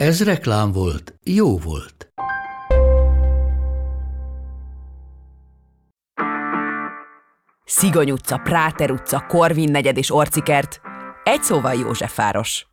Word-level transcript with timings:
Ez 0.00 0.24
reklám 0.24 0.72
volt, 0.72 1.14
jó 1.24 1.58
volt. 1.58 2.12
Szigony 7.64 8.10
utca, 8.10 8.36
Práter 8.36 8.90
utca, 8.90 9.24
Korvin 9.28 9.70
negyed 9.70 9.96
és 9.96 10.14
Orcikert. 10.14 10.80
Egy 11.24 11.42
szóval 11.42 11.74
Józsefváros. 11.74 12.66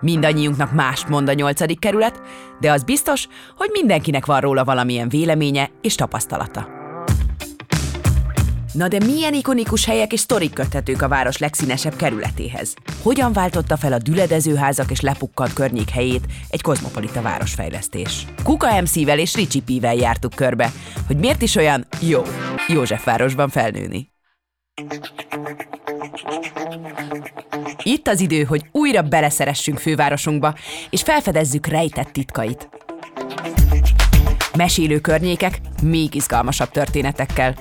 Mindannyiunknak 0.00 0.72
mást 0.72 1.08
mond 1.08 1.28
a 1.28 1.32
nyolcadik 1.32 1.78
kerület, 1.78 2.20
de 2.60 2.72
az 2.72 2.84
biztos, 2.84 3.28
hogy 3.56 3.68
mindenkinek 3.72 4.26
van 4.26 4.40
róla 4.40 4.64
valamilyen 4.64 5.08
véleménye 5.08 5.70
és 5.80 5.94
tapasztalata. 5.94 6.81
Na 8.72 8.88
de 8.88 8.98
milyen 9.04 9.34
ikonikus 9.34 9.84
helyek 9.84 10.12
és 10.12 10.20
sztorik 10.20 10.52
köthetők 10.52 11.02
a 11.02 11.08
város 11.08 11.38
legszínesebb 11.38 11.96
kerületéhez? 11.96 12.74
Hogyan 13.02 13.32
váltotta 13.32 13.76
fel 13.76 13.92
a 13.92 13.98
düledezőházak 13.98 14.90
és 14.90 15.00
lepukkant 15.00 15.52
környék 15.52 15.90
helyét 15.90 16.24
egy 16.48 16.62
kozmopolita 16.62 17.22
városfejlesztés? 17.22 18.26
Kuka 18.42 18.80
MC-vel 18.80 19.18
és 19.18 19.34
Ricsi 19.34 19.62
P-vel 19.62 19.94
jártuk 19.94 20.34
körbe, 20.34 20.72
hogy 21.06 21.16
miért 21.16 21.42
is 21.42 21.56
olyan 21.56 21.86
jó 22.00 22.22
Józsefvárosban 22.68 23.48
felnőni. 23.48 24.10
Itt 27.82 28.08
az 28.08 28.20
idő, 28.20 28.42
hogy 28.42 28.62
újra 28.70 29.02
beleszeressünk 29.02 29.78
fővárosunkba, 29.78 30.54
és 30.90 31.02
felfedezzük 31.02 31.66
rejtett 31.66 32.12
titkait. 32.12 32.68
Mesélő 34.56 35.00
környékek 35.00 35.60
még 35.82 36.14
izgalmasabb 36.14 36.70
történetekkel. 36.70 37.54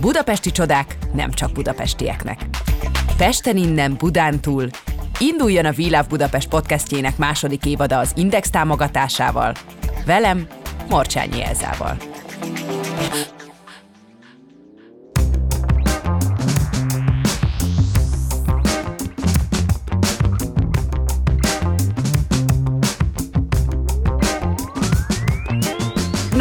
Budapesti 0.00 0.50
csodák 0.50 0.98
nem 1.12 1.30
csak 1.30 1.52
budapestieknek. 1.52 2.40
Pesten 3.16 3.56
innen, 3.56 3.96
Budán 3.98 4.40
túl, 4.40 4.68
induljon 5.18 5.64
a 5.64 5.72
We 5.78 5.84
Love 5.84 6.06
Budapest 6.08 6.48
podcastjének 6.48 7.16
második 7.16 7.64
évada 7.64 7.98
az 7.98 8.12
Index 8.14 8.50
támogatásával. 8.50 9.54
Velem, 10.06 10.46
Morcsányi 10.88 11.44
Elzával. 11.44 11.96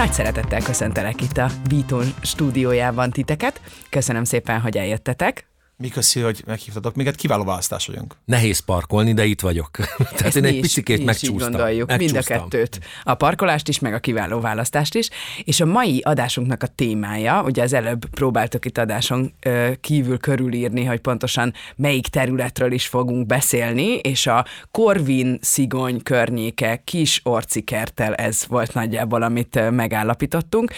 Nagy 0.05 0.13
szeretettel 0.13 0.61
köszöntelek 0.61 1.21
itt 1.21 1.37
a 1.37 1.49
Beaton 1.69 2.05
stúdiójában 2.21 3.11
titeket. 3.11 3.61
Köszönöm 3.89 4.23
szépen, 4.23 4.59
hogy 4.59 4.77
eljöttetek. 4.77 5.47
Mi 5.77 5.87
köszi, 5.87 6.19
hogy 6.19 6.43
meghívtatok. 6.45 6.95
Még 6.95 7.07
egy 7.07 7.15
kiváló 7.15 7.43
választás 7.43 7.87
vagyunk. 7.87 8.15
Nehéz 8.25 8.59
parkolni, 8.59 9.13
de 9.13 9.25
itt 9.25 9.41
vagyok. 9.41 9.69
Tehát 9.97 10.21
Ezt 10.21 10.35
én 10.35 10.43
egy 10.45 10.53
is- 10.55 10.61
picikét 10.61 10.97
mi 10.97 11.03
is 11.03 11.23
így 11.23 11.29
megcsúsztam. 11.29 11.51
gondoljuk, 11.51 11.95
mind 11.97 12.15
a 12.15 12.21
kettőt. 12.21 12.79
A 13.03 13.13
parkolást 13.13 13.67
is, 13.67 13.79
meg 13.79 13.93
a 13.93 13.99
kiváló 13.99 14.39
választást 14.39 14.95
is. 14.95 15.09
És 15.43 15.59
a 15.59 15.65
mai 15.65 16.01
adásunknak 16.01 16.63
a 16.63 16.67
témája, 16.67 17.43
ugye 17.43 17.63
az 17.63 17.73
előbb 17.73 18.05
próbáltok 18.05 18.65
itt 18.65 18.77
adáson 18.77 19.33
kívül 19.81 20.17
körülírni, 20.17 20.83
hogy 20.83 20.99
pontosan 20.99 21.53
melyik 21.75 22.07
területről 22.07 22.71
is 22.71 22.87
fogunk 22.87 23.25
beszélni, 23.25 23.87
és 23.95 24.27
a 24.27 24.45
Korvin 24.71 25.37
szigony 25.41 26.03
környéke 26.03 26.81
kis 26.83 27.21
orcikertel 27.23 28.15
ez 28.15 28.45
volt 28.47 28.73
nagyjából, 28.73 29.21
amit 29.21 29.69
megállapítottunk. 29.71 30.71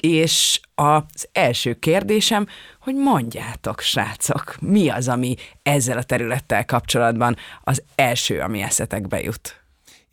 És 0.00 0.60
az 0.74 1.28
első 1.32 1.74
kérdésem, 1.74 2.46
hogy 2.80 2.94
mondjátok, 2.94 3.80
srácok, 3.80 4.56
mi 4.60 4.88
az, 4.88 5.08
ami 5.08 5.34
ezzel 5.62 5.98
a 5.98 6.02
területtel 6.02 6.64
kapcsolatban 6.64 7.36
az 7.62 7.82
első, 7.94 8.40
ami 8.40 8.62
eszetekbe 8.62 9.20
jut? 9.20 9.63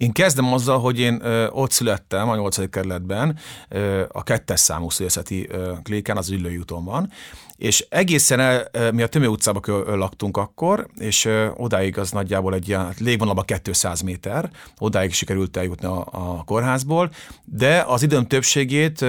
Én 0.02 0.12
kezdem 0.12 0.54
azzal, 0.54 0.80
hogy 0.80 1.00
én 1.00 1.20
ö, 1.24 1.48
ott 1.48 1.72
születtem 1.72 2.30
a 2.30 2.36
8. 2.36 2.70
kerületben, 2.70 3.38
ö, 3.70 4.04
a 4.12 4.24
kettes 4.24 4.60
számú 4.60 4.90
szülészeti 4.90 5.48
ö, 5.50 5.74
kléken, 5.84 6.18
az 6.18 6.30
Üllői 6.30 6.58
úton 6.58 6.86
van, 6.86 7.12
és 7.56 7.86
egészen 7.90 8.40
el, 8.40 8.70
mi 8.92 9.02
a 9.02 9.08
Tömő 9.08 9.28
utcába 9.28 9.60
kö- 9.60 9.88
ö, 9.88 9.96
laktunk 9.96 10.38
akkor, 10.38 10.88
és 10.98 11.30
odáig 11.56 11.98
az 11.98 12.12
nagyjából 12.12 12.54
egy 12.54 12.68
ilyen 12.68 12.94
légvonalban 13.00 13.46
200 13.62 14.02
méter, 14.02 14.50
odáig 14.78 15.14
sikerült 15.14 15.58
eljutni 15.58 15.88
a, 15.88 16.08
a 16.12 16.44
kórházból, 16.46 17.12
de 17.46 17.84
az 17.88 18.04
időm 18.04 18.28
többségét 18.28 19.02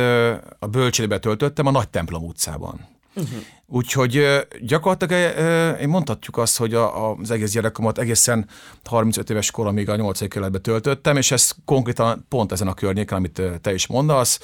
a 0.59 0.67
bölcsődbe 0.71 1.19
töltöttem 1.19 1.67
a 1.67 1.71
Nagy 1.71 1.89
Templom 1.89 2.25
utcában. 2.25 2.92
Uh-huh. 3.15 3.39
Úgyhogy 3.75 4.47
gyakorlatilag 4.61 5.37
én 5.81 5.89
mondhatjuk 5.89 6.37
azt, 6.37 6.57
hogy 6.57 6.75
a, 6.75 7.13
az 7.13 7.31
egész 7.31 7.53
gyerekkomat 7.53 7.99
egészen 7.99 8.49
35 8.85 9.31
éves 9.31 9.51
koromig 9.51 9.89
a 9.89 9.97
8. 9.97 10.29
kerületbe 10.29 10.59
töltöttem, 10.59 11.17
és 11.17 11.31
ez 11.31 11.51
konkrétan 11.65 12.27
pont 12.29 12.53
ezen 12.53 12.69
a 12.69 12.75
környéken, 12.75 13.19
amit 13.19 13.43
te 13.61 13.75
is 13.75 13.87
mondasz, 13.87 14.41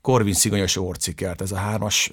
Korvin 0.00 0.34
Szigonyos 0.34 0.76
Orcikert, 0.76 1.40
ez 1.40 1.52
a 1.52 1.56
hármas 1.56 2.10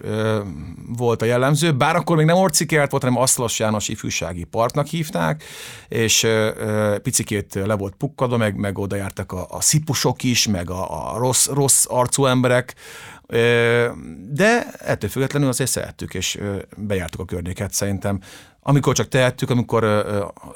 volt 0.97 1.21
a 1.21 1.25
jellemző, 1.25 1.71
bár 1.75 1.95
akkor 1.95 2.17
még 2.17 2.25
nem 2.25 2.35
Orcikert 2.35 2.91
volt, 2.91 3.03
hanem 3.03 3.21
Asztalos 3.21 3.59
János 3.59 3.87
ifjúsági 3.87 4.43
parknak 4.43 4.87
hívták, 4.87 5.43
és 5.87 6.27
picikét 7.01 7.53
le 7.53 7.75
volt 7.75 7.95
pukkadva, 7.95 8.37
meg, 8.37 8.55
meg 8.55 8.77
oda 8.77 8.95
jártak 8.95 9.31
a, 9.31 9.45
a 9.49 9.61
szipusok 9.61 10.23
is, 10.23 10.47
meg 10.47 10.69
a, 10.69 11.13
a 11.13 11.17
rossz, 11.17 11.47
rossz 11.47 11.85
arcú 11.87 12.25
emberek, 12.25 12.75
de 14.29 14.65
ettől 14.79 15.09
függetlenül 15.09 15.47
azért 15.47 15.69
szerettük, 15.69 16.13
és 16.13 16.39
bejártuk 16.77 17.21
a 17.21 17.25
környéket 17.25 17.73
szerintem. 17.73 18.19
Amikor 18.59 18.95
csak 18.95 19.07
tehettük, 19.07 19.49
amikor 19.49 20.05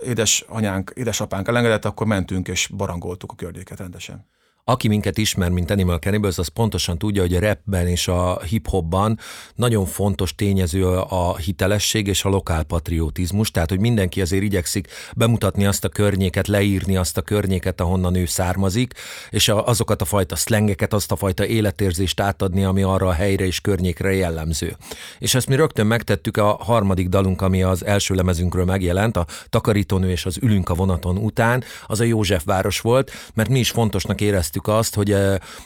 édesanyánk, 0.04 0.92
édesapánk 0.96 1.48
elengedett, 1.48 1.86
akkor 1.86 2.08
mentünk 2.08 2.48
és 2.48 2.68
barangoltuk 2.68 3.32
a 3.32 3.36
környéket 3.36 3.80
rendesen. 3.80 4.26
Aki 4.70 4.88
minket 4.88 5.18
ismer, 5.18 5.50
mint 5.50 5.72
Animal 5.72 5.98
Cannibals, 5.98 6.38
az 6.38 6.48
pontosan 6.48 6.98
tudja, 6.98 7.22
hogy 7.22 7.36
a 7.36 7.40
rapben 7.40 7.88
és 7.88 8.08
a 8.08 8.42
hip-hopban 8.42 9.20
nagyon 9.56 9.86
fontos 9.86 10.36
tényező 10.36 10.86
a 10.98 11.38
hitelesség 11.38 12.08
és 12.08 12.24
a 12.24 12.30
lokál 12.30 12.64
patriotizmus, 12.64 13.52
tehát 13.52 13.70
hogy 13.70 13.80
mindenki 13.80 14.22
azért 14.22 14.44
igyekszik 14.44 14.88
bemutatni 15.16 15.66
azt 15.66 15.84
a 15.84 15.90
környéket, 15.90 16.48
leírni 16.48 16.96
azt 16.96 17.18
a 17.18 17.22
környéket, 17.22 17.82
ahonnan 17.82 18.16
ő 18.16 18.26
származik, 18.26 18.94
és 19.30 19.50
azokat 19.50 20.02
a 20.02 20.06
fajta 20.06 20.36
szlengeket, 20.36 20.94
azt 20.94 21.12
a 21.12 21.16
fajta 21.16 21.46
életérzést 21.46 22.20
átadni, 22.20 22.64
ami 22.64 22.82
arra 22.82 23.08
a 23.08 23.14
helyre 23.14 23.46
és 23.46 23.62
környékre 23.62 24.14
jellemző. 24.14 24.76
És 25.20 25.36
ezt 25.36 25.48
mi 25.48 25.56
rögtön 25.56 25.88
megtettük 25.88 26.38
a 26.38 26.58
harmadik 26.60 27.10
dalunk, 27.10 27.42
ami 27.42 27.64
az 27.64 27.86
első 27.86 28.14
lemezünkről 28.14 28.66
megjelent, 28.66 29.18
a 29.18 29.26
Takarítónő 29.50 30.10
és 30.10 30.26
az 30.26 30.38
Ülünk 30.42 30.70
a 30.70 30.74
vonaton 30.74 31.18
után, 31.18 31.64
az 31.86 32.00
a 32.00 32.04
Józsefváros 32.04 32.82
volt, 32.82 33.12
mert 33.34 33.50
mi 33.50 33.60
is 33.60 33.70
fontosnak 33.70 34.22
éreztük 34.22 34.56
azt, 34.64 34.96
hogy 34.96 35.16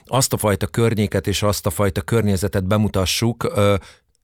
azt 0.05 0.33
a 0.33 0.37
fajta 0.37 0.67
környéket 0.67 1.27
és 1.27 1.43
azt 1.43 1.65
a 1.65 1.69
fajta 1.69 2.01
környezetet 2.01 2.67
bemutassuk 2.67 3.51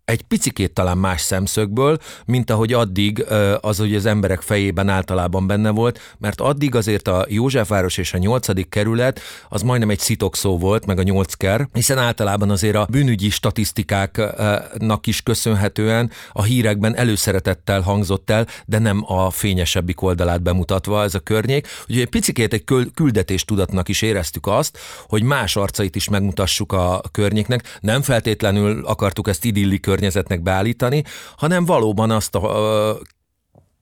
egy 0.08 0.22
picikét 0.22 0.74
talán 0.74 0.98
más 0.98 1.22
szemszögből, 1.22 1.98
mint 2.26 2.50
ahogy 2.50 2.74
addig 2.74 3.26
az, 3.62 3.78
hogy 3.78 3.96
az 3.96 4.06
emberek 4.06 4.42
fejében 4.42 4.90
általában 4.90 5.48
benne 5.48 5.70
volt, 5.70 6.00
mert 6.18 6.42
addig 6.42 6.76
azért 6.76 7.08
a 7.08 7.26
Józsefváros 7.30 7.98
és 7.98 8.14
a 8.14 8.18
nyolcadik 8.18 8.70
kerület 8.70 9.20
az 9.50 9.62
majdnem 9.62 9.90
egy 9.90 10.00
szitokszó 10.00 10.58
volt, 10.58 10.86
meg 10.86 11.00
a 11.00 11.04
nyolcker, 11.04 11.68
hiszen 11.74 11.98
általában 11.98 12.50
azért 12.50 12.76
a 12.76 12.88
bűnügyi 12.90 13.30
statisztikáknak 13.30 15.08
is 15.08 15.22
köszönhetően 15.22 16.12
a 16.32 16.44
hírekben 16.44 16.96
előszeretettel 16.96 17.82
hangzott 17.82 18.30
el, 18.30 18.48
de 18.66 18.80
nem 18.80 19.04
a 19.08 19.30
fényesebbik 19.30 20.02
oldalát 20.02 20.42
bemutatva 20.42 21.04
ez 21.04 21.16
a 21.16 21.20
környék. 21.20 21.68
Úgyhogy 21.82 22.02
egy 22.02 22.10
picikét 22.10 22.54
egy 22.54 22.64
küld- 22.64 22.94
küldetéstudatnak 22.94 23.90
is 23.90 24.02
éreztük 24.02 24.48
azt, 24.48 24.78
hogy 25.08 25.24
más 25.24 25.56
arcait 25.56 25.96
is 25.96 26.10
megmutassuk 26.10 26.72
a 26.72 27.02
környéknek. 27.12 27.78
Nem 27.80 28.02
feltétlenül 28.02 28.86
akartuk 28.86 29.28
ezt 29.28 29.46
idilli 29.46 29.80
környezetnek 29.98 30.42
beállítani, 30.42 31.04
hanem 31.38 31.66
valóban 31.66 32.12
azt 32.12 32.36
a 32.36 32.98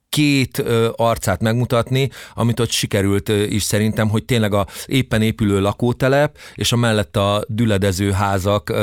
két 0.09 0.63
arcát 0.95 1.41
megmutatni, 1.41 2.09
amit 2.33 2.59
ott 2.59 2.69
sikerült 2.69 3.29
is 3.29 3.63
szerintem, 3.63 4.09
hogy 4.09 4.25
tényleg 4.25 4.53
a 4.53 4.67
éppen 4.85 5.21
épülő 5.21 5.59
lakótelep 5.59 6.37
és 6.53 6.71
a 6.71 6.75
mellett 6.75 7.17
a 7.17 7.43
düledező 7.47 8.11
házak 8.11 8.73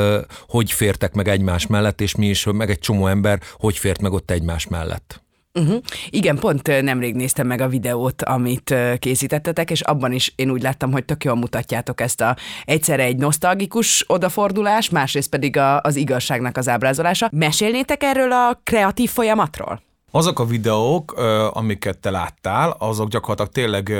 hogy 0.48 0.72
fértek 0.72 1.14
meg 1.14 1.28
egymás 1.28 1.66
mellett, 1.66 2.00
és 2.00 2.14
mi 2.14 2.28
is, 2.28 2.44
meg 2.44 2.70
egy 2.70 2.78
csomó 2.78 3.06
ember 3.06 3.40
hogy 3.58 3.78
fért 3.78 4.00
meg 4.00 4.12
ott 4.12 4.30
egymás 4.30 4.66
mellett. 4.66 5.21
Uh-huh. 5.60 5.82
Igen, 6.08 6.38
pont 6.38 6.82
nemrég 6.82 7.14
néztem 7.14 7.46
meg 7.46 7.60
a 7.60 7.68
videót, 7.68 8.22
amit 8.22 8.74
készítettetek, 8.98 9.70
és 9.70 9.80
abban 9.80 10.12
is 10.12 10.32
én 10.36 10.50
úgy 10.50 10.62
láttam, 10.62 10.92
hogy 10.92 11.04
tök 11.04 11.24
jól 11.24 11.34
mutatjátok 11.34 12.00
ezt 12.00 12.20
a 12.20 12.36
egyszerre 12.64 13.02
egy 13.02 13.16
nosztalgikus 13.16 14.04
odafordulás, 14.08 14.90
másrészt 14.90 15.30
pedig 15.30 15.56
a, 15.56 15.80
az 15.80 15.96
igazságnak 15.96 16.56
az 16.56 16.68
ábrázolása. 16.68 17.28
Mesélnétek 17.32 18.02
erről 18.02 18.32
a 18.32 18.60
kreatív 18.64 19.10
folyamatról? 19.10 19.91
Azok 20.14 20.38
a 20.38 20.44
videók, 20.44 21.12
amiket 21.52 21.98
te 21.98 22.10
láttál, 22.10 22.76
azok 22.78 23.08
gyakorlatilag 23.08 23.52
tényleg 23.52 23.92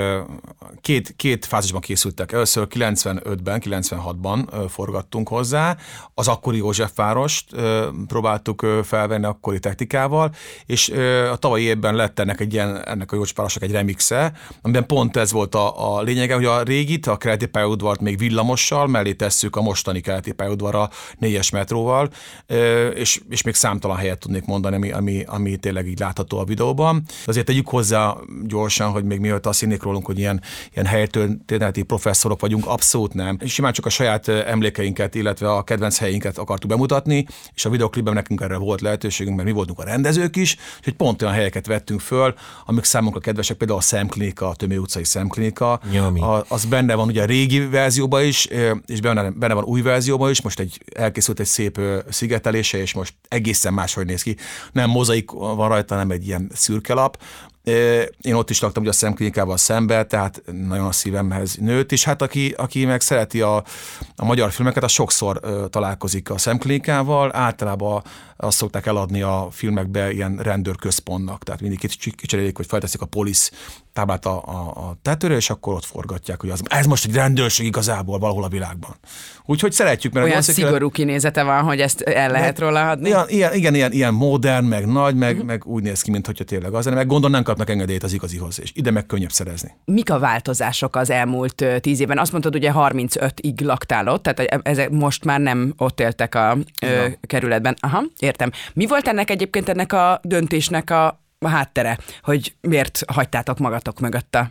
két, 0.81 1.15
két 1.17 1.45
fázisban 1.45 1.81
készültek. 1.81 2.33
Először 2.33 2.67
95-ben, 2.71 3.63
96-ban 3.65 4.67
forgattunk 4.69 5.29
hozzá, 5.29 5.77
az 6.15 6.29
akkori 6.29 6.57
Józsefvárost 6.57 7.47
próbáltuk 8.07 8.67
felvenni 8.83 9.25
akkori 9.25 9.59
technikával, 9.59 10.35
és 10.67 10.89
a 11.33 11.37
tavalyi 11.37 11.65
évben 11.65 11.95
lett 11.95 12.19
ennek, 12.19 12.41
egy 12.41 12.53
ilyen, 12.53 12.85
ennek 12.87 13.13
a 13.13 13.17
Józsefvárosnak 13.17 13.63
egy 13.63 13.73
remixe, 13.73 14.33
amiben 14.63 14.87
pont 14.87 15.17
ez 15.17 15.33
volt 15.33 15.55
a, 15.55 15.97
a 15.97 16.03
lényege, 16.03 16.35
hogy 16.35 16.45
a 16.45 16.63
régit, 16.63 17.07
a 17.07 17.17
keleti 17.17 17.47
pályaudvart 17.47 18.01
még 18.01 18.19
villamossal, 18.19 18.87
mellé 18.87 19.13
tesszük 19.13 19.57
a 19.57 19.63
mostani 19.63 20.01
keleti 20.01 20.33
pályaudvarra 20.33 20.91
négyes 21.19 21.51
metróval, 21.51 22.11
és, 22.95 23.21
és 23.29 23.43
még 23.43 23.55
számtalan 23.55 23.97
helyet 23.97 24.19
tudnék 24.19 24.45
mondani, 24.45 24.77
ami, 24.77 24.91
ami, 24.93 25.25
ami 25.27 25.57
tényleg 25.57 25.87
így 25.87 26.01
látható 26.03 26.39
a 26.39 26.45
videóban. 26.45 27.03
Azért 27.27 27.47
tegyük 27.47 27.69
hozzá 27.69 28.17
gyorsan, 28.45 28.91
hogy 28.91 29.05
még 29.05 29.21
mielőtt 29.21 29.47
azt 29.47 29.61
hinnék 29.61 29.83
rólunk, 29.83 30.07
hogy 30.07 30.19
ilyen, 30.19 30.43
ilyen 30.73 30.87
helytörténeti 30.87 31.83
professzorok 31.83 32.41
vagyunk, 32.41 32.67
abszolút 32.67 33.15
nem. 33.15 33.39
Simán 33.47 33.73
csak 33.73 33.87
a 33.87 33.91
saját 33.91 34.29
emlékeinket, 34.29 35.15
illetve 35.15 35.53
a 35.53 35.63
kedvenc 35.63 35.99
helyeinket 35.99 36.39
akartuk 36.39 36.71
bemutatni, 36.71 37.27
és 37.55 37.65
a 37.65 37.71
videoklipben 37.71 38.15
nekünk 38.15 38.41
erre 38.41 38.57
volt 38.57 38.81
lehetőségünk, 38.81 39.37
mert 39.37 39.49
mi 39.49 39.55
voltunk 39.55 39.79
a 39.79 39.85
rendezők 39.85 40.37
is, 40.37 40.57
hogy 40.83 40.93
pont 40.93 41.23
olyan 41.23 41.35
helyeket 41.35 41.67
vettünk 41.67 42.01
föl, 42.01 42.35
amik 42.67 42.85
számunkra 42.85 43.21
kedvesek, 43.21 43.57
például 43.57 43.79
a 43.79 43.83
szemklinika, 43.83 44.49
a 44.49 44.55
Tömé 44.55 44.77
utcai 44.77 45.05
szemklinika. 45.05 45.73
A, 45.73 46.45
az 46.49 46.65
benne 46.65 46.95
van 46.95 47.07
ugye 47.07 47.23
a 47.23 47.25
régi 47.25 47.67
verzióban 47.67 48.25
is, 48.25 48.49
és 48.87 49.01
benne, 49.01 49.31
benne 49.31 49.55
van 49.55 49.65
új 49.65 49.81
verzióban 49.83 50.31
is, 50.31 50.43
most 50.43 50.61
egy 50.61 50.81
elkészült 50.95 51.41
egy 51.41 51.47
szép 51.47 51.81
szigetelése, 52.09 52.79
és 52.79 52.95
most 52.95 53.15
egészen 53.29 53.73
máshogy 53.73 54.07
néz 54.07 54.23
ki. 54.23 54.37
Nem 54.73 54.91
mozaik 54.91 55.31
van 55.31 55.69
rajta, 55.69 55.92
hanem 55.93 56.11
egy 56.11 56.27
ilyen 56.27 56.51
szürke 56.55 56.95
lap. 56.95 57.23
Én 58.21 58.35
ott 58.35 58.51
is 58.51 58.61
laktam 58.61 58.83
ugye 58.83 58.91
a 58.91 58.95
szemklinikával 58.95 59.57
szembe, 59.57 60.05
tehát 60.05 60.43
nagyon 60.67 60.87
a 60.87 60.93
szívemhez 60.93 61.55
nőtt, 61.55 61.93
és 61.93 62.05
hát 62.05 62.23
aki, 62.23 62.55
aki 62.57 62.85
meg 62.85 63.01
szereti 63.01 63.41
a, 63.41 63.57
a 64.17 64.25
magyar 64.25 64.51
filmeket, 64.51 64.83
az 64.83 64.91
sokszor 64.91 65.41
találkozik 65.71 66.31
a 66.31 66.39
szemklinikával, 66.39 67.37
általában 67.37 68.03
azt 68.37 68.57
szokták 68.57 68.87
eladni 68.87 69.23
a 69.23 69.49
filmekbe 69.51 70.13
ilyen 70.13 70.37
rendőrközpontnak, 70.37 71.43
tehát 71.43 71.61
mindig 71.61 71.79
kicserélik, 72.17 72.57
hogy 72.57 72.67
felteszik 72.67 73.01
a 73.01 73.07
polisz 73.07 73.53
táblát 73.93 74.27
a, 74.27 74.43
a, 74.47 74.89
a 74.89 74.97
tetőre, 75.03 75.35
és 75.35 75.51
akkor 75.51 75.75
ott 75.75 75.85
forgatják, 75.85 76.41
hogy 76.41 76.51
az, 76.51 76.63
ez 76.65 76.87
most 76.87 77.05
egy 77.05 77.15
rendőrség 77.15 77.67
igazából 77.67 78.19
valahol 78.19 78.45
a 78.45 78.49
világban. 78.49 78.97
Úgyhogy 79.45 79.73
szeretjük, 79.73 80.13
mert 80.13 80.27
olyan 80.27 80.43
szigorú 80.43 80.91
kinézete 80.91 81.43
van, 81.43 81.63
hogy 81.63 81.81
ezt 81.81 82.01
el 82.01 82.31
lehet 82.31 82.59
róla 82.59 82.91
adni. 82.91 83.09
Ilyen, 83.09 83.25
ilyen, 83.29 83.55
igen, 83.55 83.75
ilyen, 83.75 83.93
ilyen 83.93 84.15
modern, 84.15 84.65
meg 84.65 84.87
nagy, 84.87 85.15
meg, 85.15 85.33
uh-huh. 85.33 85.47
meg 85.47 85.67
úgy 85.67 85.83
néz 85.83 86.03
ki, 86.03 86.11
mintha 86.11 86.33
tényleg 86.33 86.75
az, 86.75 86.87
meg 86.87 87.07
gondolom 87.07 87.31
nem 87.31 87.43
kapnak 87.43 87.71
engedélyt 87.71 88.03
az 88.03 88.13
igazihoz, 88.13 88.61
és 88.61 88.71
ide 88.75 88.91
meg 88.91 89.07
könnyebb 89.07 89.31
szerezni. 89.31 89.71
Mik 89.85 90.11
a 90.11 90.19
változások 90.19 90.97
az 90.97 91.11
elmúlt 91.11 91.65
tíz 91.81 92.01
évben? 92.01 92.19
Azt 92.19 92.33
mondtad, 92.33 92.55
ugye 92.55 92.73
35-ig 92.75 93.65
laktál 93.65 94.09
ott, 94.09 94.23
tehát 94.23 94.41
e- 94.41 94.71
ezek 94.71 94.91
most 94.91 95.25
már 95.25 95.41
nem 95.41 95.75
ott 95.77 96.01
éltek 96.01 96.35
a 96.35 96.59
ö, 96.81 97.07
kerületben. 97.21 97.77
Aha, 97.81 98.03
értem. 98.19 98.51
Mi 98.75 98.87
volt 98.87 99.09
ennek 99.09 99.31
egyébként 99.31 99.69
ennek 99.69 99.93
a 99.93 100.21
döntésnek 100.23 100.91
a 100.91 101.22
háttere, 101.49 101.99
hogy 102.23 102.55
miért 102.61 103.03
hagytátok 103.07 103.59
magatok 103.59 104.01
mögött 104.01 104.35
a 104.35 104.51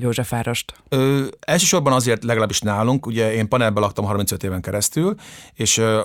Józsefvárost? 0.00 0.74
Ö, 0.88 1.24
elsősorban 1.40 1.92
azért 1.92 2.24
legalábbis 2.24 2.60
nálunk, 2.60 3.06
ugye 3.06 3.32
én 3.32 3.48
panelben 3.48 3.82
laktam 3.82 4.04
35 4.04 4.42
éven 4.42 4.60
keresztül, 4.60 5.14
és 5.54 5.78
ö, 5.78 6.00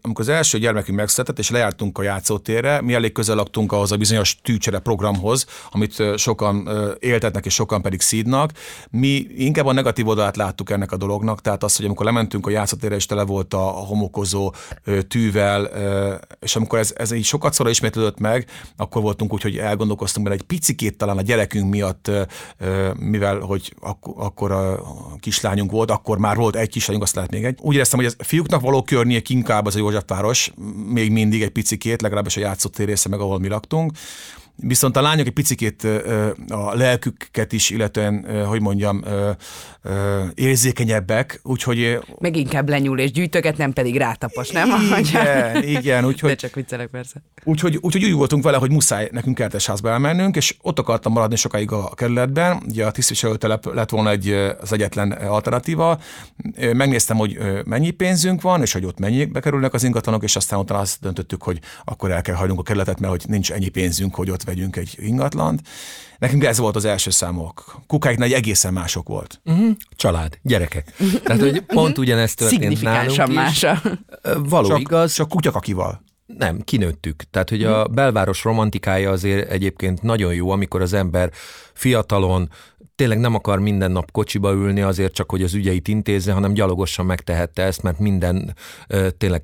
amikor 0.00 0.24
az 0.24 0.28
első 0.28 0.58
gyermekünk 0.58 0.98
megszületett, 0.98 1.38
és 1.38 1.50
lejártunk 1.50 1.98
a 1.98 2.02
játszótérre, 2.02 2.80
mi 2.80 2.94
elég 2.94 3.12
közel 3.12 3.36
laktunk 3.36 3.72
ahhoz 3.72 3.92
a 3.92 3.96
bizonyos 3.96 4.40
tűcsere 4.42 4.78
programhoz, 4.78 5.46
amit 5.70 6.02
sokan 6.16 6.66
ö, 6.66 6.92
éltetnek, 6.98 7.46
és 7.46 7.54
sokan 7.54 7.82
pedig 7.82 8.00
szídnak. 8.00 8.52
Mi 8.90 9.26
inkább 9.36 9.66
a 9.66 9.72
negatív 9.72 10.08
oldalát 10.08 10.36
láttuk 10.36 10.70
ennek 10.70 10.92
a 10.92 10.96
dolognak, 10.96 11.40
tehát 11.40 11.62
az, 11.62 11.76
hogy 11.76 11.84
amikor 11.84 12.06
lementünk 12.06 12.46
a 12.46 12.50
játszótérre, 12.50 12.94
és 12.94 13.06
tele 13.06 13.22
volt 13.22 13.54
a 13.54 13.58
homokozó 13.58 14.52
ö, 14.84 15.02
tűvel, 15.02 15.64
ö, 15.64 16.14
és 16.40 16.56
amikor 16.56 16.78
ez, 16.78 16.92
ez 16.96 17.12
így 17.12 17.24
sokat 17.24 17.52
szóra 17.52 17.70
ismétlődött 17.70 18.18
meg, 18.18 18.46
akkor 18.76 19.02
voltunk 19.02 19.32
úgy, 19.32 19.42
hogy 19.42 19.56
elgondolkoztunk 19.56 20.26
benne 20.26 20.38
egy 20.38 20.46
picikét 20.46 20.96
talán 20.96 21.18
a 21.18 21.22
gyerekünk 21.22 21.70
miatt, 21.70 22.08
ö, 22.08 22.90
mivel 22.98 23.37
hogy 23.40 23.74
ak- 23.80 24.16
akkor 24.16 24.52
a 24.52 24.82
kislányunk 25.20 25.70
volt, 25.70 25.90
akkor 25.90 26.18
már 26.18 26.36
volt 26.36 26.56
egy 26.56 26.68
kislányunk, 26.68 27.04
azt 27.04 27.14
lehet 27.14 27.30
még 27.30 27.44
egy. 27.44 27.58
Úgy 27.60 27.74
éreztem, 27.74 28.00
hogy 28.00 28.14
a 28.18 28.24
fiúknak 28.24 28.60
való 28.60 28.82
környék 28.82 29.28
inkább 29.28 29.66
az 29.66 29.74
a 29.74 29.78
Józsefváros, 29.78 30.52
még 30.88 31.10
mindig 31.10 31.42
egy 31.42 31.50
picikét, 31.50 32.02
legalábbis 32.02 32.36
a 32.36 32.40
játszott 32.40 32.78
része 32.78 33.08
meg, 33.08 33.20
ahol 33.20 33.38
mi 33.38 33.48
laktunk. 33.48 33.92
Viszont 34.62 34.96
a 34.96 35.00
lányok 35.00 35.26
egy 35.26 35.32
picikét 35.32 35.84
a 36.48 36.74
lelküket 36.74 37.52
is, 37.52 37.70
illetően, 37.70 38.44
hogy 38.46 38.60
mondjam, 38.60 39.04
érzékenyebbek, 40.34 41.40
úgyhogy... 41.42 41.98
Meg 42.18 42.36
inkább 42.36 42.68
lenyúl 42.68 42.98
és 42.98 43.10
gyűjtöget, 43.10 43.56
nem 43.56 43.72
pedig 43.72 43.96
rátapos, 43.96 44.50
nem? 44.50 44.68
Igen, 44.98 45.62
igen. 45.62 46.04
Úgyhogy, 46.04 46.30
De 46.34 46.36
csak 46.36 46.54
viccelek 46.54 46.88
persze. 46.88 47.22
Úgyhogy, 47.44 47.78
úgyhogy 47.80 48.04
úgy 48.04 48.12
voltunk 48.12 48.44
vele, 48.44 48.56
hogy 48.56 48.70
muszáj 48.70 49.08
nekünk 49.12 49.36
kertesházba 49.36 49.90
elmennünk, 49.90 50.36
és 50.36 50.56
ott 50.62 50.78
akartam 50.78 51.12
maradni 51.12 51.36
sokáig 51.36 51.72
a 51.72 51.94
kerületben. 51.94 52.62
Ugye 52.68 52.86
a 52.86 52.90
tisztviselőtelep 52.90 53.74
lett 53.74 53.90
volna 53.90 54.10
egy, 54.10 54.30
az 54.60 54.72
egyetlen 54.72 55.10
alternatíva. 55.10 56.00
Megnéztem, 56.72 57.16
hogy 57.16 57.38
mennyi 57.64 57.90
pénzünk 57.90 58.42
van, 58.42 58.62
és 58.62 58.72
hogy 58.72 58.84
ott 58.84 58.98
mennyi 58.98 59.24
bekerülnek 59.24 59.74
az 59.74 59.84
ingatlanok, 59.84 60.22
és 60.22 60.36
aztán 60.36 60.58
utána 60.58 60.80
azt 60.80 61.00
döntöttük, 61.00 61.42
hogy 61.42 61.60
akkor 61.84 62.10
el 62.10 62.22
kell 62.22 62.34
hagynunk 62.34 62.58
a 62.60 62.62
kerületet, 62.62 63.00
mert 63.00 63.12
hogy 63.12 63.24
nincs 63.28 63.52
ennyi 63.52 63.68
pénzünk, 63.68 64.14
hogy 64.14 64.30
ott 64.30 64.42
vegyünk 64.48 64.76
egy 64.76 64.94
ingatlant. 64.96 65.60
Nekünk 66.18 66.44
ez 66.44 66.58
volt 66.58 66.76
az 66.76 66.84
első 66.84 67.10
számok. 67.10 67.80
Kukáiknál 67.86 68.26
egy 68.26 68.32
egészen 68.32 68.72
mások 68.72 69.08
volt. 69.08 69.40
Uh-huh. 69.44 69.70
Család, 69.96 70.38
gyerekek. 70.42 70.92
Tehát, 71.24 71.40
hogy 71.40 71.60
pont 71.60 71.98
ugyanezt 71.98 72.36
történt 72.36 72.82
nálunk 72.82 73.34
más. 73.34 73.66
Való 74.38 74.68
csak, 74.68 74.80
igaz. 74.80 75.12
Csak 75.12 75.28
kutyak 75.28 75.54
akival. 75.54 76.04
Nem, 76.26 76.60
kinőttük. 76.60 77.22
Tehát, 77.30 77.48
hogy 77.48 77.64
a 77.64 77.86
belváros 77.86 78.44
romantikája 78.44 79.10
azért 79.10 79.50
egyébként 79.50 80.02
nagyon 80.02 80.34
jó, 80.34 80.50
amikor 80.50 80.82
az 80.82 80.92
ember 80.92 81.30
fiatalon 81.74 82.50
tényleg 82.98 83.18
nem 83.18 83.34
akar 83.34 83.58
minden 83.58 83.90
nap 83.90 84.10
kocsiba 84.10 84.52
ülni 84.52 84.80
azért 84.80 85.12
csak, 85.12 85.30
hogy 85.30 85.42
az 85.42 85.54
ügyeit 85.54 85.88
intézze, 85.88 86.32
hanem 86.32 86.52
gyalogosan 86.52 87.06
megtehette 87.06 87.62
ezt, 87.62 87.82
mert 87.82 87.98
minden 87.98 88.54
ö, 88.88 89.10
tényleg 89.10 89.42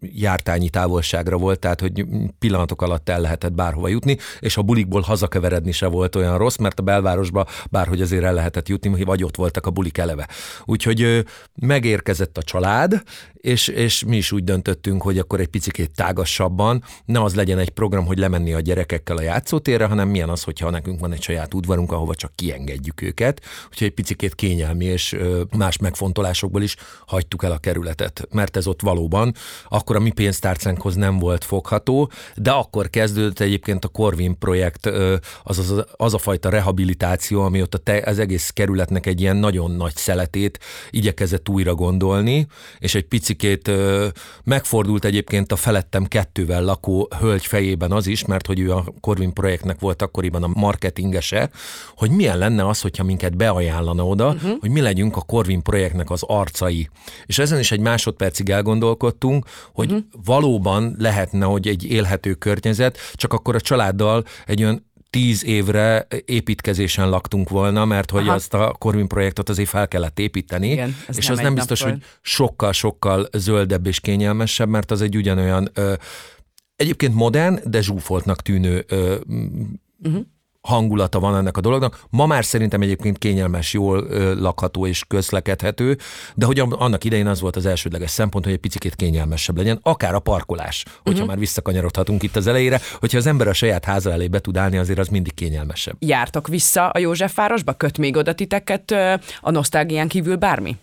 jártányi 0.00 0.68
távolságra 0.68 1.36
volt, 1.36 1.58
tehát 1.58 1.80
hogy 1.80 2.04
pillanatok 2.38 2.82
alatt 2.82 3.08
el 3.08 3.20
lehetett 3.20 3.52
bárhova 3.52 3.88
jutni, 3.88 4.16
és 4.40 4.56
a 4.56 4.62
bulikból 4.62 5.00
hazakeveredni 5.00 5.72
se 5.72 5.86
volt 5.86 6.16
olyan 6.16 6.38
rossz, 6.38 6.56
mert 6.56 6.78
a 6.78 6.82
belvárosba 6.82 7.46
bárhogy 7.70 8.00
azért 8.00 8.24
el 8.24 8.34
lehetett 8.34 8.68
jutni, 8.68 9.04
vagy 9.04 9.24
ott 9.24 9.36
voltak 9.36 9.66
a 9.66 9.70
bulik 9.70 9.98
eleve. 9.98 10.28
Úgyhogy 10.64 11.02
ö, 11.02 11.20
megérkezett 11.54 12.38
a 12.38 12.42
család, 12.42 13.02
és, 13.34 13.68
és 13.68 14.04
mi 14.04 14.16
is 14.16 14.32
úgy 14.32 14.44
döntöttünk, 14.44 15.02
hogy 15.02 15.18
akkor 15.18 15.40
egy 15.40 15.48
picit 15.48 15.90
tágasabban 15.94 16.82
ne 17.04 17.22
az 17.22 17.34
legyen 17.34 17.58
egy 17.58 17.70
program, 17.70 18.06
hogy 18.06 18.18
lemenni 18.18 18.52
a 18.52 18.60
gyerekekkel 18.60 19.16
a 19.16 19.22
játszótérre, 19.22 19.86
hanem 19.86 20.08
milyen 20.08 20.28
az, 20.28 20.42
hogyha 20.42 20.70
nekünk 20.70 21.00
van 21.00 21.12
egy 21.12 21.22
saját 21.22 21.54
udvarunk, 21.54 21.92
ahova 21.92 22.14
csak 22.14 22.32
kiengedjük 22.34 22.91
őket. 23.00 23.40
Úgyhogy 23.70 23.86
egy 23.86 23.94
picit 23.94 24.34
kényelmi 24.34 24.84
és 24.84 25.16
más 25.56 25.78
megfontolásokból 25.78 26.62
is 26.62 26.76
hagytuk 27.06 27.44
el 27.44 27.52
a 27.52 27.58
kerületet, 27.58 28.28
mert 28.30 28.56
ez 28.56 28.66
ott 28.66 28.80
valóban 28.80 29.34
akkor 29.68 29.96
a 29.96 30.00
mi 30.00 30.10
pénztárcánkhoz 30.10 30.94
nem 30.94 31.18
volt 31.18 31.44
fogható, 31.44 32.10
de 32.36 32.50
akkor 32.50 32.90
kezdődött 32.90 33.40
egyébként 33.40 33.84
a 33.84 33.88
Corvin 33.88 34.38
projekt, 34.38 34.86
az, 35.42 35.58
az, 35.58 35.84
az 35.96 36.14
a 36.14 36.18
fajta 36.18 36.48
rehabilitáció, 36.48 37.42
ami 37.42 37.62
ott 37.62 37.74
a 37.74 37.78
te, 37.78 38.02
az 38.06 38.18
egész 38.18 38.50
kerületnek 38.50 39.06
egy 39.06 39.20
ilyen 39.20 39.36
nagyon 39.36 39.70
nagy 39.70 39.96
szeletét 39.96 40.58
igyekezett 40.90 41.48
újra 41.48 41.74
gondolni, 41.74 42.46
és 42.78 42.94
egy 42.94 43.04
pici 43.04 43.32
picikét 43.36 43.70
megfordult 44.44 45.04
egyébként 45.04 45.52
a 45.52 45.56
felettem 45.56 46.04
kettővel 46.04 46.64
lakó 46.64 47.08
hölgy 47.20 47.46
fejében 47.46 47.92
az 47.92 48.06
is, 48.06 48.24
mert 48.24 48.46
hogy 48.46 48.60
ő 48.60 48.72
a 48.72 48.84
Corvin 49.00 49.32
projektnek 49.32 49.80
volt 49.80 50.02
akkoriban 50.02 50.42
a 50.42 50.50
marketingese, 50.54 51.50
hogy 51.96 52.10
milyen 52.10 52.38
lenne 52.38 52.66
az, 52.68 52.80
hogyha 52.82 53.04
minket 53.04 53.36
beajánlana 53.36 54.06
oda, 54.06 54.28
uh-huh. 54.28 54.58
hogy 54.60 54.70
mi 54.70 54.80
legyünk 54.80 55.16
a 55.16 55.20
Corvin 55.20 55.62
projektnek 55.62 56.10
az 56.10 56.22
arcai. 56.22 56.88
És 57.26 57.38
ezen 57.38 57.58
is 57.58 57.72
egy 57.72 57.80
másodpercig 57.80 58.50
elgondolkodtunk, 58.50 59.46
hogy 59.72 59.92
uh-huh. 59.92 60.06
valóban 60.24 60.94
lehetne, 60.98 61.44
hogy 61.44 61.68
egy 61.68 61.84
élhető 61.84 62.34
környezet, 62.34 62.98
csak 63.14 63.32
akkor 63.32 63.54
a 63.54 63.60
családdal 63.60 64.24
egy 64.46 64.62
olyan 64.62 64.90
tíz 65.10 65.44
évre 65.44 66.06
építkezésen 66.24 67.08
laktunk 67.08 67.48
volna, 67.48 67.84
mert 67.84 68.10
hogy 68.10 68.22
Aha. 68.26 68.34
azt 68.34 68.54
a 68.54 68.74
Corvin 68.78 69.08
projektot 69.08 69.48
azért 69.48 69.68
fel 69.68 69.88
kellett 69.88 70.18
építeni, 70.18 70.70
Igen, 70.70 70.96
és 71.08 71.26
nem 71.26 71.36
az 71.36 71.42
nem 71.42 71.54
biztos, 71.54 71.82
hogy 71.82 72.02
sokkal-sokkal 72.20 73.28
zöldebb 73.32 73.86
és 73.86 74.00
kényelmesebb, 74.00 74.68
mert 74.68 74.90
az 74.90 75.02
egy 75.02 75.16
ugyanolyan 75.16 75.68
ö, 75.74 75.92
egyébként 76.76 77.14
modern, 77.14 77.58
de 77.64 77.80
zsúfoltnak 77.80 78.42
tűnő 78.42 78.84
ö, 78.88 79.16
uh-huh 80.02 80.22
hangulata 80.68 81.20
van 81.20 81.36
ennek 81.36 81.56
a 81.56 81.60
dolognak. 81.60 82.00
Ma 82.10 82.26
már 82.26 82.44
szerintem 82.44 82.80
egyébként 82.80 83.18
kényelmes, 83.18 83.72
jól 83.72 84.06
lakható 84.38 84.86
és 84.86 85.04
közlekedhető, 85.08 85.98
de 86.34 86.46
hogy 86.46 86.58
annak 86.58 87.04
idején 87.04 87.26
az 87.26 87.40
volt 87.40 87.56
az 87.56 87.66
elsődleges 87.66 88.10
szempont, 88.10 88.44
hogy 88.44 88.54
egy 88.54 88.60
picit 88.60 88.94
kényelmesebb 88.94 89.56
legyen, 89.56 89.78
akár 89.82 90.14
a 90.14 90.18
parkolás, 90.18 90.84
hogyha 90.84 91.10
uh-huh. 91.10 91.26
már 91.26 91.38
visszakanyarodhatunk 91.38 92.22
itt 92.22 92.36
az 92.36 92.46
elejére, 92.46 92.80
hogyha 93.00 93.18
az 93.18 93.26
ember 93.26 93.48
a 93.48 93.52
saját 93.52 93.84
háza 93.84 94.12
elé 94.12 94.28
be 94.28 94.38
tud 94.38 94.56
állni, 94.56 94.76
azért 94.76 94.98
az 94.98 95.08
mindig 95.08 95.34
kényelmesebb. 95.34 95.96
Jártok 95.98 96.48
vissza 96.48 96.88
a 96.88 96.98
Józsefvárosba? 96.98 97.72
Köt 97.72 97.98
még 97.98 98.16
oda 98.16 98.32
titeket 98.32 98.90
a 99.40 99.50
nosztalgián 99.50 100.08
kívül 100.08 100.36
bármi? 100.36 100.76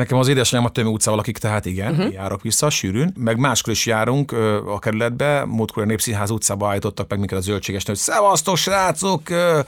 Nekem 0.00 0.18
az 0.18 0.28
édesanyám 0.28 0.64
a 0.64 0.68
Tömő 0.68 0.88
utcával 0.88 1.18
lakik, 1.18 1.38
tehát 1.38 1.66
igen, 1.66 1.92
uh-huh. 1.92 2.12
járok 2.12 2.42
vissza 2.42 2.70
sűrűn. 2.70 3.12
Meg 3.18 3.38
máskor 3.38 3.72
is 3.72 3.86
járunk 3.86 4.32
ö, 4.32 4.56
a 4.66 4.78
kerületbe, 4.78 5.44
múltkor 5.44 5.82
a 5.82 5.86
Népszínház 5.86 6.30
utcába 6.30 6.68
állítottak 6.68 7.08
meg 7.08 7.18
minket 7.18 7.38
a 7.38 7.40
zöldséges 7.40 7.84
hogy 7.84 7.96
szevasztok 7.96 8.56
srácok, 8.56 9.30
ö, 9.30 9.60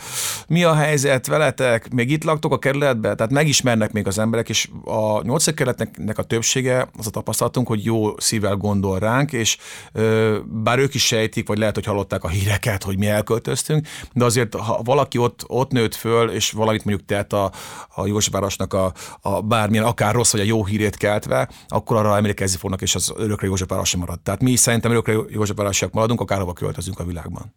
mi 0.48 0.64
a 0.64 0.74
helyzet 0.74 1.26
veletek, 1.26 1.92
még 1.92 2.10
itt 2.10 2.24
laktok 2.24 2.52
a 2.52 2.58
kerületbe, 2.58 3.14
tehát 3.14 3.32
megismernek 3.32 3.92
még 3.92 4.06
az 4.06 4.18
emberek, 4.18 4.48
és 4.48 4.68
a 4.84 5.22
nyolcadik 5.22 5.54
kerületnek 5.54 6.18
a 6.18 6.22
többsége, 6.22 6.88
az 6.98 7.06
a 7.06 7.10
tapasztalatunk, 7.10 7.66
hogy 7.66 7.84
jó 7.84 8.18
szívvel 8.18 8.56
gondol 8.56 8.98
ránk, 8.98 9.32
és 9.32 9.56
ö, 9.92 10.38
bár 10.46 10.78
ők 10.78 10.94
is 10.94 11.06
sejtik, 11.06 11.48
vagy 11.48 11.58
lehet, 11.58 11.74
hogy 11.74 11.84
hallották 11.84 12.24
a 12.24 12.28
híreket, 12.28 12.82
hogy 12.82 12.98
mi 12.98 13.06
elköltöztünk, 13.06 13.86
de 14.12 14.24
azért, 14.24 14.54
ha 14.54 14.80
valaki 14.84 15.18
ott, 15.18 15.44
ott 15.46 15.70
nőtt 15.70 15.94
föl, 15.94 16.30
és 16.30 16.50
valamit 16.50 16.84
mondjuk 16.84 17.06
tett 17.06 17.32
a, 17.32 17.52
a 17.94 18.06
Józsefvárosnak 18.06 18.74
a, 18.74 18.92
a 19.20 19.40
bármilyen, 19.40 19.84
akár 19.84 20.14
rossz 20.22 20.32
vagy 20.32 20.40
a 20.40 20.44
jó 20.44 20.64
hírét 20.64 20.96
keltve, 20.96 21.48
akkor 21.68 21.96
arra 21.96 22.16
emlékezni 22.16 22.58
fognak, 22.58 22.82
és 22.82 22.94
az 22.94 23.12
örökre 23.16 23.46
József 23.46 23.68
marad. 23.96 24.20
Tehát 24.20 24.42
mi 24.42 24.56
szerintem 24.56 24.90
örökre 24.90 25.12
József 25.28 25.90
maradunk, 25.92 26.20
akárhova 26.20 26.52
költözünk 26.52 26.98
a 26.98 27.04
világban. 27.04 27.54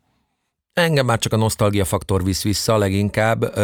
Engem 0.81 1.05
már 1.05 1.19
csak 1.19 1.33
a 1.33 1.37
nosztalgia 1.37 1.85
faktor 1.85 2.23
visz 2.23 2.43
vissza 2.43 2.77
leginkább. 2.77 3.59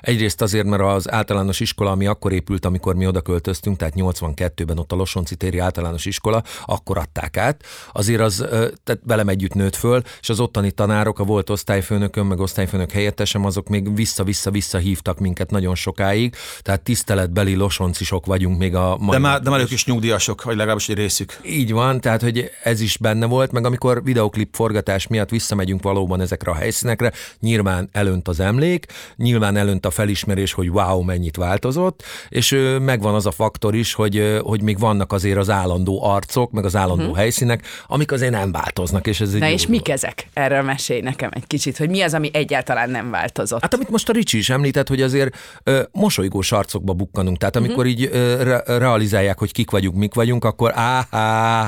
Egyrészt 0.00 0.42
azért, 0.42 0.66
mert 0.66 0.82
az 0.82 1.10
általános 1.10 1.60
iskola, 1.60 1.90
ami 1.90 2.06
akkor 2.06 2.32
épült, 2.32 2.64
amikor 2.64 2.94
mi 2.94 3.06
oda 3.06 3.20
költöztünk, 3.20 3.76
tehát 3.76 3.94
82-ben 3.96 4.78
ott 4.78 4.92
a 4.92 4.96
Losonci 4.96 5.36
téri 5.36 5.58
általános 5.58 6.04
iskola, 6.04 6.42
akkor 6.64 6.98
adták 6.98 7.36
át. 7.36 7.64
Azért 7.92 8.20
az 8.20 8.44
tehát 8.84 9.00
velem 9.06 9.28
együtt 9.28 9.54
nőtt 9.54 9.76
föl, 9.76 10.02
és 10.20 10.28
az 10.28 10.40
ottani 10.40 10.70
tanárok, 10.70 11.18
a 11.18 11.24
volt 11.24 11.50
osztályfőnököm, 11.50 12.26
meg 12.26 12.40
osztályfőnök 12.40 12.90
helyettesem, 12.90 13.44
azok 13.44 13.68
még 13.68 13.94
vissza-vissza-vissza 13.94 14.78
hívtak 14.78 15.18
minket 15.18 15.50
nagyon 15.50 15.74
sokáig, 15.74 16.34
tehát 16.62 16.82
tiszteletbeli 16.82 17.54
losoncisok 17.54 18.26
vagyunk 18.26 18.58
még 18.58 18.74
a 18.74 18.96
mai. 18.98 19.10
De 19.10 19.18
már, 19.18 19.40
de 19.40 19.50
már 19.50 19.60
ők 19.60 19.70
is 19.70 19.86
nyugdíjasok, 19.86 20.42
vagy 20.42 20.56
legalábbis 20.56 20.88
egy 20.88 20.96
részük. 20.96 21.38
Így 21.42 21.72
van, 21.72 22.00
tehát 22.00 22.22
hogy 22.22 22.50
ez 22.62 22.80
is 22.80 22.96
benne 22.96 23.26
volt, 23.26 23.52
meg 23.52 23.64
amikor 23.64 24.04
videoklip 24.04 24.54
forgatás 24.54 25.06
miatt 25.06 25.30
visszamegyünk 25.30 25.82
valóban 25.82 26.20
ezekre 26.20 26.52
a 26.54 26.58
helyszínekre, 26.58 27.12
nyilván 27.40 27.88
elönt 27.92 28.28
az 28.28 28.40
emlék, 28.40 28.86
nyilván 29.16 29.56
elönt 29.56 29.86
a 29.86 29.90
felismerés, 29.90 30.52
hogy 30.52 30.68
wow, 30.68 31.02
mennyit 31.02 31.36
változott, 31.36 32.02
és 32.28 32.56
megvan 32.80 33.14
az 33.14 33.26
a 33.26 33.30
faktor 33.30 33.74
is, 33.74 33.94
hogy, 33.94 34.38
hogy 34.42 34.62
még 34.62 34.78
vannak 34.78 35.12
azért 35.12 35.38
az 35.38 35.50
állandó 35.50 36.04
arcok, 36.04 36.50
meg 36.50 36.64
az 36.64 36.76
állandó 36.76 37.02
uh-huh. 37.02 37.18
helyszínek, 37.18 37.66
amik 37.86 38.12
azért 38.12 38.32
nem 38.32 38.52
változnak. 38.52 39.06
És 39.06 39.20
ez 39.20 39.32
Na 39.32 39.48
és 39.48 39.66
mik 39.66 39.88
ezek? 39.88 40.28
Erről 40.32 40.62
mesélj 40.62 41.00
nekem 41.00 41.30
egy 41.32 41.46
kicsit, 41.46 41.76
hogy 41.76 41.90
mi 41.90 42.00
az, 42.00 42.14
ami 42.14 42.30
egyáltalán 42.32 42.90
nem 42.90 43.10
változott. 43.10 43.60
Hát 43.62 43.74
amit 43.74 43.90
most 43.90 44.08
a 44.08 44.12
Ricsi 44.12 44.38
is 44.38 44.50
említett, 44.50 44.88
hogy 44.88 45.02
azért 45.02 45.36
ö, 45.62 45.82
mosolygós 45.92 46.52
arcokba 46.52 46.92
bukkanunk, 46.92 47.38
tehát 47.38 47.56
amikor 47.56 47.86
uh-huh. 47.86 48.00
így 48.00 48.08
ö, 48.12 48.42
re- 48.42 48.78
realizálják, 48.78 49.38
hogy 49.38 49.52
kik 49.52 49.70
vagyunk, 49.70 49.96
mik 49.96 50.14
vagyunk, 50.14 50.44
akkor 50.44 50.72
á, 50.74 51.06
á, 51.10 51.20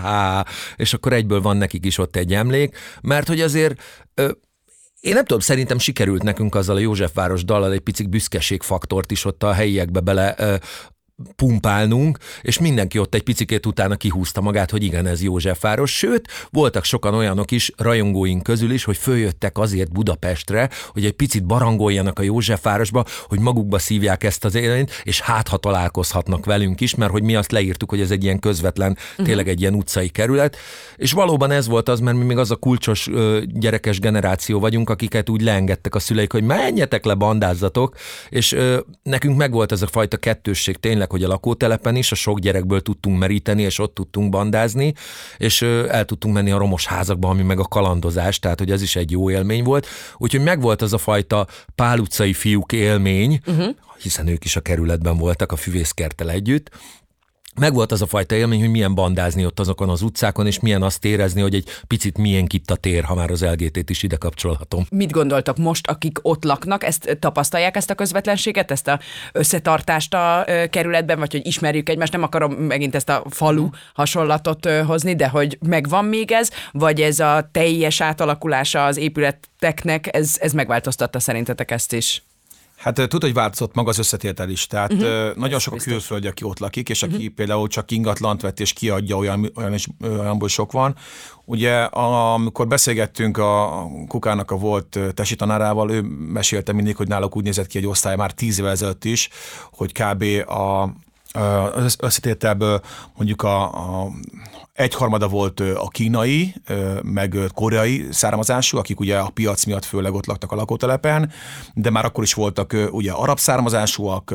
á, 0.05 0.45
és 0.76 0.95
akkor 0.95 1.12
egyből 1.12 1.40
van 1.40 1.57
nekik 1.57 1.85
is 1.85 1.99
ott 1.99 2.16
egy 2.16 2.35
emlék, 2.35 2.76
mert 3.02 3.28
hogy 3.28 3.40
azért 3.40 3.81
ö, 4.14 4.31
én 5.00 5.14
nem 5.14 5.24
tudom, 5.24 5.40
szerintem 5.40 5.78
sikerült 5.78 6.22
nekünk 6.22 6.54
azzal 6.54 6.76
a 6.76 6.78
Józsefváros 6.78 7.44
dallal 7.44 7.72
egy 7.72 7.80
picit 7.80 8.08
büszkeségfaktort 8.08 9.10
is 9.10 9.24
ott 9.24 9.42
a 9.42 9.52
helyiekbe 9.52 10.00
bele 10.00 10.58
pumpálnunk, 11.37 12.18
és 12.42 12.58
mindenki 12.58 12.99
ott 12.99 13.14
egy 13.14 13.23
picikét 13.23 13.66
utána 13.66 13.96
kihúzta 13.96 14.40
magát, 14.40 14.70
hogy 14.70 14.82
igen, 14.82 15.06
ez 15.06 15.23
Józsefváros. 15.23 15.96
Sőt, 15.96 16.28
voltak 16.50 16.85
sokan 16.85 17.14
olyanok 17.14 17.50
is, 17.50 17.73
rajongóink 17.76 18.42
közül 18.42 18.70
is, 18.70 18.85
hogy 18.85 18.96
följöttek 18.96 19.58
azért 19.58 19.92
Budapestre, 19.92 20.70
hogy 20.88 21.04
egy 21.04 21.12
picit 21.12 21.46
barangoljanak 21.46 22.18
a 22.18 22.23
Józsefvárosba, 22.23 23.04
hogy 23.23 23.38
magukba 23.38 23.78
szívják 23.78 24.25
ezt 24.25 24.44
az 24.44 24.54
élenyt, 24.54 25.00
és 25.02 25.20
hát 25.20 25.49
ha 25.49 25.56
találkozhatnak 25.56 26.44
velünk 26.44 26.80
is, 26.80 26.94
mert 26.94 27.11
hogy 27.11 27.23
mi 27.23 27.35
azt 27.35 27.52
leírtuk, 27.52 27.90
hogy 27.90 28.00
ez 28.00 28.11
egy 28.11 28.25
ilyen 28.25 28.38
közvetlen, 28.38 28.90
uh-huh. 28.90 29.26
tényleg 29.26 29.49
egy 29.49 29.61
ilyen 29.61 29.75
utcai 29.75 30.08
kerület. 30.08 30.56
És 30.96 31.12
valóban 31.12 31.50
ez 31.50 31.66
volt 31.66 31.88
az, 31.88 32.00
mert 32.00 32.16
mi 32.16 32.25
még 32.25 32.38
az 32.38 32.50
a 32.50 32.56
kulcsos 32.56 33.11
gyerekes 33.44 34.00
generáció 34.00 34.61
vagyunk, 34.61 34.90
akiket 34.90 35.28
úgy 35.28 35.40
leengedtek 35.40 35.94
a 35.94 35.99
szüleik, 35.99 36.32
hogy 36.32 36.42
menjetek 36.44 37.04
le, 37.04 37.14
bandázzatok, 37.14 37.96
és 38.28 38.56
nekünk 39.02 39.37
megvolt 39.37 39.73
ez 39.73 39.82
a 39.82 39.87
fajta 39.87 40.16
kettősség 40.16 40.76
tényleg 40.76 41.05
tényleg, 41.06 41.10
hogy 41.10 41.22
a 41.22 41.28
lakótelepen 41.28 41.96
is 41.96 42.12
a 42.12 42.14
sok 42.14 42.38
gyerekből 42.38 42.80
tudtunk 42.80 43.18
meríteni, 43.18 43.62
és 43.62 43.78
ott 43.78 43.94
tudtunk 43.94 44.30
bandázni, 44.30 44.94
és 45.38 45.62
el 45.62 46.04
tudtunk 46.04 46.34
menni 46.34 46.50
a 46.50 46.58
romos 46.58 46.86
házakba, 46.86 47.28
ami 47.28 47.42
meg 47.42 47.58
a 47.58 47.64
kalandozás, 47.64 48.38
tehát 48.38 48.58
hogy 48.58 48.70
ez 48.70 48.82
is 48.82 48.96
egy 48.96 49.10
jó 49.10 49.30
élmény 49.30 49.64
volt. 49.64 49.86
Úgyhogy 50.16 50.42
megvolt 50.42 50.82
az 50.82 50.92
a 50.92 50.98
fajta 50.98 51.46
pál 51.75 51.98
utcai 51.98 52.32
fiúk 52.32 52.72
élmény, 52.72 53.40
uh-huh 53.46 53.75
hiszen 54.02 54.28
ők 54.28 54.44
is 54.44 54.56
a 54.56 54.60
kerületben 54.60 55.16
voltak 55.16 55.52
a 55.52 55.56
füvészkertel 55.56 56.30
együtt, 56.30 56.70
megvolt 57.60 57.92
az 57.92 58.02
a 58.02 58.06
fajta 58.06 58.34
élmény, 58.34 58.60
hogy 58.60 58.70
milyen 58.70 58.94
bandázni 58.94 59.46
ott 59.46 59.60
azokon 59.60 59.88
az 59.88 60.02
utcákon, 60.02 60.46
és 60.46 60.60
milyen 60.60 60.82
azt 60.82 61.04
érezni, 61.04 61.40
hogy 61.40 61.54
egy 61.54 61.68
picit 61.86 62.18
milyen 62.18 62.46
itt 62.48 62.70
a 62.70 62.76
tér, 62.76 63.04
ha 63.04 63.14
már 63.14 63.30
az 63.30 63.44
LGT-t 63.44 63.90
is 63.90 64.02
ide 64.02 64.16
kapcsolhatom. 64.16 64.86
Mit 64.90 65.10
gondoltak 65.10 65.56
most, 65.56 65.86
akik 65.86 66.18
ott 66.22 66.44
laknak, 66.44 66.84
ezt 66.84 67.16
tapasztalják 67.20 67.76
ezt 67.76 67.90
a 67.90 67.94
közvetlenséget, 67.94 68.70
ezt 68.70 68.88
a 68.88 69.00
összetartást 69.32 70.14
a 70.14 70.44
kerületben, 70.70 71.18
vagy 71.18 71.32
hogy 71.32 71.46
ismerjük 71.46 71.88
egymást, 71.88 72.12
nem 72.12 72.22
akarom 72.22 72.52
megint 72.52 72.94
ezt 72.94 73.08
a 73.08 73.25
falu 73.30 73.68
hasonlatot 73.94 74.70
hozni, 74.70 75.16
de 75.16 75.28
hogy 75.28 75.58
megvan 75.66 76.04
még 76.04 76.30
ez, 76.32 76.50
vagy 76.72 77.00
ez 77.00 77.20
a 77.20 77.48
teljes 77.52 78.00
átalakulása 78.00 78.84
az 78.84 78.96
épületeknek, 78.96 80.16
ez, 80.16 80.36
ez 80.40 80.52
megváltoztatta 80.52 81.20
szerintetek 81.20 81.70
ezt 81.70 81.92
is? 81.92 82.22
Hát 82.76 82.95
tudod, 82.95 83.23
hogy 83.23 83.35
változott 83.35 83.75
maga 83.75 83.88
az 83.88 83.99
összetétel 83.99 84.49
is. 84.49 84.66
Tehát 84.66 84.92
uh-huh. 84.92 85.35
nagyon 85.35 85.59
sok 85.59 85.75
a 85.75 85.76
külföldi, 85.76 86.26
aki 86.26 86.45
ott 86.45 86.59
lakik, 86.59 86.88
és 86.88 87.02
aki 87.02 87.14
uh-huh. 87.14 87.35
például 87.35 87.68
csak 87.68 87.90
ingatlant 87.90 88.40
vett 88.40 88.61
és 88.61 88.73
kiadja, 88.73 89.16
olyan, 89.16 89.52
olyan 89.56 89.75
is, 89.75 89.87
olyanból 90.02 90.49
sok 90.49 90.73
van. 90.73 90.97
Ugye 91.45 91.83
amikor 91.83 92.66
beszélgettünk 92.66 93.38
a 93.38 93.87
Kukának 94.09 94.50
a 94.50 94.56
volt 94.56 94.99
tesi 95.14 95.35
tanárával, 95.35 95.90
ő 95.90 96.00
mesélte 96.33 96.73
mindig, 96.73 96.97
hogy 96.97 97.09
náluk 97.09 97.37
úgy 97.37 97.45
nézett 97.45 97.66
ki 97.66 97.78
egy 97.78 97.87
osztály 97.87 98.16
már 98.16 98.33
tíz 98.33 98.59
évvel 98.59 98.71
ezelőtt 98.71 99.04
is, 99.04 99.28
hogy 99.73 99.92
kb. 99.92 100.50
a, 100.50 100.90
az 101.75 101.97
összetételből 102.00 102.81
mondjuk 103.16 103.43
a, 103.43 103.62
a 103.62 104.11
egyharmada 104.76 105.28
volt 105.28 105.61
a 105.61 105.88
kínai, 105.88 106.55
meg 107.02 107.37
koreai 107.55 108.07
származású, 108.11 108.78
akik 108.78 109.00
ugye 109.00 109.19
a 109.19 109.28
piac 109.28 109.64
miatt 109.64 109.85
főleg 109.85 110.14
ott 110.14 110.26
laktak 110.26 110.52
a 110.52 110.55
lakótelepen, 110.55 111.33
de 111.75 111.90
már 111.90 112.05
akkor 112.05 112.25
is 112.25 112.35
voltak 112.35 112.76
ugye 112.90 113.12
arab 113.12 113.38
származásúak, 113.38 114.35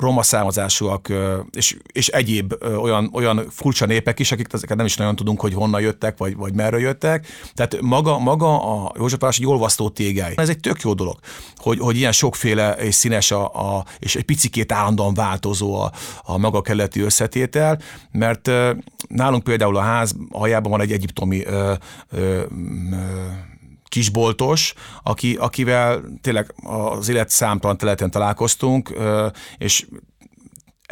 roma 0.00 0.22
származásúak, 0.22 1.12
és, 1.50 1.76
és 1.92 2.08
egyéb 2.08 2.54
olyan, 2.80 3.10
olyan 3.12 3.46
furcsa 3.50 3.86
népek 3.86 4.18
is, 4.18 4.32
akik 4.32 4.46
ezeket 4.52 4.76
nem 4.76 4.86
is 4.86 4.96
nagyon 4.96 5.16
tudunk, 5.16 5.40
hogy 5.40 5.54
honnan 5.54 5.80
jöttek, 5.80 6.18
vagy, 6.18 6.36
vagy 6.36 6.54
merről 6.54 6.80
jöttek. 6.80 7.26
Tehát 7.54 7.80
maga, 7.80 8.18
maga 8.18 8.82
a 8.84 8.92
Józsefváros 8.96 9.38
egy 9.38 9.46
olvasztó 9.46 9.88
tégely. 9.88 10.32
Ez 10.36 10.48
egy 10.48 10.60
tök 10.60 10.80
jó 10.80 10.94
dolog, 10.94 11.18
hogy, 11.56 11.78
hogy 11.78 11.96
ilyen 11.96 12.12
sokféle 12.12 12.72
és 12.72 12.94
színes 12.94 13.30
a, 13.30 13.44
a, 13.44 13.84
és 13.98 14.16
egy 14.16 14.24
picikét 14.24 14.72
állandóan 14.72 15.14
változó 15.52 15.74
a, 15.74 15.92
a 16.22 16.38
maga 16.38 16.60
keleti 16.60 17.00
összetétel, 17.00 17.78
mert 18.10 18.50
nálunk 19.08 19.44
például 19.44 19.76
a 19.76 19.80
ház 19.80 20.14
aljában 20.30 20.70
van 20.70 20.80
egy 20.80 20.92
egyiptomi 20.92 21.44
ö, 21.44 21.72
ö, 22.10 22.18
ö, 22.18 22.46
kisboltos, 23.88 24.74
aki, 25.02 25.36
akivel 25.40 26.00
tényleg 26.20 26.54
az 26.62 27.08
élet 27.08 27.30
számtalan 27.30 27.76
területen 27.76 28.10
találkoztunk, 28.10 28.92
és 29.58 29.86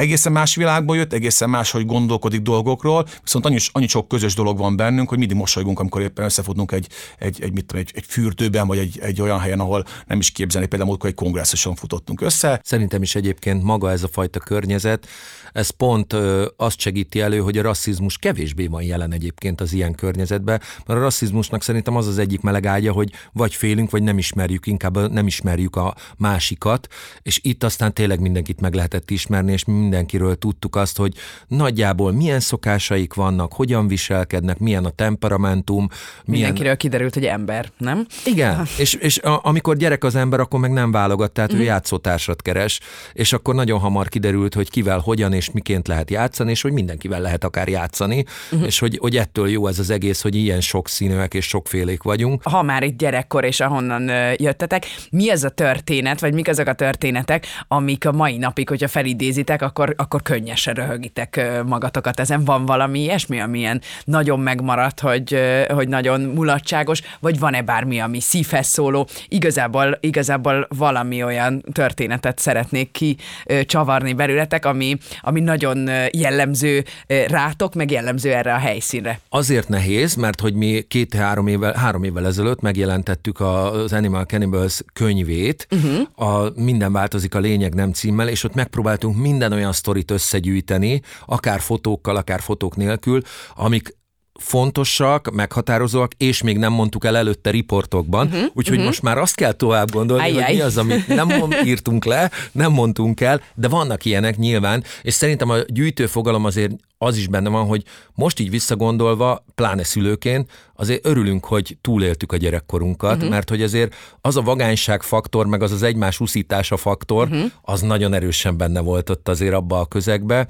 egészen 0.00 0.32
más 0.32 0.54
világból 0.54 0.96
jött, 0.96 1.12
egészen 1.12 1.50
más, 1.50 1.70
hogy 1.70 1.86
gondolkodik 1.86 2.40
dolgokról, 2.40 3.06
viszont 3.22 3.46
annyi, 3.46 3.58
annyi 3.72 3.86
sok 3.86 4.08
közös 4.08 4.34
dolog 4.34 4.58
van 4.58 4.76
bennünk, 4.76 5.08
hogy 5.08 5.18
mindig 5.18 5.36
mosolygunk, 5.36 5.78
amikor 5.80 6.00
éppen 6.00 6.24
összefutunk 6.24 6.72
egy, 6.72 6.86
egy, 7.18 7.42
egy, 7.42 7.52
mit 7.52 7.64
tudom, 7.64 7.82
egy, 7.82 7.92
egy 7.94 8.04
fürdőben, 8.08 8.66
vagy 8.66 8.78
egy, 8.78 8.98
egy 9.02 9.20
olyan 9.20 9.38
helyen, 9.38 9.60
ahol 9.60 9.84
nem 10.06 10.18
is 10.18 10.30
képzelni, 10.30 10.66
például 10.66 10.90
amikor 10.90 11.08
egy 11.08 11.16
kongresszuson 11.16 11.74
futottunk 11.74 12.20
össze. 12.20 12.60
Szerintem 12.64 13.02
is 13.02 13.14
egyébként 13.14 13.62
maga 13.62 13.90
ez 13.90 14.02
a 14.02 14.08
fajta 14.08 14.38
környezet, 14.38 15.06
ez 15.52 15.70
pont 15.70 16.12
ö, 16.12 16.46
azt 16.56 16.80
segíti 16.80 17.20
elő, 17.20 17.38
hogy 17.38 17.58
a 17.58 17.62
rasszizmus 17.62 18.18
kevésbé 18.18 18.66
van 18.66 18.82
jelen 18.82 19.12
egyébként 19.12 19.60
az 19.60 19.72
ilyen 19.72 19.94
környezetben, 19.94 20.60
mert 20.86 20.98
a 20.98 21.02
rasszizmusnak 21.02 21.62
szerintem 21.62 21.96
az 21.96 22.06
az 22.06 22.18
egyik 22.18 22.40
melegágya, 22.40 22.92
hogy 22.92 23.12
vagy 23.32 23.54
félünk, 23.54 23.90
vagy 23.90 24.02
nem 24.02 24.18
ismerjük, 24.18 24.66
inkább 24.66 25.12
nem 25.12 25.26
ismerjük 25.26 25.76
a 25.76 25.94
másikat, 26.16 26.86
és 27.22 27.40
itt 27.42 27.64
aztán 27.64 27.94
tényleg 27.94 28.20
mindenkit 28.20 28.60
meg 28.60 28.74
lehetett 28.74 29.10
ismerni, 29.10 29.52
és 29.52 29.64
mindenkiről 29.90 30.36
tudtuk 30.36 30.76
azt, 30.76 30.96
hogy 30.96 31.12
nagyjából 31.46 32.12
milyen 32.12 32.40
szokásaik 32.40 33.14
vannak, 33.14 33.52
hogyan 33.52 33.88
viselkednek, 33.88 34.58
milyen 34.58 34.84
a 34.84 34.90
temperamentum. 34.90 35.88
Milyen... 36.24 36.24
Mindenkiről 36.24 36.76
kiderült, 36.76 37.14
hogy 37.14 37.24
ember, 37.24 37.70
nem? 37.78 38.06
Igen, 38.24 38.66
és, 38.78 38.94
és 38.94 39.18
a, 39.18 39.40
amikor 39.42 39.76
gyerek 39.76 40.04
az 40.04 40.14
ember, 40.14 40.40
akkor 40.40 40.60
meg 40.60 40.72
nem 40.72 40.90
válogat, 40.90 41.32
tehát 41.32 41.52
mm-hmm. 41.52 41.60
ő 41.60 41.64
játszótársat 41.64 42.42
keres, 42.42 42.80
és 43.12 43.32
akkor 43.32 43.54
nagyon 43.54 43.78
hamar 43.78 44.08
kiderült, 44.08 44.54
hogy 44.54 44.70
kivel, 44.70 44.98
hogyan 44.98 45.32
és 45.32 45.50
miként 45.50 45.88
lehet 45.88 46.10
játszani, 46.10 46.50
és 46.50 46.62
hogy 46.62 46.72
mindenkivel 46.72 47.20
lehet 47.20 47.44
akár 47.44 47.68
játszani, 47.68 48.24
mm-hmm. 48.54 48.64
és 48.64 48.78
hogy, 48.78 48.98
hogy 49.00 49.16
ettől 49.16 49.48
jó 49.48 49.66
ez 49.66 49.78
az 49.78 49.90
egész, 49.90 50.22
hogy 50.22 50.34
ilyen 50.34 50.60
sok 50.60 50.88
színűek 50.88 51.34
és 51.34 51.46
sokfélék 51.46 52.02
vagyunk. 52.02 52.42
Ha 52.42 52.62
már 52.62 52.82
itt 52.82 52.98
gyerekkor 52.98 53.44
és 53.44 53.60
ahonnan 53.60 54.10
jöttetek, 54.36 54.86
mi 55.10 55.30
ez 55.30 55.44
a 55.44 55.48
történet, 55.48 56.20
vagy 56.20 56.34
mik 56.34 56.48
azok 56.48 56.66
a 56.66 56.72
történetek, 56.72 57.46
amik 57.68 58.06
a 58.06 58.12
mai 58.12 58.36
napig, 58.36 58.68
hogyha 58.68 58.88
felidézitek, 58.88 59.62
akkor, 59.62 59.79
akkor 59.96 60.22
könnyesen 60.22 60.74
röhögitek 60.74 61.60
magatokat 61.66 62.20
ezen? 62.20 62.44
Van 62.44 62.66
valami 62.66 63.00
ilyesmi, 63.00 63.40
amilyen 63.40 63.80
nagyon 64.04 64.40
megmaradt, 64.40 65.00
hogy, 65.00 65.40
hogy 65.68 65.88
nagyon 65.88 66.20
mulatságos, 66.20 67.02
vagy 67.20 67.38
van-e 67.38 67.62
bármi, 67.62 68.00
ami 68.00 68.20
szívhez 68.20 68.66
szóló? 68.66 69.08
Igazából, 69.28 69.98
igazából 70.00 70.66
valami 70.76 71.22
olyan 71.22 71.64
történetet 71.72 72.38
szeretnék 72.38 72.90
ki 72.90 73.16
csavarni 73.62 74.12
belőletek, 74.12 74.64
ami, 74.64 74.96
ami 75.20 75.40
nagyon 75.40 75.90
jellemző 76.12 76.84
rátok, 77.26 77.74
meg 77.74 77.90
jellemző 77.90 78.32
erre 78.32 78.54
a 78.54 78.58
helyszínre. 78.58 79.20
Azért 79.28 79.68
nehéz, 79.68 80.14
mert 80.14 80.40
hogy 80.40 80.54
mi 80.54 80.80
két-három 80.88 81.46
évvel, 81.46 81.72
három 81.72 82.04
évvel 82.04 82.26
ezelőtt 82.26 82.60
megjelentettük 82.60 83.40
az 83.40 83.92
Animal 83.92 84.24
Cannibals 84.24 84.80
könyvét, 84.92 85.66
uh-huh. 85.70 86.28
a 86.28 86.52
Minden 86.54 86.92
változik 86.92 87.34
a 87.34 87.38
lényeg 87.38 87.74
nem 87.74 87.92
címmel, 87.92 88.28
és 88.28 88.44
ott 88.44 88.54
megpróbáltunk 88.54 89.16
minden 89.16 89.52
olyan 89.52 89.69
sztorit 89.72 90.10
összegyűjteni, 90.10 91.02
akár 91.26 91.60
fotókkal, 91.60 92.16
akár 92.16 92.40
fotók 92.40 92.76
nélkül, 92.76 93.22
amik 93.54 93.98
fontosak, 94.40 95.30
meghatározóak, 95.30 96.12
és 96.16 96.42
még 96.42 96.58
nem 96.58 96.72
mondtuk 96.72 97.04
el 97.04 97.16
előtte 97.16 97.50
riportokban, 97.50 98.26
uh-huh, 98.26 98.42
úgyhogy 98.52 98.74
uh-huh. 98.74 98.86
most 98.86 99.02
már 99.02 99.18
azt 99.18 99.34
kell 99.34 99.52
tovább 99.52 99.90
gondolni, 99.90 100.22
Ajjaj. 100.22 100.42
hogy 100.42 100.54
mi 100.54 100.60
az, 100.60 100.76
amit 100.76 101.06
nem 101.06 101.28
írtunk 101.64 102.04
le, 102.04 102.30
nem 102.52 102.72
mondtunk 102.72 103.20
el, 103.20 103.42
de 103.54 103.68
vannak 103.68 104.04
ilyenek 104.04 104.36
nyilván, 104.36 104.84
és 105.02 105.14
szerintem 105.14 105.50
a 105.50 105.56
gyűjtőfogalom 105.66 106.44
azért 106.44 106.72
az 106.98 107.16
is 107.16 107.26
benne 107.26 107.48
van, 107.48 107.66
hogy 107.66 107.82
most 108.14 108.40
így 108.40 108.50
visszagondolva, 108.50 109.44
pláne 109.54 109.84
szülőként, 109.84 110.50
azért 110.74 111.06
örülünk, 111.06 111.44
hogy 111.44 111.76
túléltük 111.80 112.32
a 112.32 112.36
gyerekkorunkat, 112.36 113.16
uh-huh. 113.16 113.30
mert 113.30 113.48
hogy 113.48 113.62
azért 113.62 113.94
az 114.20 114.36
a 114.36 114.42
vagányság 114.42 115.02
faktor, 115.02 115.46
meg 115.46 115.62
az 115.62 115.72
az 115.72 115.82
egymás 115.82 116.20
uszítása 116.20 116.76
faktor, 116.76 117.28
uh-huh. 117.28 117.50
az 117.62 117.80
nagyon 117.80 118.14
erősen 118.14 118.56
benne 118.56 118.80
volt 118.80 119.10
ott 119.10 119.28
azért 119.28 119.54
abba 119.54 119.80
a 119.80 119.86
közegbe. 119.86 120.46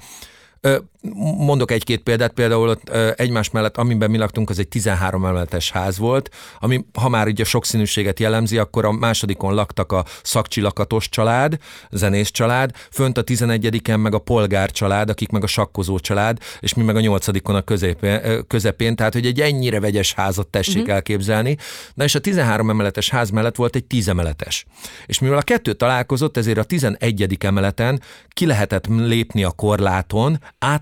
Mondok 1.37 1.71
egy-két 1.71 2.03
példát, 2.03 2.31
például 2.31 2.69
ott 2.69 2.89
egymás 3.15 3.49
mellett, 3.49 3.77
amiben 3.77 4.11
mi 4.11 4.17
laktunk, 4.17 4.49
az 4.49 4.59
egy 4.59 4.67
13 4.67 5.25
emeletes 5.25 5.71
ház 5.71 5.97
volt, 5.97 6.29
ami 6.59 6.85
ha 6.93 7.09
már 7.09 7.27
ugye 7.27 7.43
sokszínűséget 7.43 8.19
jellemzi, 8.19 8.57
akkor 8.57 8.85
a 8.85 8.91
másodikon 8.91 9.53
laktak 9.53 9.91
a 9.91 10.05
szakcsilakatos 10.23 11.09
család, 11.09 11.57
zenész 11.91 12.29
család, 12.29 12.71
fönt 12.91 13.17
a 13.17 13.23
11-en 13.23 14.01
meg 14.01 14.13
a 14.13 14.19
polgár 14.19 14.71
család, 14.71 15.09
akik 15.09 15.29
meg 15.29 15.43
a 15.43 15.47
sakkozó 15.47 15.99
család, 15.99 16.37
és 16.59 16.73
mi 16.73 16.83
meg 16.83 16.95
a 16.95 16.99
nyolcadikon 16.99 17.55
a 17.55 17.61
közepén, 17.61 18.45
közepén 18.47 18.95
tehát 18.95 19.13
hogy 19.13 19.25
egy 19.25 19.41
ennyire 19.41 19.79
vegyes 19.79 20.13
házat 20.13 20.47
tessék 20.47 20.77
uh-huh. 20.77 20.93
elképzelni. 20.93 21.57
Na 21.93 22.03
és 22.03 22.15
a 22.15 22.19
13 22.19 22.69
emeletes 22.69 23.09
ház 23.09 23.29
mellett 23.29 23.55
volt 23.55 23.75
egy 23.75 23.85
10 23.85 24.07
emeletes. 24.07 24.65
És 25.05 25.19
mivel 25.19 25.37
a 25.37 25.41
kettő 25.41 25.73
találkozott, 25.73 26.37
ezért 26.37 26.57
a 26.57 26.63
11. 26.63 27.37
emeleten 27.39 28.01
ki 28.27 28.45
lehetett 28.45 28.87
lépni 28.87 29.43
a 29.43 29.51
korláton, 29.51 30.39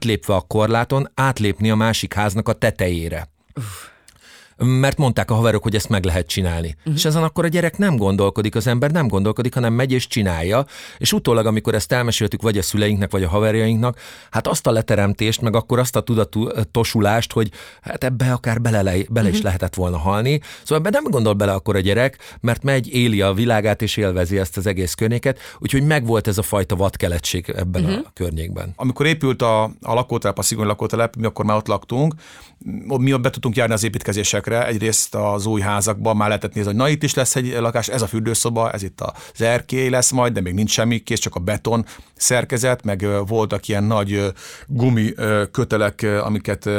átlépve 0.10 0.36
a 0.36 0.42
korláton, 0.42 1.12
átlépni 1.16 1.70
a 1.70 1.76
másik 1.76 2.14
háznak 2.14 2.48
a 2.48 2.54
tetejére. 2.54 3.28
Uf 3.56 3.90
mert 4.64 4.98
mondták 4.98 5.32
a 5.32 5.34
haverok, 5.34 5.64
hogy 5.64 5.76
ezt 5.76 5.90
meg 5.90 6.04
lehet 6.04 6.28
csinálni. 6.28 6.76
Uh-huh. 6.80 6.94
És 6.94 7.06
ezen 7.06 7.24
akkor 7.24 7.46
a 7.46 7.48
gyerek 7.48 7.78
nem 7.78 7.98
gondolkodik, 7.98 8.56
az 8.56 8.68
ember 8.68 8.92
nem 8.92 9.08
gondolkodik, 9.08 9.54
hanem 9.54 9.74
megy 9.74 9.92
és 9.92 10.08
csinálja, 10.08 10.66
és 10.98 11.14
utólag, 11.14 11.46
amikor 11.46 11.74
ezt 11.74 11.92
elmeséltük 11.92 12.42
vagy 12.42 12.58
a 12.58 12.62
szüleinknek, 12.62 13.12
vagy 13.12 13.24
a 13.24 13.30
haverjainknak, 13.30 14.00
hát 14.32 14.48
azt 14.48 14.68
a 14.68 14.72
leteremtést, 14.72 15.42
meg 15.42 15.56
akkor 15.56 15.80
azt 15.80 15.96
a 15.96 16.02
tudatosulást, 16.02 17.32
hogy 17.32 17.52
hát 17.82 18.04
ebbe 18.04 18.32
akár 18.32 18.62
bele, 18.62 18.82
bele 18.82 19.04
uh-huh. 19.08 19.28
is 19.28 19.38
mhm. 19.38 19.46
lehetett 19.46 19.76
volna 19.76 19.98
halni. 19.98 20.42
Szóval 20.64 20.78
ebbe 20.78 20.90
nem 20.90 21.12
gondol 21.12 21.34
bele 21.34 21.52
akkor 21.52 21.76
a 21.76 21.80
gyerek, 21.80 22.38
mert 22.42 22.64
megy, 22.64 22.94
éli 22.94 23.22
a 23.22 23.34
világát 23.34 23.82
és 23.82 23.98
élvezi 23.98 24.38
ezt 24.38 24.58
az 24.58 24.68
egész 24.68 24.94
környéket, 24.94 25.40
úgyhogy 25.60 25.84
megvolt 25.84 26.28
ez 26.28 26.38
a 26.38 26.42
fajta 26.42 26.76
vadkeletség 26.76 27.54
ebben 27.56 27.84
uh-huh. 27.84 28.06
a 28.06 28.12
környékben. 28.14 28.74
Amikor 28.76 29.06
épült 29.06 29.42
a, 29.42 29.64
a 29.64 29.94
lakótelep, 29.94 30.38
a 30.38 30.42
szigony 30.42 30.66
lakótelep, 30.66 31.16
mi 31.16 31.26
akkor 31.26 31.46
már 31.46 31.58
ott 31.58 31.68
laktunk, 31.68 32.14
mi 32.86 33.14
ott 33.14 33.22
be 33.22 33.30
tudtunk 33.30 33.56
járni 33.56 33.74
az 33.74 33.84
építkezésekre, 33.84 34.49
egyrészt 34.54 35.16
az 35.16 35.46
új 35.46 35.62
házakban 35.62 36.16
már 36.16 36.28
lehetett 36.28 36.54
nézni, 36.54 36.72
hogy 36.72 36.80
na 36.80 36.90
itt 36.90 37.04
is 37.04 37.14
lesz 37.14 37.36
egy 37.36 37.56
lakás, 37.60 37.88
ez 37.88 38.02
a 38.02 38.08
fürdőszoba, 38.08 38.72
ez 38.72 38.84
itt 38.84 39.02
az 39.02 39.42
erkély 39.42 39.90
lesz 39.90 40.12
majd, 40.12 40.34
de 40.34 40.42
még 40.42 40.54
nincs 40.54 40.72
semmi, 40.72 41.00
kész 41.00 41.20
csak 41.20 41.36
a 41.36 41.40
beton 41.40 41.86
szerkezet, 42.16 42.84
meg 42.84 43.08
voltak 43.28 43.68
ilyen 43.68 43.84
nagy 43.84 44.34
gumi 44.68 45.14
kötelek, 45.52 46.06
amiket 46.24 46.70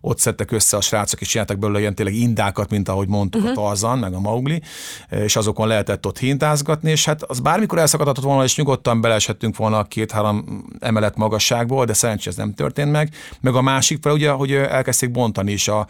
ott 0.00 0.18
szedtek 0.18 0.50
össze 0.50 0.76
a 0.76 0.80
srácok, 0.80 1.20
és 1.20 1.28
csináltak 1.28 1.58
belőle 1.58 1.78
ilyen 1.78 1.94
tényleg 1.94 2.14
indákat, 2.14 2.70
mint 2.70 2.88
ahogy 2.88 3.08
mondtuk 3.08 3.42
uh-huh. 3.42 3.58
a 3.58 3.60
mhm. 3.60 3.68
Tarzan, 3.68 3.98
meg 3.98 4.14
a 4.14 4.20
Maugli, 4.20 4.62
és 5.10 5.36
azokon 5.36 5.66
lehetett 5.66 6.06
ott 6.06 6.18
hintázgatni, 6.18 6.90
és 6.90 7.04
hát 7.04 7.22
az 7.22 7.40
bármikor 7.40 7.78
elszakadhatott 7.78 8.24
volna, 8.24 8.44
és 8.44 8.56
nyugodtan 8.56 9.00
beleeshettünk 9.00 9.56
volna 9.56 9.78
a 9.78 9.84
két-három 9.84 10.64
emelet 10.80 11.16
magasságból, 11.16 11.84
de 11.84 11.92
szerencsére 11.92 12.30
ez 12.30 12.36
nem 12.36 12.54
történt 12.54 12.90
meg. 12.90 13.14
Meg 13.40 13.54
a 13.54 13.62
másik 13.62 14.02
fel 14.02 14.12
ugye, 14.12 14.30
hogy 14.30 14.52
elkezdték 14.52 15.10
bontani 15.10 15.52
is 15.52 15.68
a, 15.68 15.86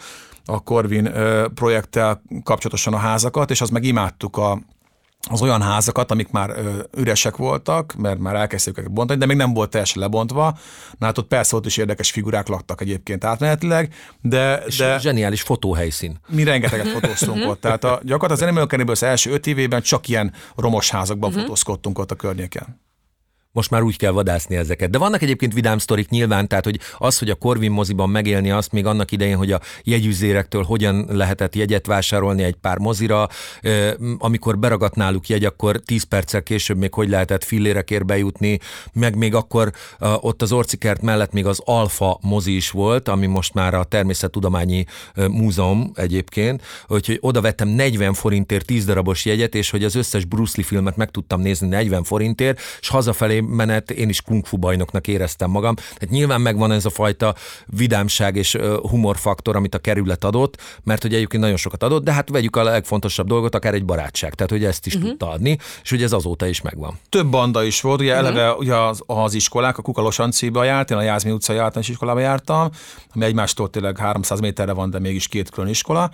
a 0.49 0.63
Corvin 0.63 1.13
projekttel 1.55 2.23
kapcsolatosan 2.43 2.93
a 2.93 2.97
házakat, 2.97 3.51
és 3.51 3.61
az 3.61 3.71
meg 3.71 3.85
imádtuk 3.85 4.37
a, 4.37 4.61
az 5.31 5.43
olyan 5.43 5.63
házakat, 5.63 6.11
amik 6.11 6.31
már 6.31 6.51
ö, 6.51 6.71
üresek 6.97 7.37
voltak, 7.37 7.95
mert 7.95 8.19
már 8.19 8.35
elkezdték 8.35 8.79
őket 8.79 8.93
bontani, 8.93 9.19
de 9.19 9.27
még 9.27 9.37
nem 9.37 9.55
volt 9.55 9.71
teljesen 9.71 10.03
lebontva. 10.03 10.59
Na 10.99 11.07
hát 11.07 11.19
ott 11.19 11.29
persze 11.29 11.57
ott 11.57 11.67
is 11.67 11.77
érdekes 11.77 12.11
figurák 12.11 12.49
laktak 12.49 12.81
egyébként 12.81 13.25
átmenetileg, 13.25 13.95
de... 14.21 14.63
de 14.79 14.99
zseniális 14.99 15.43
fotóhelyszín. 15.43 16.19
Mi 16.29 16.45
rengeteget 16.45 16.89
fotóztunk 16.89 17.49
ott. 17.51 17.61
Tehát 17.61 17.85
a, 17.85 18.01
gyakorlatilag 18.03 18.31
az 18.31 18.43
Animal 18.43 18.67
Cannibals 18.67 19.03
első 19.03 19.31
öt 19.31 19.47
évében 19.47 19.83
csak 19.83 20.09
ilyen 20.09 20.33
romos 20.57 20.91
házakban 20.91 21.29
uh-huh. 21.29 21.45
fotózkodtunk 21.45 21.99
ott 21.99 22.11
a 22.11 22.15
környéken 22.15 22.87
most 23.59 23.71
már 23.71 23.83
úgy 23.83 23.97
kell 23.97 24.11
vadászni 24.11 24.57
ezeket. 24.57 24.91
De 24.91 24.99
vannak 24.99 25.23
egyébként 25.23 25.55
vidám 25.55 25.79
sztorik 25.79 26.09
nyilván, 26.09 26.49
tehát 26.49 26.65
hogy 26.65 26.81
az, 26.99 27.19
hogy 27.19 27.31
a 27.31 27.35
Corvin 27.35 27.71
moziban 27.71 28.11
megélni 28.11 28.51
azt 28.51 28.73
még 28.73 28.87
annak 28.87 29.13
idején, 29.13 29.37
hogy 29.37 29.53
a 29.53 29.61
jegyüzérektől 29.83 30.63
hogyan 30.63 31.07
lehetett 31.09 31.55
jegyet 31.55 31.87
vásárolni 31.87 32.43
egy 32.43 32.55
pár 32.55 32.79
mozira, 32.79 33.29
amikor 34.19 34.59
beragadt 34.59 34.95
náluk 34.95 35.29
jegy, 35.29 35.45
akkor 35.45 35.77
10 35.77 36.03
perccel 36.03 36.43
később 36.43 36.77
még 36.77 36.95
hogy 36.95 37.09
lehetett 37.09 37.45
fillérekért 37.45 38.07
bejutni, 38.07 38.59
meg 38.93 39.17
még 39.17 39.35
akkor 39.35 39.73
ott 40.21 40.43
az 40.43 40.53
Orcikert 40.53 41.03
mellett 41.03 41.33
még 41.33 41.47
az 41.47 41.61
Alfa 41.65 42.19
mozi 42.23 42.57
is 42.57 42.71
volt, 42.71 43.09
ami 43.09 43.27
most 43.27 43.55
már 43.55 43.75
a 43.75 43.85
Természettudományi 43.85 44.85
Múzeum 45.15 45.91
egyébként, 45.95 46.63
úgyhogy 46.89 47.19
oda 47.21 47.41
vettem 47.41 47.69
40 47.69 48.15
forintért 48.15 48.67
10 48.67 48.85
darabos 48.85 49.25
jegyet, 49.25 49.55
és 49.55 49.71
hogy 49.71 49.85
az 49.85 49.95
összes 49.95 50.25
Bruce 50.25 50.53
Lee 50.57 50.67
filmet 50.67 50.97
meg 50.97 51.11
tudtam 51.11 51.41
nézni 51.41 51.69
40 51.69 52.03
forintért, 52.03 52.61
és 52.81 52.89
hazafelé 52.89 53.41
menet 53.49 53.91
én 53.91 54.09
is 54.09 54.23
kung 54.23 54.47
fu 54.47 54.57
bajnoknak 54.57 55.07
éreztem 55.07 55.51
magam. 55.51 55.75
Tehát 55.75 56.11
nyilván 56.11 56.41
megvan 56.41 56.71
ez 56.71 56.85
a 56.85 56.91
fajta 56.91 57.35
vidámság 57.67 58.37
és 58.37 58.59
humorfaktor, 58.83 59.57
amit 59.57 59.75
a 59.75 59.79
kerület 59.79 60.25
adott, 60.25 60.61
mert 60.85 61.03
hogy 61.03 61.15
egyébként 61.15 61.43
nagyon 61.43 61.57
sokat 61.57 61.83
adott, 61.83 62.05
de 62.05 62.13
hát 62.13 62.29
vegyük 62.29 62.57
a 62.57 62.63
legfontosabb 62.63 63.27
dolgot, 63.27 63.55
akár 63.55 63.75
egy 63.75 63.85
barátság. 63.85 64.35
Tehát, 64.35 64.51
hogy 64.51 64.65
ezt 64.65 64.87
is 64.87 64.95
uh-huh. 64.95 65.11
tudta 65.11 65.31
adni, 65.31 65.59
és 65.83 65.91
hogy 65.91 66.03
ez 66.03 66.13
azóta 66.13 66.47
is 66.47 66.61
megvan. 66.61 66.99
Több 67.09 67.27
banda 67.27 67.65
is 67.65 67.81
volt, 67.81 68.01
ugye 68.01 68.13
uh-huh. 68.13 68.29
eleve 68.29 68.53
ugye 68.53 68.75
az, 68.75 69.03
az 69.07 69.35
iskolák, 69.35 69.79
a 69.79 69.83
Kukalosianciba 69.83 70.65
járt, 70.65 70.91
én 70.91 70.97
a 70.97 71.03
Jászmi 71.03 71.31
utca 71.31 71.53
általános 71.53 71.89
iskolába 71.89 72.21
jártam, 72.21 72.71
ami 73.15 73.25
egymástól 73.25 73.71
tényleg 73.71 73.99
300 73.99 74.41
méterre 74.41 74.73
van, 74.73 74.91
de 74.91 74.99
mégis 74.99 75.29
két 75.29 75.51
külön 75.51 75.69
iskola. 75.69 76.11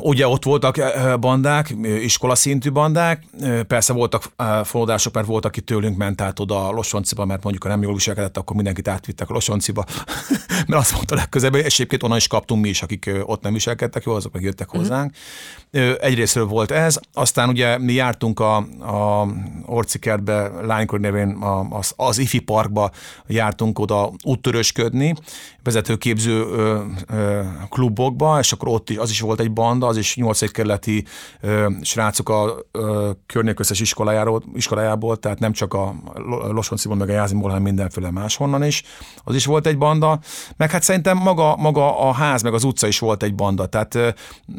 Ugye 0.00 0.28
ott 0.28 0.44
voltak 0.44 0.80
bandák, 1.20 1.74
iskolaszintű 1.82 2.70
bandák, 2.70 3.22
persze 3.66 3.92
voltak 3.92 4.24
forradások, 4.64 5.14
mert 5.14 5.26
volt, 5.26 5.44
aki 5.44 5.60
tőlünk 5.60 5.96
ment 5.96 6.20
át 6.20 6.40
oda 6.40 6.68
a 6.68 6.70
Losonciba, 6.70 7.24
mert 7.24 7.42
mondjuk 7.42 7.64
ha 7.64 7.68
nem 7.68 7.82
jól 7.82 7.94
viselkedett, 7.94 8.36
akkor 8.36 8.56
mindenkit 8.56 8.88
átvittek 8.88 9.30
a 9.30 9.32
Losonciba, 9.32 9.84
mert 10.68 10.80
azt 10.80 10.92
mondta 10.92 11.14
legközelebb, 11.14 11.54
és 11.54 11.74
egyébként 11.74 12.02
onnan 12.02 12.16
is 12.16 12.26
kaptunk 12.26 12.62
mi 12.62 12.68
is, 12.68 12.82
akik 12.82 13.10
ott 13.22 13.42
nem 13.42 13.52
viselkedtek 13.52 14.04
jól, 14.04 14.16
azok 14.16 14.32
meg 14.32 14.42
jöttek 14.42 14.66
uh-huh. 14.66 14.82
hozzánk. 14.82 15.14
Egyrésztről 16.00 16.46
volt 16.46 16.70
ez, 16.70 16.98
aztán 17.12 17.48
ugye 17.48 17.78
mi 17.78 17.92
jártunk 17.92 18.40
a, 18.40 18.56
a 18.80 19.26
Orcikertbe, 19.66 20.50
Lánykor 20.62 21.00
nevén 21.00 21.38
az, 21.70 21.92
az 21.96 22.18
IFI 22.18 22.38
parkba 22.38 22.90
jártunk 23.26 23.78
oda 23.78 24.12
úttörösködni, 24.24 25.14
vezetőképző 25.62 26.40
ö, 26.40 26.82
ö, 27.08 27.40
klubokba, 27.68 28.38
és 28.38 28.52
akkor 28.52 28.68
ott 28.68 28.90
is, 28.90 28.96
az 28.96 29.10
is 29.10 29.20
volt 29.20 29.40
egy 29.40 29.50
banda, 29.58 29.86
az 29.86 29.96
is 29.96 30.16
8. 30.16 30.50
kerületi 30.50 31.04
ö, 31.40 31.68
srácok 31.82 32.28
a 32.28 32.56
ö, 32.72 33.10
környék 33.26 33.60
összes 33.60 33.80
iskolájából, 34.54 35.16
tehát 35.16 35.38
nem 35.38 35.52
csak 35.52 35.74
a 35.74 35.94
Losonciból, 36.50 36.96
meg 36.96 37.08
a 37.08 37.12
Jászimból, 37.12 37.48
hanem 37.48 37.62
mindenféle 37.62 38.10
máshonnan 38.10 38.64
is. 38.64 38.82
Az 39.24 39.34
is 39.34 39.46
volt 39.46 39.66
egy 39.66 39.78
banda, 39.78 40.20
meg 40.56 40.70
hát 40.70 40.82
szerintem 40.82 41.16
maga, 41.16 41.56
maga 41.56 42.08
a 42.08 42.12
ház, 42.12 42.42
meg 42.42 42.54
az 42.54 42.64
utca 42.64 42.86
is 42.86 42.98
volt 42.98 43.22
egy 43.22 43.34
banda. 43.34 43.66
Tehát 43.66 43.94
ö, 43.94 44.08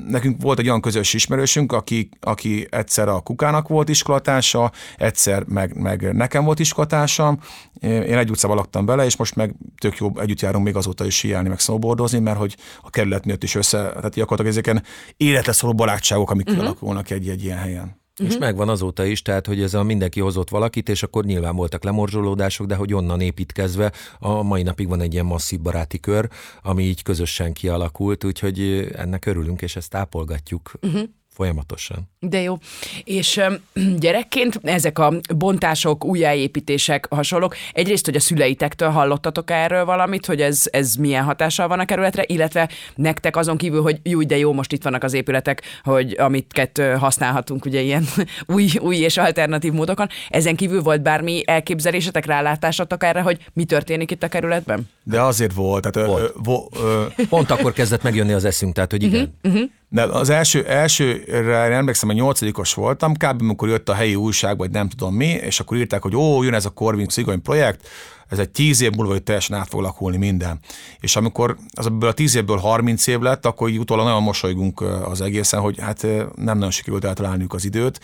nekünk 0.08 0.42
volt 0.42 0.60
egy 0.60 0.68
olyan 0.68 0.82
közös 0.82 1.14
ismerősünk, 1.14 1.72
aki, 1.72 2.10
aki 2.20 2.68
egyszer 2.70 3.08
a 3.08 3.20
kukának 3.20 3.68
volt 3.68 3.90
iskolatása, 3.90 4.72
egyszer 4.98 5.44
meg, 5.48 5.82
meg 5.82 6.14
nekem 6.14 6.44
volt 6.44 6.60
iskolatársam. 6.60 7.40
Én 7.80 8.18
egy 8.18 8.30
utcában 8.30 8.56
laktam 8.56 8.86
bele, 8.86 9.06
és 9.06 9.18
most 9.18 9.36
meg 9.36 9.56
tök 9.78 9.98
jó 9.98 10.20
együtt 10.20 10.40
járunk 10.40 10.66
még 10.66 10.76
azóta 10.76 11.06
is 11.06 11.16
síelni, 11.18 11.50
meg 11.50 11.60
snowboardozni, 11.60 12.20
mert 12.20 12.38
hogy 12.38 12.56
a 12.82 12.90
kerület 12.90 13.26
miatt 13.26 13.44
is 13.44 13.56
össze, 13.56 13.78
tehát 13.78 14.14
gyakorlatilag 14.14 14.52
ezeken 14.52 14.84
életre 15.18 15.52
szóló 15.52 15.74
barátságok, 15.74 16.32
amik 16.32 16.48
uh-huh. 16.48 16.62
kialakulnak 16.62 17.10
egy, 17.10 17.30
egy 17.30 17.44
ilyen 17.44 17.58
helyen. 17.58 17.98
Uh-huh. 18.20 18.34
És 18.34 18.38
megvan 18.40 18.70
azóta 18.70 19.06
is, 19.06 19.22
tehát 19.22 19.46
hogy 19.46 19.62
ez 19.62 19.74
a 19.74 19.84
mindenki 19.84 20.20
hozott 20.20 20.50
valakit, 20.50 20.90
és 20.90 21.04
akkor 21.04 21.26
nyilván 21.26 21.56
voltak 21.56 21.84
lemorzsolódások, 21.84 22.68
de 22.68 22.76
hogy 22.76 22.94
onnan 22.94 23.22
építkezve 23.22 23.92
a 24.20 24.44
mai 24.44 24.64
napig 24.64 24.88
van 24.88 25.02
egy 25.02 25.14
ilyen 25.14 25.26
masszív 25.26 25.60
baráti 25.60 26.00
kör, 26.00 26.30
ami 26.62 26.84
így 26.84 27.04
közösen 27.04 27.54
kialakult, 27.54 28.24
úgyhogy 28.24 28.90
ennek 28.96 29.26
örülünk, 29.26 29.62
és 29.62 29.76
ezt 29.76 29.90
tápolgatjuk. 29.90 30.72
Uh-huh 30.82 31.02
folyamatosan. 31.40 32.10
De 32.20 32.42
jó. 32.42 32.58
És 33.04 33.42
gyerekként 34.04 34.60
ezek 34.64 35.00
a 35.00 35.14
bontások, 35.36 36.06
újjáépítések, 36.06 37.08
hasonlók, 37.10 37.56
egyrészt, 37.74 38.06
hogy 38.06 38.16
a 38.16 38.20
szüleitektől 38.20 38.90
hallottatok 38.90 39.52
erről 39.52 39.86
valamit, 39.86 40.26
hogy 40.26 40.42
ez, 40.42 40.64
ez 40.72 40.96
milyen 40.96 41.24
hatással 41.24 41.68
van 41.68 41.80
a 41.80 41.86
kerületre, 41.86 42.24
illetve 42.28 42.70
nektek 42.96 43.36
azon 43.36 43.58
kívül, 43.58 43.82
hogy 43.82 44.00
jó, 44.04 44.22
de 44.22 44.38
jó, 44.38 44.54
most 44.54 44.72
itt 44.72 44.84
vannak 44.84 45.04
az 45.04 45.14
épületek, 45.14 45.62
hogy 45.84 46.16
amit 46.18 46.72
használhatunk 46.98 47.66
ugye 47.66 47.82
ilyen 47.82 48.06
új, 48.56 48.70
új 48.80 48.96
és 48.96 49.18
alternatív 49.18 49.72
módokon. 49.72 50.08
Ezen 50.30 50.56
kívül 50.56 50.82
volt 50.82 51.02
bármi 51.02 51.42
elképzelésetek, 51.46 52.26
rálátásatok 52.26 53.04
erre, 53.04 53.22
hogy 53.22 53.46
mi 53.54 53.64
történik 53.64 54.12
itt 54.12 54.24
a 54.24 54.28
kerületben? 54.28 54.90
De 55.04 55.22
azért 55.22 55.54
volt. 55.54 55.92
Tehát, 55.92 56.10
volt. 56.10 56.24
Ö, 56.24 56.40
vo, 56.44 56.68
ö... 56.76 57.06
Pont 57.30 57.52
akkor 57.52 57.74
kezdett 57.74 58.04
megjönni 58.04 58.34
az 58.34 58.46
eszünk, 58.46 58.74
tehát 58.74 58.92
hogy 58.92 59.04
igen. 59.04 59.34
Uh-huh, 59.44 59.54
uh-huh. 59.54 59.72
De 59.90 60.04
az 60.04 60.30
első, 60.30 60.66
elsőre 60.66 61.56
emlékszem, 61.56 62.10
a 62.10 62.14
nyolcadikos 62.14 62.74
voltam, 62.74 63.14
kb. 63.14 63.42
amikor 63.42 63.70
jött 63.70 63.90
a 63.90 63.94
helyi 63.94 64.16
újság, 64.16 64.58
vagy 64.58 64.72
nem 64.72 64.90
tudom 64.90 65.16
mi, 65.16 65.26
és 65.26 65.60
akkor 65.60 65.78
írták, 65.78 66.02
hogy 66.02 66.16
ó, 66.16 66.44
jön 66.44 66.54
ez 66.54 66.66
a 66.66 66.70
Corvin 66.70 67.08
Szigony 67.08 67.42
projekt, 67.42 67.88
ez 68.30 68.40
egy 68.40 68.50
tíz 68.50 68.82
év 68.82 68.92
múlva, 68.92 69.12
hogy 69.12 69.24
teljesen 69.24 69.58
át 69.58 69.68
fog 69.68 69.82
lakulni 69.82 70.18
minden. 70.18 70.60
És 71.00 71.16
amikor 71.16 71.58
az 71.74 71.86
ebből 71.86 72.10
a 72.10 72.14
tíz 72.14 72.36
évből 72.36 72.58
30 72.58 73.08
év 73.08 73.20
lett, 73.20 73.46
akkor 73.46 73.70
így 73.70 73.80
utólag 73.80 74.06
nagyon 74.06 74.24
mosolygunk 74.24 74.82
az 74.82 75.22
egészen, 75.22 75.60
hogy 75.60 75.80
hát 75.80 76.02
nem 76.36 76.58
nagyon 76.58 76.72
sikerült 76.72 77.06
eltalálniuk 77.06 77.54
az 77.54 77.66
időt, 77.66 78.00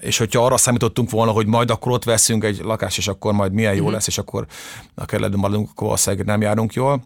és 0.00 0.18
hogyha 0.18 0.44
arra 0.44 0.56
számítottunk 0.56 1.10
volna, 1.10 1.32
hogy 1.32 1.46
majd 1.46 1.70
akkor 1.70 1.92
ott 1.92 2.04
veszünk 2.04 2.44
egy 2.44 2.60
lakást, 2.62 2.98
és 2.98 3.08
akkor 3.08 3.32
majd 3.32 3.52
milyen 3.52 3.74
jó 3.74 3.84
mhm. 3.84 3.92
lesz, 3.92 4.06
és 4.06 4.18
akkor 4.18 4.46
a 4.94 5.04
kerületben 5.04 5.40
maradunk, 5.40 5.68
akkor 5.70 5.86
valószínűleg 5.86 6.26
nem 6.26 6.40
járunk 6.40 6.72
jól 6.72 7.04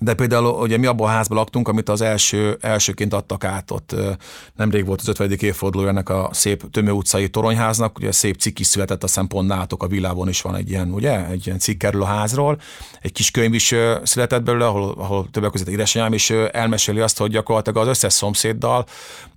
de 0.00 0.14
például 0.14 0.46
ugye 0.46 0.76
mi 0.76 0.86
abban 0.86 1.08
a 1.08 1.10
házban 1.10 1.38
laktunk, 1.38 1.68
amit 1.68 1.88
az 1.88 2.00
első, 2.00 2.58
elsőként 2.60 3.14
adtak 3.14 3.44
át 3.44 3.70
ott. 3.70 3.94
Nemrég 4.56 4.86
volt 4.86 5.00
az 5.00 5.08
50. 5.08 5.30
évforduló 5.30 5.86
ennek 5.86 6.08
a 6.08 6.28
szép 6.32 6.70
Tömő 6.70 6.90
utcai 6.90 7.28
toronyháznak, 7.28 7.98
ugye 7.98 8.12
szép 8.12 8.36
cikk 8.36 8.58
is 8.58 8.66
született, 8.66 9.04
aztán 9.04 9.26
pont 9.26 9.48
nálatok 9.48 9.82
a 9.82 9.86
világon 9.86 10.28
is 10.28 10.42
van 10.42 10.56
egy 10.56 10.70
ilyen, 10.70 10.92
ugye, 10.92 11.26
egy 11.26 11.46
ilyen 11.46 11.58
cikk 11.58 11.82
erről 11.82 12.02
a 12.02 12.06
házról. 12.06 12.60
Egy 13.00 13.12
kis 13.12 13.30
könyv 13.30 13.54
is 13.54 13.74
született 14.02 14.42
belőle, 14.42 14.66
ahol, 14.66 14.94
ahol 14.98 15.28
többek 15.30 15.50
között 15.50 15.68
édesanyám 15.68 16.12
is 16.12 16.30
elmeséli 16.30 17.00
azt, 17.00 17.18
hogy 17.18 17.30
gyakorlatilag 17.30 17.82
az 17.82 17.88
összes 17.88 18.12
szomszéddal 18.12 18.86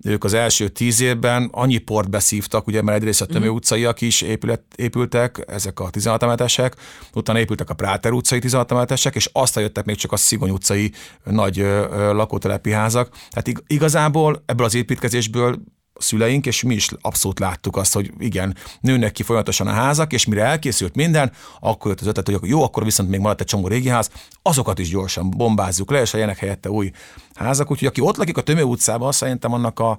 ők 0.05 0.23
az 0.23 0.33
első 0.33 0.67
tíz 0.67 1.01
évben 1.01 1.49
annyi 1.51 1.77
port 1.77 2.09
beszívtak, 2.09 2.67
ugye, 2.67 2.81
mert 2.81 2.97
egyrészt 2.97 3.21
a 3.21 3.25
Tömő 3.25 3.45
mhm. 3.45 3.55
utcaiak 3.55 4.01
is 4.01 4.21
épület, 4.21 4.61
épültek, 4.75 5.43
ezek 5.47 5.79
a 5.79 5.89
16 5.89 6.23
emetesek, 6.23 6.75
utána 7.13 7.39
épültek 7.39 7.69
a 7.69 7.73
Práter 7.73 8.11
utcai 8.11 8.39
16 8.39 8.71
emetesek, 8.71 9.15
és 9.15 9.29
aztán 9.33 9.63
jöttek 9.63 9.85
még 9.85 9.95
csak 9.95 10.11
a 10.11 10.17
Szigony 10.45 10.51
utcai 10.51 10.91
nagy 11.23 11.57
lakótelepi 11.93 12.71
házak. 12.71 13.09
Tehát 13.29 13.63
igazából 13.67 14.43
ebből 14.45 14.65
az 14.65 14.75
építkezésből 14.75 15.59
a 15.97 16.01
szüleink, 16.01 16.45
és 16.45 16.63
mi 16.63 16.73
is 16.73 16.89
abszolút 17.01 17.39
láttuk 17.39 17.77
azt, 17.77 17.93
hogy 17.93 18.11
igen, 18.17 18.55
nőnek 18.79 19.11
ki 19.11 19.23
folyamatosan 19.23 19.67
a 19.67 19.71
házak, 19.71 20.13
és 20.13 20.25
mire 20.25 20.43
elkészült 20.43 20.95
minden, 20.95 21.31
akkor 21.59 21.91
jött 21.91 22.01
az 22.01 22.07
ötlet, 22.07 22.39
hogy 22.39 22.49
jó, 22.49 22.63
akkor 22.63 22.83
viszont 22.83 23.09
még 23.09 23.19
maradt 23.19 23.41
egy 23.41 23.47
csomó 23.47 23.67
régi 23.67 23.87
ház, 23.87 24.09
azokat 24.41 24.79
is 24.79 24.89
gyorsan 24.89 25.29
bombázzuk 25.29 25.91
le, 25.91 26.01
és 26.01 26.11
legyenek 26.11 26.37
helyette 26.37 26.69
új 26.69 26.91
házak. 27.35 27.71
Úgyhogy 27.71 27.87
aki 27.87 28.01
ott 28.01 28.17
lakik 28.17 28.37
a 28.37 28.41
Tömő 28.41 28.63
utcában, 28.63 29.11
szerintem 29.11 29.53
annak 29.53 29.79
a, 29.79 29.97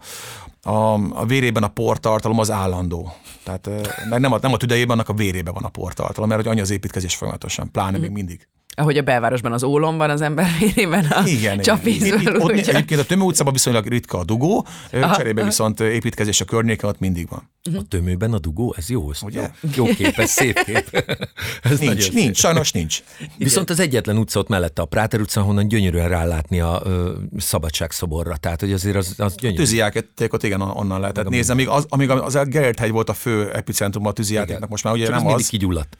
a, 0.63 0.93
a 0.93 1.27
vérében 1.27 1.63
a 1.63 1.69
portartalom 1.69 2.39
az 2.39 2.51
állandó. 2.51 3.13
Tehát 3.45 3.71
nem 4.09 4.33
a, 4.33 4.39
nem 4.43 4.53
a 4.53 4.57
tüdejében, 4.57 4.91
annak 4.91 5.09
a 5.09 5.15
vérében 5.15 5.55
van 5.55 5.65
a 5.65 5.69
portartalom, 5.69 6.29
mert 6.29 6.43
hogy 6.43 6.51
annyi 6.51 6.61
az 6.61 6.71
építkezés 6.71 7.15
folyamatosan, 7.15 7.71
pláne 7.71 7.99
mm. 7.99 8.01
még 8.01 8.11
mindig 8.11 8.49
ahogy 8.77 8.97
a 8.97 9.03
belvárosban 9.03 9.53
az 9.53 9.63
ólom 9.63 9.97
van 9.97 10.11
az 10.11 10.21
ember 10.21 10.47
vérében 10.59 11.05
a 11.05 11.27
igen, 11.27 11.61
csapvízből. 11.61 12.21
Itt, 12.21 12.43
ott, 12.43 12.51
egyébként 12.51 13.01
a 13.01 13.05
Tömő 13.05 13.23
utcában 13.23 13.53
viszonylag 13.53 13.87
ritka 13.87 14.19
a 14.19 14.25
dugó, 14.25 14.67
Aha. 14.93 15.17
cserébe 15.17 15.45
viszont 15.45 15.81
építkezés 15.81 16.41
a 16.41 16.45
környéken 16.45 16.89
ott 16.89 16.99
mindig 16.99 17.29
van. 17.29 17.51
A 17.75 17.83
tömőben 17.89 18.33
a 18.33 18.39
dugó, 18.39 18.75
ez 18.77 18.89
jó, 18.89 19.11
Ugye? 19.23 19.51
jó 19.75 19.85
kép, 19.85 20.19
ez 20.19 20.31
szép 20.31 20.65
kép. 20.65 21.05
ez 21.63 21.79
nincs, 21.79 22.13
nincs, 22.13 22.37
sajnos 22.37 22.73
nincs. 22.73 23.03
Viszont 23.39 23.71
az 23.71 23.81
egyetlen 23.81 24.19
utca 24.19 24.39
ott 24.39 24.49
mellette 24.49 24.83
a 24.83 24.85
Práter 24.85 25.21
utca, 25.21 25.41
honnan 25.41 25.69
gyönyörűen 25.69 26.09
rálátni 26.09 26.61
a 26.61 26.83
ö, 26.85 27.13
szabadságszoborra, 27.39 28.37
tehát 28.37 28.61
hogy 28.61 28.73
azért 28.73 28.97
az, 28.97 29.15
az 29.17 29.35
gyönyörű. 29.35 29.59
Tűzijátékot 29.59 30.43
igen, 30.43 30.61
onnan 30.61 31.01
lehetett 31.01 31.29
nézni, 31.29 31.53
amíg 31.53 31.69
az, 31.69 31.87
amíg 31.89 32.11
az 32.11 32.39
Gerert 32.45 32.79
hegy 32.79 32.91
volt 32.91 33.09
a 33.09 33.15
fő 33.15 33.51
epicentrum 33.53 34.07
a 34.07 34.13
tűzijátéknak, 34.13 34.69
most 34.69 34.85
már 34.85 34.93
ugye 34.93 35.07
Csak 35.07 35.15
nem 35.15 35.27
az. 35.27 35.47
kigyulladt. 35.47 35.97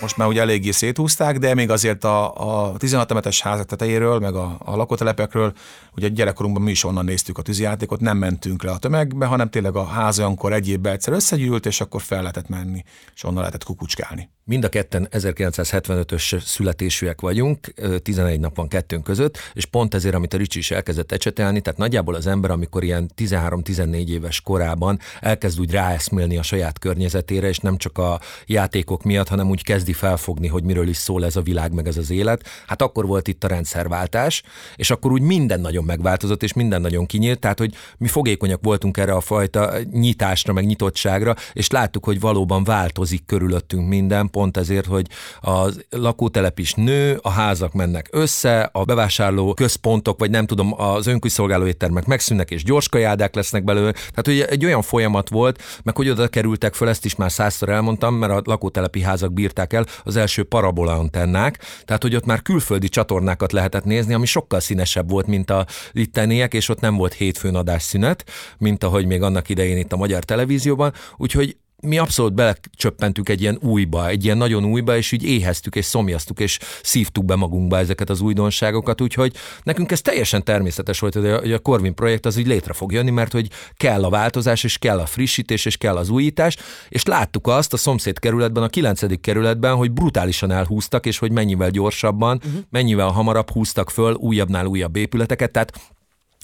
most 0.00 0.16
már 0.16 0.28
ugye 0.28 0.40
eléggé 0.40 0.70
széthúzták, 0.70 1.38
de 1.38 1.54
még 1.54 1.70
azért 1.70 1.95
a, 2.04 2.68
a 2.68 2.76
16 2.76 3.10
emetes 3.10 3.42
házak 3.42 3.66
tetejéről, 3.66 4.18
meg 4.18 4.34
a, 4.34 4.56
a 4.58 4.76
lakótelepekről, 4.76 5.52
ugye 5.94 6.08
gyerekkorunkban 6.08 6.62
mi 6.62 6.70
is 6.70 6.84
onnan 6.84 7.04
néztük 7.04 7.38
a 7.38 7.42
tűzijátékot, 7.42 8.00
nem 8.00 8.18
mentünk 8.18 8.62
le 8.62 8.70
a 8.70 8.78
tömegbe, 8.78 9.26
hanem 9.26 9.50
tényleg 9.50 9.76
a 9.76 9.84
ház 9.84 10.18
olyankor 10.18 10.52
egy 10.52 10.68
évben 10.68 10.92
egyszer 10.92 11.12
összegyűlt, 11.12 11.66
és 11.66 11.80
akkor 11.80 12.02
fel 12.02 12.20
lehetett 12.20 12.48
menni, 12.48 12.84
és 13.14 13.24
onnan 13.24 13.38
lehetett 13.38 13.64
kukucskálni. 13.64 14.30
Mind 14.48 14.64
a 14.64 14.68
ketten 14.68 15.08
1975-ös 15.10 16.44
születésűek 16.44 17.20
vagyunk, 17.20 17.74
11 18.02 18.40
nap 18.40 18.56
van 18.56 18.68
kettőnk 18.68 19.04
között, 19.04 19.38
és 19.52 19.64
pont 19.64 19.94
ezért, 19.94 20.14
amit 20.14 20.34
a 20.34 20.36
Ricsi 20.36 20.58
is 20.58 20.70
elkezdett 20.70 21.12
ecsetelni, 21.12 21.60
tehát 21.60 21.78
nagyjából 21.78 22.14
az 22.14 22.26
ember, 22.26 22.50
amikor 22.50 22.84
ilyen 22.84 23.10
13-14 23.16 24.08
éves 24.08 24.40
korában 24.40 24.98
elkezd 25.20 25.60
úgy 25.60 25.70
ráeszmélni 25.70 26.36
a 26.36 26.42
saját 26.42 26.78
környezetére, 26.78 27.48
és 27.48 27.58
nem 27.58 27.76
csak 27.76 27.98
a 27.98 28.20
játékok 28.46 29.02
miatt, 29.02 29.28
hanem 29.28 29.50
úgy 29.50 29.62
kezdi 29.62 29.92
felfogni, 29.92 30.46
hogy 30.46 30.62
miről 30.64 30.88
is 30.88 30.96
szól 30.96 31.24
ez 31.24 31.36
a 31.36 31.42
világ, 31.42 31.72
meg 31.72 31.86
ez 31.86 31.96
az 31.96 32.10
élet. 32.10 32.48
Hát 32.66 32.82
akkor 32.82 33.06
volt 33.06 33.28
itt 33.28 33.44
a 33.44 33.48
rendszerváltás, 33.48 34.42
és 34.76 34.90
akkor 34.90 35.12
úgy 35.12 35.22
minden 35.22 35.60
nagyon 35.60 35.84
megváltozott, 35.84 36.42
és 36.42 36.52
minden 36.52 36.80
nagyon 36.80 37.06
kinyílt, 37.06 37.38
tehát 37.38 37.58
hogy 37.58 37.74
mi 37.98 38.08
fogékonyak 38.08 38.60
voltunk 38.62 38.96
erre 38.96 39.12
a 39.12 39.20
fajta 39.20 39.72
nyitásra, 39.92 40.52
meg 40.52 40.66
nyitottságra, 40.66 41.34
és 41.52 41.70
láttuk, 41.70 42.04
hogy 42.04 42.20
valóban 42.20 42.64
változik 42.64 43.26
körülöttünk 43.26 43.88
minden, 43.88 44.30
pont 44.36 44.56
ezért, 44.56 44.86
hogy 44.86 45.06
a 45.40 45.72
lakótelep 45.90 46.58
is 46.58 46.74
nő, 46.74 47.18
a 47.22 47.30
házak 47.30 47.72
mennek 47.72 48.08
össze, 48.10 48.68
a 48.72 48.84
bevásárló 48.84 49.54
központok, 49.54 50.18
vagy 50.18 50.30
nem 50.30 50.46
tudom, 50.46 50.80
az 50.80 51.06
önkiszolgáló 51.06 51.66
éttermek 51.66 52.04
megszűnnek, 52.06 52.50
és 52.50 52.64
gyors 52.64 52.88
kajádák 52.88 53.34
lesznek 53.34 53.64
belőle. 53.64 53.92
Tehát, 53.92 54.24
hogy 54.24 54.40
egy 54.40 54.64
olyan 54.64 54.82
folyamat 54.82 55.28
volt, 55.28 55.62
meg 55.82 55.96
hogy 55.96 56.08
oda 56.08 56.28
kerültek 56.28 56.74
föl, 56.74 56.88
ezt 56.88 57.04
is 57.04 57.14
már 57.14 57.32
százszor 57.32 57.68
elmondtam, 57.68 58.14
mert 58.14 58.32
a 58.32 58.42
lakótelepi 58.44 59.00
házak 59.00 59.32
bírták 59.32 59.72
el 59.72 59.86
az 60.04 60.16
első 60.16 60.44
parabola 60.44 60.92
antennák, 60.92 61.58
tehát, 61.84 62.02
hogy 62.02 62.16
ott 62.16 62.26
már 62.26 62.42
külföldi 62.42 62.88
csatornákat 62.88 63.52
lehetett 63.52 63.84
nézni, 63.84 64.14
ami 64.14 64.26
sokkal 64.26 64.60
színesebb 64.60 65.10
volt, 65.10 65.26
mint 65.26 65.50
a 65.50 65.66
itteniek, 65.92 66.54
és 66.54 66.68
ott 66.68 66.80
nem 66.80 66.96
volt 66.96 67.12
hétfőn 67.12 67.54
adásszünet, 67.54 68.24
mint 68.58 68.84
ahogy 68.84 69.06
még 69.06 69.22
annak 69.22 69.48
idején 69.48 69.76
itt 69.76 69.92
a 69.92 69.96
magyar 69.96 70.24
televízióban, 70.24 70.92
úgyhogy 71.16 71.56
mi 71.82 71.98
abszolút 71.98 72.34
belecsöppentünk 72.34 73.28
egy 73.28 73.40
ilyen 73.40 73.58
újba, 73.62 74.08
egy 74.08 74.24
ilyen 74.24 74.36
nagyon 74.36 74.64
újba, 74.64 74.96
és 74.96 75.12
így 75.12 75.24
éheztük, 75.24 75.76
és 75.76 75.84
szomjaztuk, 75.84 76.40
és 76.40 76.58
szívtuk 76.82 77.24
be 77.24 77.34
magunkba 77.34 77.78
ezeket 77.78 78.10
az 78.10 78.20
újdonságokat, 78.20 79.00
úgyhogy 79.00 79.36
nekünk 79.62 79.92
ez 79.92 80.00
teljesen 80.00 80.44
természetes 80.44 80.98
volt, 80.98 81.14
hogy 81.14 81.52
a 81.52 81.58
Corvin 81.58 81.94
projekt 81.94 82.26
az 82.26 82.36
úgy 82.36 82.46
létre 82.46 82.72
fog 82.72 82.92
jönni, 82.92 83.10
mert 83.10 83.32
hogy 83.32 83.48
kell 83.76 84.04
a 84.04 84.10
változás, 84.10 84.64
és 84.64 84.78
kell 84.78 84.98
a 84.98 85.06
frissítés, 85.06 85.64
és 85.64 85.76
kell 85.76 85.96
az 85.96 86.08
újítás, 86.08 86.56
és 86.88 87.04
láttuk 87.04 87.46
azt 87.46 87.72
a 87.72 87.76
szomszéd 87.76 88.18
kerületben, 88.18 88.62
a 88.62 88.68
kilencedik 88.68 89.20
kerületben, 89.20 89.74
hogy 89.74 89.92
brutálisan 89.92 90.50
elhúztak, 90.50 91.06
és 91.06 91.18
hogy 91.18 91.32
mennyivel 91.32 91.70
gyorsabban, 91.70 92.40
uh-huh. 92.44 92.60
mennyivel 92.70 93.08
hamarabb 93.08 93.50
húztak 93.50 93.90
föl 93.90 94.14
újabbnál 94.14 94.66
újabb 94.66 94.96
épületeket, 94.96 95.50
tehát 95.50 95.72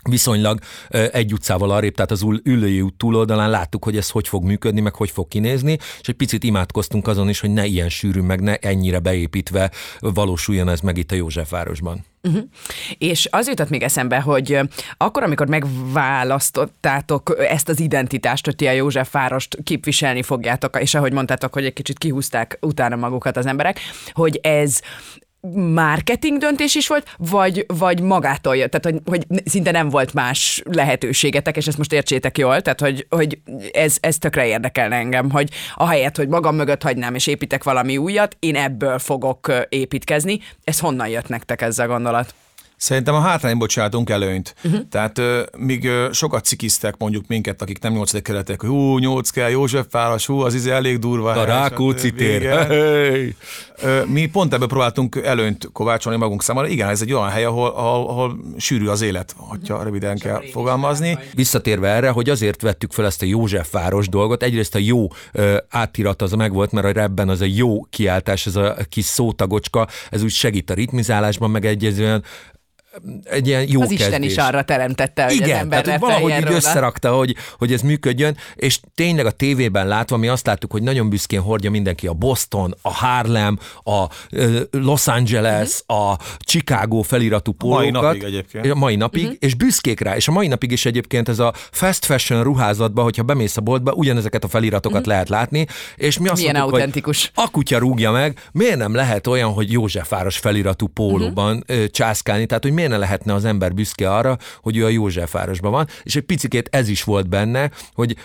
viszonylag 0.08 0.58
egy 0.88 1.32
utcával 1.32 1.70
arrébb, 1.70 1.94
tehát 1.94 2.10
az 2.10 2.24
ülői 2.42 2.80
út 2.80 2.94
túloldalán 2.94 3.50
láttuk, 3.50 3.84
hogy 3.84 3.96
ez 3.96 4.10
hogy 4.10 4.28
fog 4.28 4.44
működni, 4.44 4.80
meg 4.80 4.94
hogy 4.94 5.10
fog 5.10 5.28
kinézni, 5.28 5.78
és 6.00 6.08
egy 6.08 6.14
picit 6.14 6.44
imádkoztunk 6.44 7.08
azon 7.08 7.28
is, 7.28 7.40
hogy 7.40 7.50
ne 7.50 7.64
ilyen 7.66 7.88
sűrű, 7.88 8.20
meg 8.20 8.40
ne 8.40 8.56
ennyire 8.56 8.98
beépítve 8.98 9.70
valósuljon 10.00 10.68
ez 10.68 10.80
meg 10.80 10.98
itt 10.98 11.12
a 11.12 11.14
Józsefvárosban. 11.14 12.04
Uh-huh. 12.22 12.42
És 12.98 13.28
az 13.30 13.48
jutott 13.48 13.68
még 13.68 13.82
eszembe, 13.82 14.20
hogy 14.20 14.58
akkor, 14.96 15.22
amikor 15.22 15.48
megválasztottátok 15.48 17.36
ezt 17.38 17.68
az 17.68 17.80
identitást, 17.80 18.44
hogy 18.44 18.56
ti 18.56 18.66
a 18.66 18.70
József 18.70 19.12
várost 19.12 19.58
képviselni 19.64 20.22
fogjátok, 20.22 20.80
és 20.80 20.94
ahogy 20.94 21.12
mondtátok, 21.12 21.52
hogy 21.52 21.64
egy 21.64 21.72
kicsit 21.72 21.98
kihúzták 21.98 22.58
utána 22.60 22.96
magukat 22.96 23.36
az 23.36 23.46
emberek, 23.46 23.80
hogy 24.12 24.36
ez 24.42 24.80
marketing 25.50 26.38
döntés 26.38 26.74
is 26.74 26.88
volt, 26.88 27.14
vagy, 27.18 27.64
vagy 27.66 28.00
magától 28.00 28.56
jött, 28.56 28.70
tehát 28.70 28.84
hogy, 28.84 29.26
hogy 29.28 29.42
szinte 29.44 29.70
nem 29.70 29.88
volt 29.88 30.14
más 30.14 30.62
lehetőségetek, 30.64 31.56
és 31.56 31.66
ezt 31.66 31.78
most 31.78 31.92
értsétek 31.92 32.38
jól, 32.38 32.60
tehát 32.60 32.80
hogy, 32.80 33.06
hogy 33.10 33.38
ez, 33.72 33.96
ez 34.00 34.18
tökre 34.18 34.46
érdekelne 34.46 34.96
engem, 34.96 35.30
hogy 35.30 35.50
ahelyett, 35.74 36.16
hogy 36.16 36.28
magam 36.28 36.56
mögött 36.56 36.82
hagynám 36.82 37.14
és 37.14 37.26
építek 37.26 37.64
valami 37.64 37.96
újat, 37.96 38.36
én 38.38 38.56
ebből 38.56 38.98
fogok 38.98 39.52
építkezni. 39.68 40.40
Ez 40.64 40.78
honnan 40.78 41.08
jött 41.08 41.28
nektek 41.28 41.62
ez 41.62 41.78
a 41.78 41.86
gondolat? 41.86 42.34
Szerintem 42.82 43.14
a 43.14 43.20
hátrányból 43.20 43.66
csináltunk 43.66 44.10
előnyt. 44.10 44.54
Uh-huh. 44.64 44.80
Tehát 44.90 45.18
uh, 45.18 45.40
míg 45.58 45.84
uh, 45.84 46.12
sokat 46.12 46.44
cikiztek 46.44 46.94
mondjuk 46.98 47.26
minket, 47.26 47.62
akik 47.62 47.78
nem 47.78 47.92
nyolcadik 47.92 48.22
keretek, 48.22 48.60
hogy 48.60 48.68
hú, 48.68 48.98
nyolc 48.98 49.30
kell, 49.30 49.50
Józsefváros, 49.50 50.26
hú, 50.26 50.40
az 50.40 50.54
izé 50.54 50.70
elég 50.70 50.98
durva. 50.98 51.30
A 51.30 51.44
Rákóczi 51.44 52.12
tér. 52.12 52.40
Hey. 52.72 53.34
Mi 54.06 54.26
pont 54.26 54.54
ebből 54.54 54.66
próbáltunk 54.66 55.16
előnyt 55.24 55.68
kovácsolni 55.72 56.18
magunk 56.18 56.42
számára. 56.42 56.66
Igen, 56.66 56.88
ez 56.88 57.02
egy 57.02 57.12
olyan 57.12 57.28
hely, 57.28 57.44
ahol, 57.44 57.68
ahol, 57.68 58.08
ahol 58.08 58.40
sűrű 58.56 58.86
az 58.86 59.00
élet, 59.00 59.34
hogyha 59.36 59.82
röviden 59.82 60.18
kell 60.18 60.40
fogalmazni. 60.52 61.18
Visszatérve 61.34 61.88
erre, 61.88 62.10
hogy 62.10 62.30
azért 62.30 62.62
vettük 62.62 62.92
fel 62.92 63.06
ezt 63.06 63.22
a 63.22 63.26
Józsefváros 63.26 64.08
dolgot, 64.08 64.42
egyrészt 64.42 64.74
a 64.74 64.78
jó 64.78 65.02
uh, 65.04 65.56
átirat 65.68 66.22
az 66.22 66.32
megvolt, 66.32 66.72
mert 66.72 66.96
a 66.96 67.00
ebben 67.00 67.28
az 67.28 67.40
a 67.40 67.46
jó 67.48 67.82
kiáltás, 67.82 68.46
ez 68.46 68.56
a 68.56 68.76
kis 68.88 69.04
szótagocska, 69.04 69.88
ez 70.10 70.22
úgy 70.22 70.30
segít 70.30 70.70
a 70.70 70.74
ritmizálásban, 70.74 71.50
meg 71.50 71.64
egy 71.64 72.00
olyan 72.00 72.22
egy 73.24 73.46
ilyen 73.46 73.64
jó 73.68 73.80
Az 73.80 73.88
kezdés. 73.88 74.06
Isten 74.06 74.22
is 74.22 74.36
arra 74.36 74.62
teremtette, 74.62 75.24
hogy 75.24 75.34
Igen, 75.34 75.50
az 75.50 75.60
ember 75.60 75.82
tehát 75.82 76.00
hogy 76.00 76.08
valahogy 76.08 76.42
így 76.42 76.54
összerakta, 76.54 77.14
hogy, 77.14 77.36
hogy 77.58 77.72
ez 77.72 77.80
működjön, 77.80 78.36
és 78.54 78.80
tényleg 78.94 79.26
a 79.26 79.30
tévében 79.30 79.86
látva 79.88 80.16
mi 80.16 80.28
azt 80.28 80.46
láttuk, 80.46 80.72
hogy 80.72 80.82
nagyon 80.82 81.08
büszkén 81.08 81.40
hordja 81.40 81.70
mindenki 81.70 82.06
a 82.06 82.12
Boston, 82.12 82.74
a 82.82 82.92
Harlem, 82.92 83.58
a 83.84 84.06
Los 84.70 85.06
Angeles, 85.06 85.80
uh-huh. 85.86 86.10
a 86.10 86.18
Chicago 86.38 87.02
feliratú 87.02 87.52
pólókat. 87.52 87.92
Mai 87.92 88.02
napig 88.02 88.22
egyébként. 88.22 88.70
A 88.70 88.74
mai 88.74 88.96
napig, 88.96 89.22
uh-huh. 89.22 89.36
és 89.40 89.54
büszkék 89.54 90.00
rá, 90.00 90.16
és 90.16 90.28
a 90.28 90.32
mai 90.32 90.46
napig 90.46 90.70
is 90.70 90.86
egyébként 90.86 91.28
ez 91.28 91.38
a 91.38 91.52
fast 91.70 92.04
fashion 92.04 92.42
ruházatban, 92.42 93.04
hogyha 93.04 93.22
bemész 93.22 93.56
a 93.56 93.60
boltba, 93.60 93.92
ugyanezeket 93.92 94.44
a 94.44 94.48
feliratokat 94.48 94.98
uh-huh. 94.98 95.12
lehet 95.12 95.28
látni, 95.28 95.66
és 95.96 96.18
mi 96.18 96.28
azt 96.28 96.40
Milyen 96.40 96.54
mondtuk, 96.54 96.74
autentikus. 96.74 97.30
hogy 97.34 97.44
a 97.46 97.50
kutya 97.50 97.78
rúgja 97.78 98.10
meg, 98.10 98.48
miért 98.52 98.76
nem 98.76 98.94
lehet 98.94 99.26
olyan, 99.26 99.52
hogy 99.52 99.72
Józsefváros 99.72 100.38
feliratú 100.38 100.86
pólóban 100.86 101.64
uh-huh. 101.68 101.86
császkálni, 101.86 102.46
tehát 102.46 102.62
hogy 102.62 102.72
miért 102.82 103.00
ne 103.00 103.06
lehetne 103.06 103.34
az 103.34 103.44
ember 103.44 103.74
büszke 103.74 104.14
arra, 104.14 104.38
hogy 104.62 104.76
ő 104.76 104.84
a 104.84 104.88
Józsefvárosban 104.88 105.70
van, 105.70 105.86
és 106.02 106.16
egy 106.16 106.22
picikét 106.22 106.68
ez 106.72 106.88
is 106.88 107.02
volt 107.04 107.28
benne, 107.28 107.70
hogy 107.94 108.16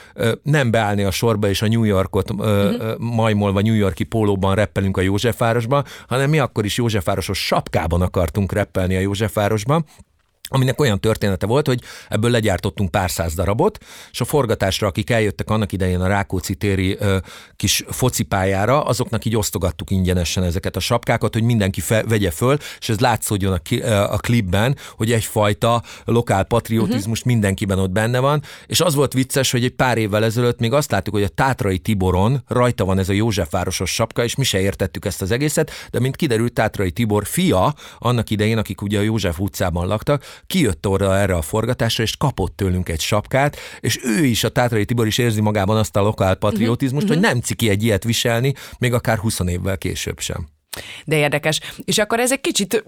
nem 0.44 0.72
beállni 0.72 1.04
a 1.04 1.12
sorba 1.12 1.50
és 1.50 1.62
a 1.62 1.68
New 1.68 1.84
Yorkot 1.84 2.32
uh-huh. 2.32 2.98
majmolva 2.98 3.62
New 3.62 3.74
Yorki 3.74 4.04
pólóban 4.04 4.56
reppelünk 4.56 4.98
a 4.98 5.02
Józsefvárosban, 5.02 5.86
hanem 6.08 6.30
mi 6.30 6.40
akkor 6.40 6.66
is 6.66 6.78
Józsefvárosos 6.78 7.46
sapkában 7.46 8.02
akartunk 8.02 8.52
reppelni 8.52 8.96
a 8.96 9.00
Józsefvárosban, 9.00 9.86
aminek 10.48 10.80
olyan 10.80 11.00
története 11.00 11.46
volt, 11.46 11.68
hogy 11.68 11.82
ebből 12.10 12.32
legyártottunk 12.32 12.92
pár 12.92 13.12
száz 13.12 13.34
darabot, 13.34 13.78
és 14.12 14.22
a 14.22 14.26
forgatásra, 14.26 14.88
akik 14.88 15.10
eljöttek 15.10 15.50
annak 15.50 15.72
idején 15.72 16.00
a 16.00 16.08
Rákóczi 16.08 16.56
téri 16.56 16.98
ö, 17.00 17.18
kis 17.56 17.84
focipályára, 17.90 18.84
azoknak 18.84 19.26
így 19.26 19.36
osztogattuk 19.36 19.92
ingyenesen 19.92 20.44
ezeket 20.44 20.76
a 20.76 20.80
sapkákat, 20.80 21.34
hogy 21.34 21.44
mindenki 21.44 21.82
fe, 21.82 22.04
vegye 22.04 22.32
föl, 22.32 22.58
és 22.80 22.90
ez 22.90 23.00
látszódjon 23.00 23.54
a, 23.54 23.58
ki, 23.58 23.82
a 23.82 24.18
klipben, 24.18 24.78
hogy 24.96 25.12
egyfajta 25.12 25.84
lokál 26.06 26.44
patriotizmus 26.44 27.18
uh-huh. 27.18 27.34
mindenkiben 27.34 27.80
ott 27.80 27.92
benne 27.92 28.20
van, 28.20 28.42
és 28.66 28.82
az 28.82 28.96
volt 28.96 29.14
vicces, 29.14 29.52
hogy 29.52 29.64
egy 29.64 29.76
pár 29.76 29.98
évvel 29.98 30.24
ezelőtt 30.24 30.60
még 30.60 30.74
azt 30.74 30.92
láttuk, 30.92 31.14
hogy 31.14 31.24
a 31.24 31.28
Tátrai 31.28 31.78
Tiboron 31.78 32.44
rajta 32.48 32.86
van 32.86 33.00
ez 33.00 33.10
a 33.10 33.14
Józsefvárosos 33.14 33.94
sapka, 33.94 34.24
és 34.24 34.36
mi 34.36 34.44
se 34.44 34.60
értettük 34.60 35.06
ezt 35.06 35.22
az 35.22 35.32
egészet, 35.32 35.72
de 35.92 36.00
mint 36.00 36.16
kiderült, 36.16 36.54
Tátrai 36.54 36.92
Tibor 36.92 37.26
fia, 37.26 37.74
annak 37.98 38.30
idején, 38.30 38.58
akik 38.58 38.82
ugye 38.82 39.00
a 39.00 39.02
József 39.02 39.40
utcában 39.40 39.88
laktak, 39.88 40.24
kijött 40.48 40.88
orra 40.88 41.18
erre 41.18 41.36
a 41.36 41.42
forgatásra, 41.42 42.04
és 42.04 42.18
kapott 42.18 42.56
tőlünk 42.56 42.90
egy 42.90 43.02
sapkát, 43.02 43.58
és 43.80 44.00
ő 44.04 44.26
is, 44.26 44.44
a 44.44 44.50
Tátrai 44.50 44.86
Tibor 44.86 45.08
is 45.08 45.18
érzi 45.18 45.42
magában 45.42 45.78
azt 45.78 45.96
a 45.96 46.02
lokál 46.02 46.36
patriotizmust, 46.36 47.06
uh-huh. 47.06 47.22
hogy 47.22 47.34
nem 47.34 47.42
ciki 47.42 47.70
egy 47.70 47.84
ilyet 47.84 48.04
viselni, 48.04 48.54
még 48.80 48.94
akár 48.94 49.18
20 49.18 49.40
évvel 49.40 49.78
később 49.78 50.20
sem. 50.20 50.48
De 51.06 51.16
érdekes. 51.16 51.60
És 51.86 51.98
akkor 51.98 52.20
ez 52.20 52.32
egy 52.32 52.42
kicsit, 52.42 52.84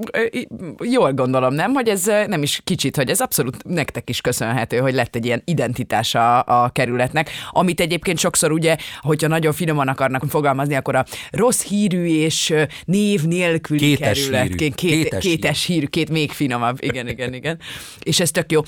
jól 0.84 1.14
gondolom, 1.14 1.54
nem? 1.54 1.74
Hogy 1.74 1.88
ez 1.88 2.06
nem 2.06 2.44
is 2.44 2.62
kicsit, 2.64 2.96
hogy 2.96 3.10
ez 3.10 3.20
abszolút 3.20 3.64
nektek 3.64 4.10
is 4.10 4.22
köszönhető, 4.22 4.78
hogy 4.78 4.94
lett 4.94 5.16
egy 5.16 5.26
ilyen 5.26 5.42
identitása 5.46 6.40
a 6.40 6.70
kerületnek, 6.70 7.30
amit 7.50 7.80
egyébként 7.80 8.18
sokszor 8.20 8.52
ugye, 8.52 8.76
hogyha 9.00 9.28
nagyon 9.28 9.54
finoman 9.54 9.88
akarnak 9.88 10.24
fogalmazni, 10.30 10.76
akkor 10.76 10.96
a 10.96 11.06
rossz 11.32 11.64
hírű 11.64 12.06
és 12.06 12.54
név 12.86 13.24
nélküli 13.24 13.80
kétes 13.80 14.20
kerületként, 14.20 14.80
hírű. 14.80 14.94
két, 14.96 15.04
Kétes 15.04 15.24
kétes 15.24 15.66
hírű, 15.66 15.86
két 15.86 16.10
még 16.10 16.32
finomabb, 16.32 16.78
igen, 16.80 17.08
igen, 17.08 17.34
igen. 17.34 17.60
És 18.04 18.20
ez 18.20 18.32
tök 18.32 18.52
jó. 18.52 18.62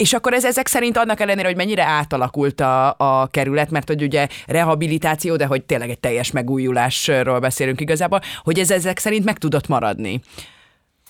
És 0.00 0.12
akkor 0.12 0.32
ez 0.32 0.44
ezek 0.44 0.66
szerint 0.66 0.96
annak 0.96 1.20
ellenére, 1.20 1.46
hogy 1.46 1.56
mennyire 1.56 1.84
átalakult 1.84 2.60
a, 2.60 2.94
a 2.98 3.26
kerület, 3.26 3.70
mert 3.70 3.88
hogy 3.88 4.02
ugye 4.02 4.28
rehabilitáció, 4.46 5.36
de 5.36 5.46
hogy 5.46 5.64
tényleg 5.64 5.90
egy 5.90 5.98
teljes 5.98 6.30
megújulásról 6.30 7.38
beszélünk 7.38 7.80
igazából, 7.80 8.20
hogy 8.42 8.58
ez 8.58 8.70
ezek 8.70 8.98
szerint 8.98 9.24
meg 9.24 9.38
tudott 9.38 9.66
maradni. 9.66 10.20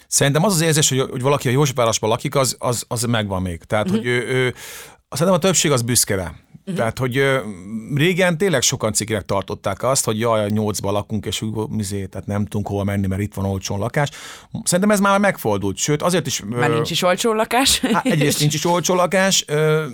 Szerintem 0.07 0.45
az 0.45 0.53
az 0.53 0.61
érzés, 0.61 0.89
hogy, 0.89 1.01
hogy 1.11 1.23
valaki 1.23 1.49
a 1.49 1.51
Józsefvárosban 1.51 2.11
lakik, 2.11 2.35
az, 2.35 2.57
az, 2.59 2.85
az 2.89 3.03
megvan 3.03 3.43
még. 3.43 3.63
Tehát, 3.63 3.87
uh-huh. 3.87 4.01
hogy 4.01 4.11
ő, 4.11 4.27
ő, 4.29 4.55
szerintem 5.11 5.35
a 5.35 5.39
többség 5.39 5.71
az 5.71 5.83
büszke 5.83 6.15
rá. 6.15 6.33
Uh-huh. 6.71 6.79
Tehát, 6.79 6.99
hogy 6.99 7.17
ö, 7.17 7.39
régen 7.95 8.39
tényleg 8.39 8.63
sokan 8.63 8.93
cikinek 8.93 9.25
tartották 9.25 9.83
azt, 9.83 10.05
hogy 10.05 10.19
jaj, 10.19 10.45
a 10.45 10.49
nyolcba 10.49 10.91
lakunk, 10.91 11.27
és 11.27 11.43
úgy, 11.43 11.69
mizé, 11.69 12.07
tehát 12.07 12.27
nem 12.27 12.45
tudunk 12.45 12.69
hova 12.69 12.85
menni, 12.85 13.07
mert 13.07 13.21
itt 13.21 13.35
van 13.35 13.45
olcsón 13.45 13.79
lakás. 13.79 14.11
Szerintem 14.65 14.91
ez 14.91 15.01
már 15.01 15.19
megfordult, 15.19 15.77
sőt, 15.77 16.03
azért 16.03 16.27
is... 16.27 16.43
Már 16.47 16.71
nincs 16.71 16.91
is 16.91 17.03
olcsó 17.03 17.33
lakás. 17.33 17.81
Hát 17.81 18.07
egyrészt 18.07 18.41
nincs 18.41 18.55
is 18.55 18.65
olcsó 18.65 18.95
lakás, 18.95 19.45
ö, 19.47 19.85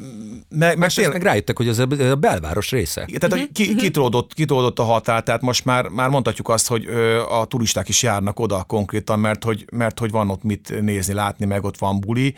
meg, 0.48 0.78
meg, 0.78 0.92
tényleg... 0.92 1.12
meg 1.12 1.22
rájöttek, 1.22 1.56
hogy 1.56 1.68
ez 1.68 1.78
a 1.78 2.14
belváros 2.14 2.70
része. 2.70 3.08
Tehát, 3.18 3.38
hogy 3.38 3.52
ki, 3.52 3.74
kitolódott, 3.74 4.34
kitolódott 4.34 4.78
a 4.78 4.82
határ, 4.82 5.22
tehát 5.22 5.40
most 5.40 5.64
már, 5.64 5.88
már 5.88 6.08
mondhatjuk 6.08 6.48
azt, 6.48 6.68
hogy 6.68 6.86
ö, 6.86 7.22
a 7.22 7.44
turisták 7.44 7.88
is 7.88 8.02
járnak 8.02 8.40
oda 8.40 8.62
konkrétan, 8.62 9.18
mert 9.18 9.44
hogy, 9.44 9.64
mert 9.72 9.98
hogy 9.98 10.10
van 10.10 10.30
ott 10.30 10.42
mit 10.42 10.80
nézni, 10.80 11.14
látni, 11.14 11.44
meg 11.44 11.64
ott 11.64 11.78
van 11.78 12.00
buli, 12.00 12.34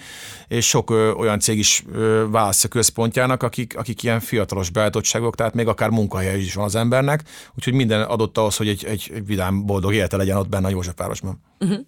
és 0.49 0.69
sok 0.69 0.91
ö, 0.91 1.11
olyan 1.11 1.41
cég 1.41 1.59
is 1.59 1.85
ö, 1.93 2.25
választja 2.31 2.69
központjának, 2.69 3.43
akik, 3.43 3.77
akik 3.77 4.03
ilyen 4.03 4.21
fiatalos 4.29 4.71
beállítottságok, 4.71 5.35
tehát 5.35 5.55
még 5.55 5.67
akár 5.67 5.91
munkahely 5.91 6.41
is 6.41 6.55
van 6.55 6.65
az 6.65 6.75
embernek, 6.75 7.23
úgyhogy 7.57 7.73
minden 7.73 8.03
adott 8.03 8.39
ahhoz, 8.39 8.57
hogy 8.57 8.69
egy, 8.69 8.85
egy 8.85 9.23
vidám, 9.27 9.67
boldog 9.67 9.95
élete 9.95 10.17
legyen 10.17 10.37
ott 10.37 10.49
benne 10.49 10.67
a 10.67 10.71
Józsefvárosban. 10.71 11.41
Uh-huh. 11.61 11.79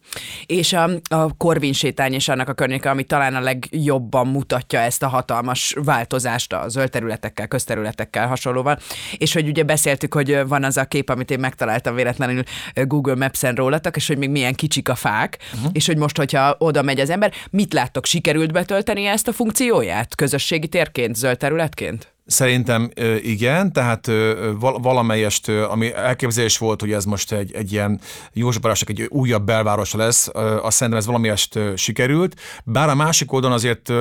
És 0.47 0.73
a, 0.73 0.91
a 1.09 1.37
Korvin 1.37 1.73
sétány 1.73 2.13
és 2.13 2.29
annak 2.29 2.49
a 2.49 2.53
környéke, 2.53 2.91
ami 2.91 3.03
talán 3.03 3.35
a 3.35 3.41
legjobban 3.41 4.27
mutatja 4.27 4.79
ezt 4.79 5.03
a 5.03 5.09
hatalmas 5.09 5.75
változást 5.85 6.53
a 6.53 6.69
zöld 6.69 6.91
területekkel, 6.91 7.49
közterületekkel 7.49 8.27
hasonlóval. 8.27 8.79
És 9.17 9.33
hogy 9.33 9.49
ugye 9.49 9.63
beszéltük, 9.63 10.15
hogy 10.15 10.49
van 10.49 10.65
az 10.65 10.77
a 10.77 10.85
kép, 10.85 11.09
amit 11.09 11.31
én 11.31 11.41
megtaláltam 11.41 11.95
véletlenül 11.95 12.43
Google 12.75 13.15
Maps-en 13.15 13.55
rólatok, 13.55 13.97
és 13.97 14.07
hogy 14.07 14.19
még 14.19 14.31
milyen 14.31 14.55
kicsik 14.55 14.89
a 14.89 14.95
fák, 14.95 15.39
uh-huh. 15.55 15.71
és 15.73 15.87
hogy 15.87 15.97
most, 15.97 16.17
hogyha 16.17 16.55
oda 16.59 16.83
megy 16.83 17.01
az 17.01 17.11
ember, 17.11 17.33
mit 17.51 17.73
láttok, 17.73 18.05
sikerült 18.05 18.53
betölteni 18.53 19.07
ezt 19.07 19.29
a 19.29 19.33
funkcióját 19.33 20.15
közösségi 20.15 20.69
térként, 20.69 21.17
zöld 21.17 21.39
területként? 21.39 22.13
Szerintem 22.27 22.91
igen, 23.23 23.73
tehát 23.73 24.11
valamelyest, 24.59 25.49
ami 25.49 25.95
elképzelés 25.95 26.59
volt, 26.59 26.81
hogy 26.81 26.93
ez 26.93 27.05
most 27.05 27.33
egy, 27.33 27.55
egy 27.55 27.73
ilyen 27.73 28.01
Józsefvárosnak 28.33 28.91
egy 28.91 29.07
újabb 29.09 29.43
belváros 29.63 29.93
lesz, 29.93 30.29
azt 30.63 30.77
szerintem 30.77 31.03
ez 31.03 31.07
valamelyest 31.07 31.59
sikerült. 31.77 32.41
Bár 32.65 32.89
a 32.89 32.95
másik 32.95 33.33
oldalon 33.33 33.57
azért 33.57 33.93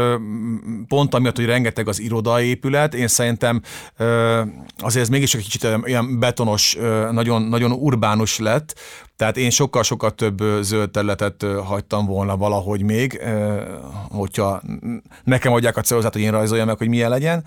pont 0.88 1.14
amiatt, 1.14 1.36
hogy 1.36 1.46
rengeteg 1.46 1.88
az 1.88 2.00
irodai 2.00 2.48
épület, 2.48 2.94
én 2.94 3.08
szerintem 3.08 3.62
azért 4.78 5.04
ez 5.04 5.10
mégis 5.10 5.34
egy 5.34 5.44
kicsit 5.44 5.68
ilyen 5.84 6.20
betonos, 6.20 6.78
nagyon, 7.12 7.42
nagyon 7.42 7.72
urbánus 7.72 8.40
lett, 8.40 8.80
tehát 9.16 9.38
én 9.38 9.50
sokkal-sokkal 9.50 10.12
több 10.12 10.44
zöld 10.62 10.90
területet 10.90 11.46
hagytam 11.66 12.06
volna 12.06 12.38
valahogy 12.38 12.84
még, 12.84 13.22
hogyha 14.10 14.62
nekem 15.24 15.54
adják 15.54 15.78
a 15.78 15.82
célozát, 15.82 16.14
hogy 16.14 16.22
én 16.22 16.32
rajzoljam 16.32 16.68
meg, 16.68 16.78
hogy 16.78 16.88
milyen 16.88 17.10
legyen 17.10 17.44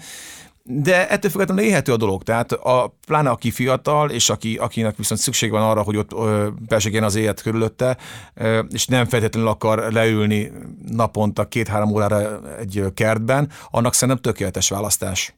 de 0.65 1.09
ettől 1.09 1.31
függetlenül 1.31 1.65
élhető 1.65 1.93
a 1.93 1.97
dolog. 1.97 2.23
Tehát 2.23 2.53
a, 2.53 2.97
pláne 3.07 3.31
aki 3.31 3.51
fiatal, 3.51 4.11
és 4.11 4.31
aki, 4.31 4.57
akinek 4.57 4.97
viszont 4.97 5.21
szükség 5.21 5.51
van 5.51 5.63
arra, 5.63 5.83
hogy 5.83 5.97
ott 5.97 6.15
persegjen 6.67 7.05
az 7.05 7.15
élet 7.15 7.43
körülötte, 7.43 7.97
ö, 8.35 8.59
és 8.71 8.87
nem 8.87 9.07
feltétlenül 9.07 9.49
akar 9.49 9.93
leülni 9.93 10.53
naponta 10.87 11.49
két-három 11.49 11.93
órára 11.93 12.41
egy 12.59 12.85
kertben, 12.95 13.51
annak 13.71 13.95
szerintem 13.95 14.23
tökéletes 14.23 14.69
választás. 14.69 15.35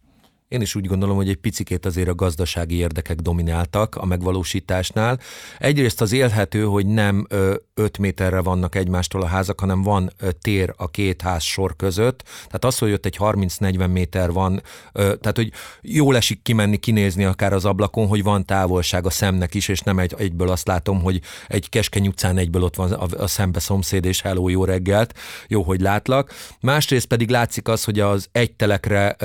Én 0.49 0.61
is 0.61 0.75
úgy 0.75 0.87
gondolom, 0.87 1.17
hogy 1.17 1.29
egy 1.29 1.37
picikét 1.37 1.87
azért 1.87 2.09
a 2.09 2.15
gazdasági 2.15 2.77
érdekek 2.77 3.17
domináltak 3.17 3.97
a 3.97 4.05
megvalósításnál. 4.05 5.19
Egyrészt 5.59 6.01
az 6.01 6.13
élhető, 6.13 6.65
hogy 6.65 6.87
nem 6.87 7.27
5 7.75 7.99
méterre 7.99 8.41
vannak 8.41 8.75
egymástól 8.75 9.23
a 9.23 9.27
házak, 9.27 9.61
hanem 9.61 9.83
van 9.83 10.13
tér 10.41 10.75
a 10.77 10.91
két 10.91 11.23
ház 11.23 11.43
sor 11.43 11.77
között. 11.77 12.23
Tehát 12.47 12.65
az, 12.65 12.79
hogy 12.79 12.93
ott 12.93 13.07
egy 13.07 13.17
30-40 13.19 13.93
méter 13.93 14.33
van, 14.33 14.63
tehát 14.93 15.37
hogy 15.37 15.53
jól 15.81 16.17
esik 16.17 16.43
kimenni, 16.43 16.77
kinézni 16.77 17.25
akár 17.25 17.53
az 17.53 17.65
ablakon, 17.65 18.07
hogy 18.07 18.23
van 18.23 18.45
távolság 18.45 19.07
a 19.07 19.11
szemnek 19.11 19.55
is, 19.55 19.69
és 19.69 19.81
nem 19.81 19.99
egy, 19.99 20.15
egyből 20.19 20.49
azt 20.49 20.67
látom, 20.67 21.03
hogy 21.03 21.21
egy 21.49 21.69
keskeny 21.69 22.07
utcán 22.07 22.37
egyből 22.37 22.63
ott 22.63 22.77
van 22.77 22.93
a, 22.93 23.23
a 23.23 23.27
szembe 23.27 23.59
szomszéd, 23.59 24.05
és 24.05 24.21
hello, 24.21 24.49
jó 24.49 24.65
reggelt, 24.65 25.19
jó, 25.49 25.63
hogy 25.63 25.81
látlak. 25.81 26.33
Másrészt 26.61 27.07
pedig 27.07 27.31
látszik 27.31 27.69
az, 27.69 27.85
hogy 27.85 28.01
az 28.01 28.29
egytelekre 28.33 29.17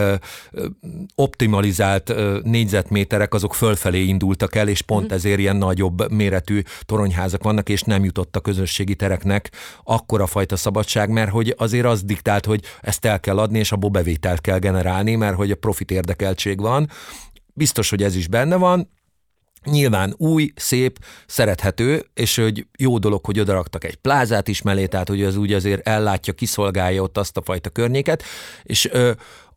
optimalizált 1.19 2.13
négyzetméterek 2.43 3.34
azok 3.34 3.55
fölfelé 3.55 4.03
indultak 4.03 4.55
el, 4.55 4.67
és 4.67 4.82
pont 4.82 5.05
mhm. 5.05 5.13
ezért 5.13 5.39
ilyen 5.39 5.55
nagyobb 5.55 6.12
méretű 6.12 6.62
toronyházak 6.82 7.43
vannak, 7.43 7.69
és 7.69 7.82
nem 7.82 8.03
jutott 8.03 8.36
a 8.36 8.39
közösségi 8.39 8.95
tereknek 8.95 9.51
akkora 9.84 10.25
fajta 10.25 10.55
szabadság, 10.55 11.10
mert 11.10 11.32
hogy 11.32 11.55
azért 11.58 11.86
az 11.86 12.03
diktált, 12.03 12.45
hogy 12.45 12.63
ezt 12.82 13.05
el 13.05 13.19
kell 13.19 13.38
adni, 13.38 13.60
és 13.60 13.71
abból 13.71 13.89
bevételt 13.89 14.41
kell 14.41 14.60
generálni, 14.60 15.15
mert 15.15 15.36
hogy 15.36 15.51
a 15.51 15.55
profit 15.55 15.91
érdekeltség 15.91 16.60
van. 16.60 16.89
Biztos, 17.53 17.89
hogy 17.89 18.03
ez 18.03 18.15
is 18.15 18.27
benne 18.27 18.55
van, 18.55 18.89
Nyilván 19.63 20.13
új, 20.17 20.51
szép, 20.55 20.99
szerethető, 21.27 22.05
és 22.13 22.36
hogy 22.36 22.67
jó 22.77 22.97
dolog, 22.97 23.25
hogy 23.25 23.39
odaraktak 23.39 23.84
egy 23.84 23.95
plázát 23.95 24.47
is 24.47 24.62
mellé, 24.62 24.86
tehát 24.86 25.08
hogy 25.08 25.23
az 25.23 25.36
úgy 25.36 25.53
azért 25.53 25.88
ellátja, 25.88 26.34
kiszolgálja 26.34 27.01
ott 27.01 27.17
azt 27.17 27.38
a 27.38 27.41
fajta 27.41 27.69
környéket, 27.69 28.23
és 28.63 28.89
ö, 28.91 29.12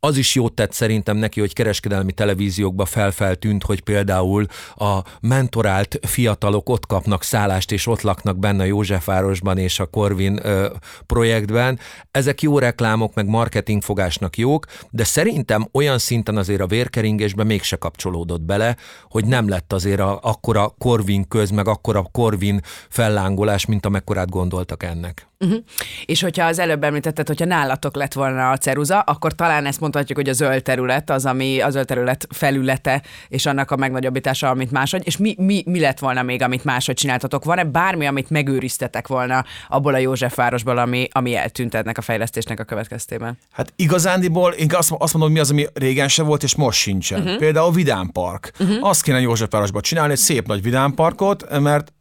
az 0.07 0.17
is 0.17 0.35
jót 0.35 0.55
tett 0.55 0.73
szerintem 0.73 1.17
neki, 1.17 1.41
hogy 1.41 1.53
kereskedelmi 1.53 2.13
televíziókba 2.13 2.85
felfeltűnt, 2.85 3.63
hogy 3.63 3.81
például 3.81 4.47
a 4.75 5.01
mentorált 5.21 5.99
fiatalok 6.03 6.69
ott 6.69 6.87
kapnak 6.87 7.23
szállást, 7.23 7.73
és 7.73 7.87
ott 7.87 8.01
laknak 8.01 8.39
benne 8.39 8.63
a 8.63 8.67
Józsefvárosban 8.67 9.59
és 9.59 9.81
a 9.81 9.87
Corvin 9.87 10.39
ö, 10.43 10.67
projektben. 11.07 11.79
Ezek 12.11 12.43
jó 12.43 12.59
reklámok, 12.59 13.15
meg 13.15 13.27
marketingfogásnak 13.27 14.37
jók, 14.37 14.67
de 14.91 15.05
szerintem 15.05 15.69
olyan 15.73 15.99
szinten 15.99 16.37
azért 16.37 16.61
a 16.61 16.67
vérkeringésbe 16.67 17.45
mégse 17.45 17.77
kapcsolódott 17.77 18.43
bele, 18.43 18.77
hogy 19.09 19.25
nem 19.25 19.49
lett 19.49 19.73
azért 19.73 20.01
a, 20.01 20.19
akkora 20.23 20.75
Corvin 20.79 21.29
köz, 21.29 21.51
meg 21.51 21.69
akkora 21.69 22.03
Corvin 22.03 22.61
fellángolás, 22.89 23.67
mint 23.67 23.87
amekkorát 23.87 24.31
gondoltak 24.31 24.83
ennek. 24.83 25.32
Uh-huh. 25.43 25.59
És 26.05 26.23
hogyha 26.23 26.47
az 26.47 26.59
előbb 26.59 26.85
említetted, 26.85 27.27
hogyha 27.27 27.45
nálatok 27.45 27.97
lett 27.97 28.13
volna 28.13 28.51
a 28.51 28.57
ceruza, 28.57 29.01
akkor 29.01 29.33
talán 29.33 29.67
ezt 29.67 29.81
mondhatjuk, 29.81 30.19
hogy 30.19 30.29
a 30.29 30.33
zöld 30.33 30.63
terület 30.63 31.11
az, 31.11 31.27
ami 31.27 31.61
a 31.61 31.71
zöld 31.71 31.87
terület 31.87 32.27
felülete, 32.31 33.03
és 33.29 33.47
annak 33.47 33.71
a 33.71 33.77
megnagyobbítása, 33.77 34.49
amit 34.49 34.71
máshogy. 34.71 35.03
És 35.05 35.17
mi, 35.17 35.35
mi, 35.39 35.63
mi 35.67 35.81
lett 35.81 35.99
volna 35.99 36.23
még, 36.23 36.43
amit 36.43 36.65
máshogy 36.65 36.95
csináltatok? 36.95 37.45
Van-e 37.45 37.65
bármi, 37.65 38.07
amit 38.07 38.31
megőriztetek 38.31 39.09
volna 39.09 39.45
abból 39.69 39.95
a 39.95 39.99
Józsefvárosból, 39.99 40.79
ami, 40.79 41.09
ami 41.13 41.37
eltűnt 41.37 41.75
ennek 41.75 41.99
a 41.99 42.03
fejlesztésnek 42.03 42.61
a 42.61 42.65
következtében? 42.65 43.39
Hát 43.53 43.73
igazándiból 43.77 44.53
én 44.53 44.69
azt, 44.73 44.95
azt 44.99 45.13
mondom, 45.13 45.33
mi 45.33 45.39
az, 45.39 45.51
ami 45.51 45.67
régen 45.75 46.09
se 46.09 46.23
volt, 46.23 46.43
és 46.43 46.55
most 46.55 46.79
sincsen. 46.79 47.21
Uh-huh. 47.21 47.37
Például 47.37 47.67
a 47.67 47.71
Vidámpark. 47.71 48.51
Uh-huh. 48.59 48.89
Azt 48.89 49.03
kéne 49.03 49.21
Józsefvárosban 49.21 49.83
csinálni, 49.83 50.13
egy 50.13 50.19
szép 50.19 50.47
nagy 50.47 50.63
vidámparkot, 50.63 51.61
mert 51.61 51.93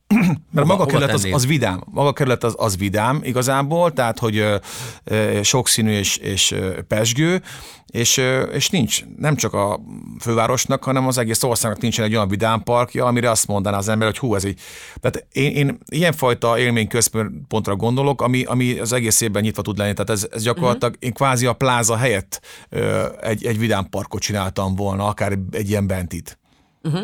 mert 0.51 0.67
maga 0.67 0.83
a 0.83 0.85
kerület 0.85 1.13
az, 1.13 1.27
az 1.31 1.45
vidám. 1.45 1.83
Maga 1.91 2.07
a 2.07 2.13
kerület 2.13 2.43
az, 2.43 2.53
az 2.57 2.77
vidám 2.77 3.19
igazából, 3.23 3.93
tehát 3.93 4.19
hogy 4.19 4.37
ö, 4.37 4.55
ö, 5.03 5.39
sokszínű 5.43 5.91
és, 5.91 6.17
és 6.17 6.51
ö, 6.51 6.81
pesgő, 6.81 7.41
és, 7.87 8.17
ö, 8.17 8.41
és 8.41 8.69
nincs, 8.69 9.03
nem 9.17 9.35
csak 9.35 9.53
a 9.53 9.79
fővárosnak, 10.19 10.83
hanem 10.83 11.07
az 11.07 11.17
egész 11.17 11.43
országnak 11.43 11.81
nincsen 11.81 12.05
egy 12.05 12.15
olyan 12.15 12.27
vidámparkja, 12.27 13.05
amire 13.05 13.29
azt 13.29 13.47
mondaná 13.47 13.77
az 13.77 13.87
ember, 13.87 14.07
hogy 14.07 14.17
hú, 14.17 14.35
ez 14.35 14.43
így. 14.43 14.59
Tehát 14.99 15.27
én, 15.31 15.51
én 15.51 15.77
ilyenfajta 15.85 16.59
élményközpontra 16.59 17.75
gondolok, 17.75 18.21
ami, 18.21 18.43
ami 18.43 18.79
az 18.79 18.93
egész 18.93 19.21
évben 19.21 19.41
nyitva 19.41 19.61
tud 19.61 19.77
lenni. 19.77 19.93
Tehát 19.93 20.09
ez, 20.09 20.27
ez 20.31 20.43
gyakorlatilag 20.43 20.93
uh-huh. 20.93 21.07
én 21.07 21.13
kvázi 21.13 21.45
a 21.45 21.53
pláza 21.53 21.97
helyett 21.97 22.41
ö, 22.69 23.05
egy, 23.21 23.45
egy 23.45 23.59
vidámparkot 23.59 24.21
csináltam 24.21 24.75
volna, 24.75 25.05
akár 25.05 25.31
egy, 25.31 25.39
egy 25.51 25.69
ilyen 25.69 25.87
bentit. 25.87 26.39
Uh-huh 26.83 27.03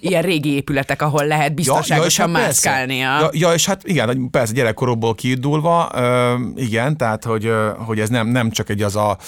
ilyen 0.00 0.22
régi 0.22 0.54
épületek, 0.54 1.02
ahol 1.02 1.26
lehet 1.26 1.54
biztonságosan 1.54 2.26
ja, 2.26 2.32
ja, 2.32 2.38
hát 2.38 2.46
mászkálni. 2.46 2.96
Ja, 2.96 3.28
ja, 3.32 3.52
és 3.52 3.66
hát 3.66 3.84
igen, 3.84 4.30
persze 4.30 4.52
gyerekkorokból 4.52 5.14
kiindulva, 5.14 5.90
igen, 6.54 6.96
tehát 6.96 7.24
hogy, 7.24 7.50
hogy 7.76 8.00
ez 8.00 8.08
nem, 8.08 8.28
nem 8.28 8.50
csak 8.50 8.68
egy 8.68 8.82
az 8.82 8.96
a, 8.96 9.18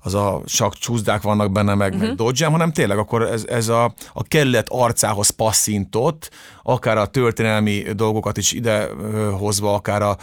az 0.00 0.14
a 0.14 0.40
csak 0.44 0.74
csúszdák 0.74 1.22
vannak 1.22 1.52
benne, 1.52 1.74
meg, 1.74 1.88
uh-huh. 1.88 2.00
meg 2.00 2.08
mhm. 2.08 2.24
dodge 2.24 2.46
hanem 2.46 2.72
tényleg 2.72 2.98
akkor 2.98 3.22
ez, 3.22 3.44
ez 3.48 3.68
a, 3.68 3.94
a 4.12 4.22
kerület 4.22 4.66
arcához 4.68 5.30
passzintott, 5.30 6.30
akár 6.62 6.98
a 6.98 7.06
történelmi 7.06 7.82
dolgokat 7.96 8.36
is 8.36 8.52
ide 8.52 8.88
hozva, 9.38 9.74
akár 9.74 10.02
a 10.02 10.16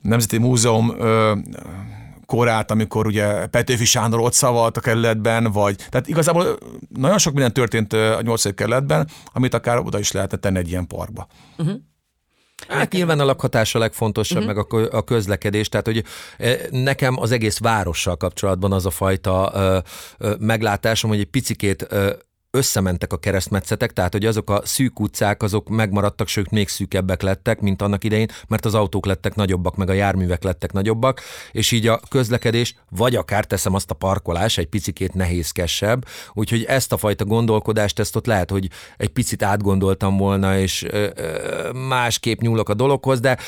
Nemzeti 0.00 0.38
Múzeum 0.38 0.94
korát, 2.26 2.70
amikor 2.70 3.06
ugye 3.06 3.46
Petőfi 3.46 3.84
Sándor 3.84 4.20
ott 4.20 4.32
szavalt 4.32 4.76
a 4.76 4.80
kerületben, 4.80 5.52
vagy 5.52 5.76
tehát 5.76 6.08
igazából 6.08 6.58
nagyon 6.88 7.18
sok 7.18 7.32
minden 7.32 7.52
történt 7.52 7.92
a 7.92 8.20
8. 8.22 8.54
kerületben, 8.54 9.08
amit 9.32 9.54
akár 9.54 9.78
oda 9.78 9.98
is 9.98 10.12
lehetne 10.12 10.36
tenni 10.36 10.58
egy 10.58 10.68
ilyen 10.68 10.86
parkba. 10.86 11.26
Uh-huh. 11.58 11.76
Hát 12.68 12.92
nyilván 12.92 13.20
a 13.20 13.24
lakhatás 13.24 13.74
a 13.74 13.78
legfontosabb, 13.78 14.42
uh-huh. 14.42 14.54
meg 14.72 14.90
a, 14.94 15.02
közlekedés, 15.02 15.68
tehát 15.68 15.86
hogy 15.86 16.04
nekem 16.70 17.20
az 17.20 17.30
egész 17.30 17.58
várossal 17.58 18.16
kapcsolatban 18.16 18.72
az 18.72 18.86
a 18.86 18.90
fajta 18.90 19.50
ö, 19.54 19.78
ö, 20.18 20.34
meglátásom, 20.38 21.10
hogy 21.10 21.18
egy 21.20 21.30
picikét 21.30 21.86
ö, 21.88 22.12
összementek 22.54 23.12
a 23.12 23.16
keresztmetszetek, 23.16 23.92
tehát 23.92 24.12
hogy 24.12 24.26
azok 24.26 24.50
a 24.50 24.60
szűk 24.64 25.00
utcák, 25.00 25.42
azok 25.42 25.68
megmaradtak, 25.68 26.28
sőt 26.28 26.50
még 26.50 26.68
szűkebbek 26.68 27.22
lettek, 27.22 27.60
mint 27.60 27.82
annak 27.82 28.04
idején, 28.04 28.28
mert 28.48 28.64
az 28.64 28.74
autók 28.74 29.06
lettek 29.06 29.34
nagyobbak, 29.34 29.76
meg 29.76 29.90
a 29.90 29.92
járművek 29.92 30.42
lettek 30.42 30.72
nagyobbak, 30.72 31.20
és 31.52 31.72
így 31.72 31.86
a 31.86 32.00
közlekedés, 32.08 32.74
vagy 32.90 33.16
akár 33.16 33.44
teszem 33.44 33.74
azt 33.74 33.90
a 33.90 33.94
parkolás 33.94 34.58
egy 34.58 34.66
picikét 34.66 35.14
nehézkesebb, 35.14 36.04
úgyhogy 36.32 36.64
ezt 36.64 36.92
a 36.92 36.96
fajta 36.96 37.24
gondolkodást, 37.24 37.98
ezt 37.98 38.16
ott 38.16 38.26
lehet, 38.26 38.50
hogy 38.50 38.68
egy 38.96 39.08
picit 39.08 39.42
átgondoltam 39.42 40.16
volna, 40.16 40.58
és 40.58 40.82
ö, 40.82 41.08
ö, 41.14 41.72
másképp 41.72 42.40
nyúlok 42.40 42.68
a 42.68 42.74
dologhoz, 42.74 43.20
de 43.20 43.38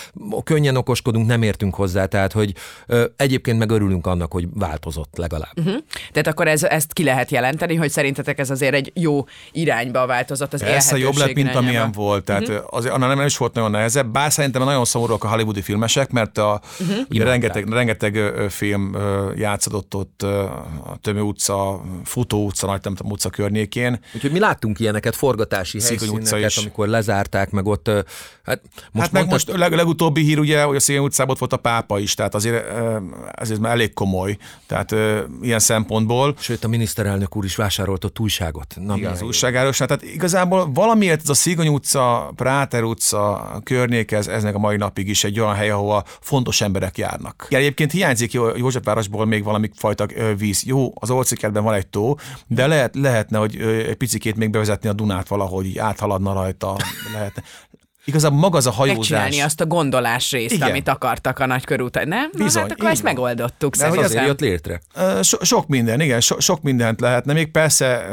könnyen 0.45 0.77
okoskodunk, 0.77 1.27
nem 1.27 1.43
értünk 1.43 1.75
hozzá, 1.75 2.07
tehát 2.07 2.33
hogy 2.33 2.55
ö, 2.87 3.05
egyébként 3.17 3.59
meg 3.59 3.71
örülünk 3.71 4.07
annak, 4.07 4.33
hogy 4.33 4.47
változott 4.55 5.17
legalább. 5.17 5.59
Uh-huh. 5.59 5.77
Tehát 6.13 6.27
akkor 6.27 6.49
ez, 6.49 6.63
ezt 6.63 6.93
ki 6.93 7.05
lehet 7.05 7.31
jelenteni, 7.31 7.75
hogy 7.75 7.91
szerintetek 7.91 8.39
ez 8.39 8.51
azért 8.51 8.75
egy 8.75 8.95
jó 8.97 9.25
irányba 9.53 10.07
változott 10.07 10.53
az 10.53 10.61
Persze 10.61 10.99
jobb 10.99 11.17
lett, 11.17 11.35
mint 11.35 11.55
amilyen 11.55 11.93
volt. 11.93 12.25
Tehát 12.25 12.49
uh-huh. 12.49 12.65
azért 12.71 12.95
annál 12.95 13.09
nem, 13.09 13.17
nem 13.17 13.27
is 13.27 13.37
volt 13.37 13.55
nagyon 13.55 13.71
nehezebb, 13.71 14.07
bár 14.07 14.33
szerintem 14.33 14.65
nagyon 14.65 14.85
szomorúak 14.85 15.25
a 15.25 15.29
hollywoodi 15.29 15.63
filmesek, 15.63 16.11
mert 16.11 16.39
a, 16.39 16.61
uh-huh. 16.81 16.97
ugye 17.11 17.25
rengeteg, 17.25 17.69
rengeteg 17.69 18.33
film 18.49 18.97
játszódott 19.37 19.95
ott 19.95 20.23
a 20.23 20.99
Tömő 21.01 21.21
utca, 21.21 21.83
Futó 22.05 22.45
utca, 22.45 22.67
Nagy 22.67 22.81
Temtem 22.81 23.11
utca 23.11 23.31
környékén. 23.31 24.01
Úgyhogy 24.15 24.33
mi 24.33 24.39
láttunk 24.39 24.81
ilyeneket, 24.81 25.17
forgatási 25.17 25.81
helyszíneket, 25.81 26.57
amikor 26.57 26.89
lezárták, 26.89 27.51
meg 27.51 27.67
ott... 27.67 27.91
Hát, 28.45 28.61
most 28.93 29.07
hát 29.07 29.13
meg 29.13 29.27
most 29.29 29.53
leg, 29.57 29.73
legutóbbi 29.73 30.23
hír 30.23 30.39
ugye, 30.39 30.63
hogy 30.63 30.77
a 30.77 30.81
Szégen 30.81 31.03
utcában 31.03 31.33
ott 31.33 31.39
volt 31.39 31.53
a 31.53 31.57
pápa 31.57 31.99
is, 31.99 32.15
tehát 32.15 32.35
azért 32.35 32.65
ez 33.35 33.59
már 33.59 33.73
elég 33.73 33.95
komoly, 33.95 34.37
tehát 34.67 34.95
ilyen 35.43 35.59
szempontból. 35.59 36.35
Sőt, 36.39 36.65
a 36.65 36.69
miniszterelnök 36.69 37.37
úr 37.37 37.45
is 37.45 37.57
vásárolt 37.57 38.05
a 38.05 38.09
túlságot. 38.09 38.75
Na, 38.87 38.97
Igen, 38.97 39.13
az 39.13 39.23
újságáros. 39.23 39.77
Tehát 39.77 40.03
igazából 40.03 40.73
valamiért 40.73 41.21
ez 41.23 41.29
a 41.29 41.35
Szigony 41.35 41.69
utca, 41.69 42.33
Práter 42.37 42.83
utca 42.83 43.51
környéke, 43.65 44.17
ez, 44.17 44.27
eznek 44.27 44.55
a 44.55 44.59
mai 44.59 44.77
napig 44.77 45.09
is 45.09 45.25
egy 45.25 45.41
olyan 45.41 45.55
hely, 45.55 45.71
ahol 45.71 46.05
fontos 46.21 46.61
emberek 46.61 46.99
járnak. 46.99 47.47
Igen, 47.49 47.61
egyébként 47.61 47.93
hiányzik 47.93 48.33
Józsefvárosból 48.33 49.27
még 49.27 49.45
valami 49.45 49.71
fajta 49.75 50.07
víz. 50.37 50.63
Jó, 50.65 50.93
az 50.95 51.11
Olcikertben 51.11 51.63
van 51.63 51.75
egy 51.75 51.87
tó, 51.87 52.15
de 52.47 52.67
lehet, 52.67 52.95
lehetne, 52.95 53.39
hogy 53.39 53.57
egy 53.61 53.97
picikét 53.97 54.37
még 54.37 54.51
bevezetni 54.51 54.89
a 54.89 54.93
Dunát 54.93 55.29
valahogy, 55.29 55.67
így 55.67 55.79
áthaladna 55.79 56.33
rajta. 56.33 56.77
Lehetne 57.13 57.43
igazából 58.07 58.39
maga 58.39 58.57
az 58.57 58.67
a 58.67 58.71
hajózás. 58.71 58.97
Megcsinálni 58.97 59.41
azt 59.41 59.61
a 59.61 59.67
gondolás 59.67 60.31
részt, 60.31 60.55
Igen. 60.55 60.69
amit 60.69 60.89
akartak 60.89 61.39
a 61.39 61.47
nagykörúton. 61.47 62.09
Nem? 62.09 62.31
Bizony, 62.33 62.63
Na, 62.63 62.69
hát 62.69 62.79
akkor 62.79 62.91
ezt 62.91 63.03
van. 63.03 63.13
megoldottuk. 63.13 63.77
De 63.77 63.89
hogy 63.89 63.99
azért 63.99 64.27
jött 64.27 64.41
létre? 64.41 64.81
So, 65.23 65.45
sok 65.45 65.67
minden, 65.67 66.01
igen, 66.01 66.21
so, 66.21 66.41
sok 66.41 66.63
mindent 66.63 67.01
lehetne. 67.01 67.33
Még 67.33 67.51
persze 67.51 68.07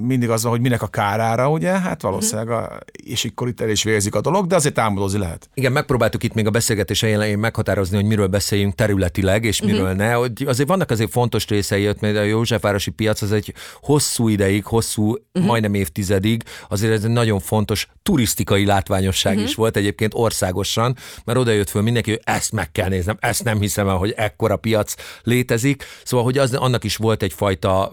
mindig 0.00 0.30
az 0.30 0.42
van, 0.42 0.52
hogy 0.52 0.60
minek 0.60 0.82
a 0.82 0.86
kárára, 0.86 1.50
ugye? 1.50 1.70
Hát 1.70 2.02
valószínűleg, 2.02 2.50
a, 2.50 2.78
és 2.92 3.24
akkor 3.24 3.48
itt 3.48 3.60
el 3.60 3.68
is 3.68 3.82
vérzik 3.82 4.14
a 4.14 4.20
dolog, 4.20 4.46
de 4.46 4.54
azért 4.54 4.74
támodozni 4.74 5.18
lehet. 5.18 5.48
Igen, 5.54 5.72
megpróbáltuk 5.72 6.22
itt 6.22 6.34
még 6.34 6.46
a 6.46 6.50
beszélgetés 6.50 7.02
elején 7.02 7.38
meghatározni, 7.38 7.96
hogy 7.96 8.04
miről 8.04 8.26
beszéljünk 8.26 8.74
területileg, 8.74 9.44
és 9.44 9.60
miről 9.60 9.82
uh-huh. 9.82 9.96
ne. 9.96 10.12
Hogy 10.12 10.44
azért 10.46 10.68
vannak 10.68 10.90
azért 10.90 11.10
fontos 11.10 11.46
részei, 11.46 11.90
mert 12.00 12.16
a 12.16 12.22
Józsefvárosi 12.22 12.90
piac 12.90 13.22
az 13.22 13.32
egy 13.32 13.54
hosszú 13.80 14.28
ideig, 14.28 14.64
hosszú, 14.64 15.10
uh-huh. 15.10 15.44
majdnem 15.44 15.74
évtizedig, 15.74 16.42
azért 16.68 16.92
ez 16.92 17.04
egy 17.04 17.10
nagyon 17.10 17.40
fontos 17.40 17.88
turisztikai 18.02 18.64
látványosság 18.64 19.33
uh-huh. 19.36 19.50
is 19.50 19.56
volt 19.56 19.76
egyébként 19.76 20.14
országosan, 20.14 20.96
mert 21.24 21.38
oda 21.38 21.50
jött 21.50 21.70
föl 21.70 21.82
mindenki, 21.82 22.10
hogy 22.10 22.20
ezt 22.24 22.52
meg 22.52 22.72
kell 22.72 22.88
néznem, 22.88 23.16
ezt 23.20 23.44
nem 23.44 23.60
hiszem 23.60 23.88
el, 23.88 23.96
hogy 23.96 24.10
ekkora 24.16 24.56
piac 24.56 24.94
létezik. 25.22 25.84
Szóval, 26.04 26.24
hogy 26.24 26.38
az, 26.38 26.54
annak 26.54 26.84
is 26.84 26.96
volt 26.96 27.22
egyfajta 27.22 27.92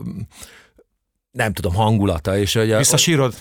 nem 1.31 1.53
tudom, 1.53 1.73
hangulata. 1.73 2.37
És 2.37 2.53
hogy 2.53 2.71
a, 2.71 2.77
Visszasírod? 2.77 3.33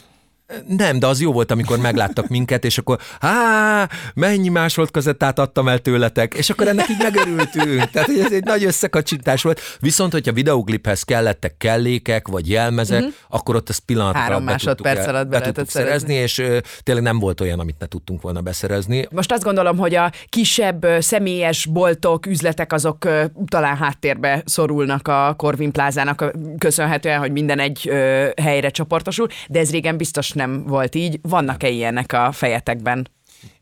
Nem, 0.66 0.98
de 0.98 1.06
az 1.06 1.20
jó 1.20 1.32
volt, 1.32 1.50
amikor 1.50 1.78
megláttak 1.78 2.28
minket, 2.28 2.64
és 2.64 2.78
akkor 2.78 2.98
há, 3.20 3.88
mennyi 4.14 4.48
másolt 4.48 4.90
kazettát 4.90 5.38
adtam 5.38 5.68
el 5.68 5.78
tőletek, 5.78 6.34
és 6.34 6.50
akkor 6.50 6.68
ennek 6.68 6.88
így 6.88 7.02
megörültünk. 7.02 7.90
Tehát 7.90 8.08
hogy 8.08 8.18
ez 8.18 8.32
egy 8.32 8.44
nagy 8.44 8.64
összekacsintás 8.64 9.42
volt. 9.42 9.60
Viszont, 9.80 10.12
hogyha 10.12 10.32
videokliphez 10.32 11.02
kellettek 11.02 11.56
kellékek, 11.56 12.28
vagy 12.28 12.48
jelmezek, 12.48 13.00
mm-hmm. 13.00 13.10
akkor 13.28 13.56
ott 13.56 13.68
ezt 13.68 13.80
pillanat 13.80 14.14
Három 14.14 14.44
másodperc 14.44 15.06
alatt 15.06 15.28
be 15.28 15.30
be 15.30 15.38
lehetett 15.38 15.68
szerezni, 15.68 16.14
és 16.14 16.38
ö, 16.38 16.58
tényleg 16.82 17.04
nem 17.04 17.18
volt 17.18 17.40
olyan, 17.40 17.58
amit 17.58 17.78
ne 17.78 17.86
tudtunk 17.86 18.22
volna 18.22 18.40
beszerezni. 18.40 19.06
Most 19.10 19.32
azt 19.32 19.42
gondolom, 19.42 19.76
hogy 19.76 19.94
a 19.94 20.12
kisebb 20.28 20.86
személyes 20.98 21.66
boltok, 21.66 22.26
üzletek 22.26 22.72
azok 22.72 23.04
ö, 23.04 23.24
talán 23.46 23.76
háttérbe 23.76 24.42
szorulnak 24.44 25.08
a 25.08 25.34
Corvin 25.36 25.72
plázának 25.72 26.32
köszönhetően, 26.58 27.18
hogy 27.18 27.32
minden 27.32 27.58
egy 27.58 27.88
ö, 27.88 28.28
helyre 28.42 28.70
csoportosul, 28.70 29.28
de 29.48 29.58
ez 29.58 29.70
régen 29.70 29.96
biztos 29.96 30.32
nem 30.40 30.64
volt 30.66 30.94
így. 30.94 31.18
Vannak-e 31.22 31.68
ilyenek 31.68 32.12
a 32.12 32.32
fejetekben? 32.32 33.08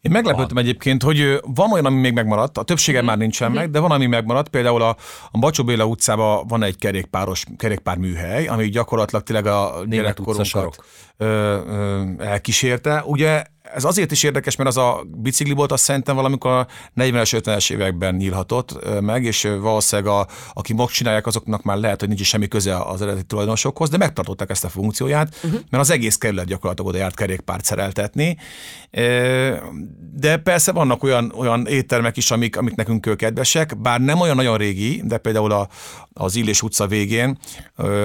Én 0.01 0.13
meglepődtem 0.13 0.57
egyébként, 0.57 1.03
hogy 1.03 1.41
van 1.43 1.73
olyan, 1.73 1.85
ami 1.85 2.01
még 2.01 2.13
megmaradt, 2.13 2.59
a 2.59 2.63
többsége 2.63 3.03
már 3.03 3.19
nincsen 3.19 3.53
meg, 3.53 3.71
de 3.71 3.79
van, 3.81 3.91
ami 3.91 4.07
megmaradt. 4.07 4.49
Például 4.49 4.83
a, 4.83 4.97
a 5.31 5.39
Bacsó 5.39 5.65
Béla 5.65 5.85
utcában 5.85 6.47
van 6.47 6.63
egy 6.63 6.77
kerékpáros, 6.77 7.45
kerékpár 7.57 7.97
műhely, 7.97 8.47
ami 8.47 8.69
gyakorlatilag 8.69 9.23
tényleg 9.25 9.47
a 9.47 9.85
gyerekkorunkat 9.87 10.47
sarok. 10.47 10.75
ö, 11.17 11.27
ö, 11.67 12.03
elkísérte. 12.19 13.03
Ugye 13.07 13.43
ez 13.75 13.85
azért 13.85 14.13
is 14.13 14.23
érdekes, 14.23 14.57
mert 14.57 14.69
az 14.69 14.77
a 14.77 15.05
biciklibolt 15.07 15.73
azt 15.73 15.83
szerintem 15.83 16.17
valamikor 16.17 16.51
a 16.51 16.67
40-es, 16.97 17.41
50-es 17.45 17.73
években 17.73 18.15
nyílhatott 18.15 19.01
meg, 19.01 19.25
és 19.25 19.49
valószínűleg 19.61 20.13
a, 20.13 20.27
aki 20.53 20.73
most 20.73 20.95
csinálják, 20.95 21.27
azoknak 21.27 21.63
már 21.63 21.77
lehet, 21.77 22.01
hogy 22.01 22.09
nincs 22.09 22.21
is 22.21 22.29
semmi 22.29 22.49
köze 22.49 22.77
az 22.77 23.03
eredeti 23.03 23.25
tulajdonosokhoz, 23.25 23.89
de 23.89 23.97
megtartották 23.97 24.51
ezt 24.51 24.65
a 24.65 24.69
funkcióját, 24.69 25.35
uh-huh. 25.35 25.61
mert 25.71 25.83
az 25.83 25.91
egész 25.91 26.17
kerület 26.17 26.47
gyakorlatilag 26.47 26.91
oda 26.91 26.99
járt 26.99 27.17
kerékpárt 27.17 27.65
szereltetni. 27.65 28.37
De 30.13 30.37
persze 30.37 30.73
vannak 30.73 31.03
olyan, 31.03 31.33
olyan 31.37 31.67
éttermek 31.67 32.17
is, 32.17 32.31
amik, 32.31 32.57
amik 32.57 32.75
nekünk 32.75 33.17
kedvesek, 33.17 33.81
bár 33.81 34.01
nem 34.01 34.21
olyan 34.21 34.37
nagyon 34.37 34.57
régi, 34.57 35.03
de 35.05 35.19
például 35.19 35.53
a, 35.53 35.69
az 36.13 36.37
Illés 36.37 36.63
utca 36.63 36.87
végén 36.87 37.39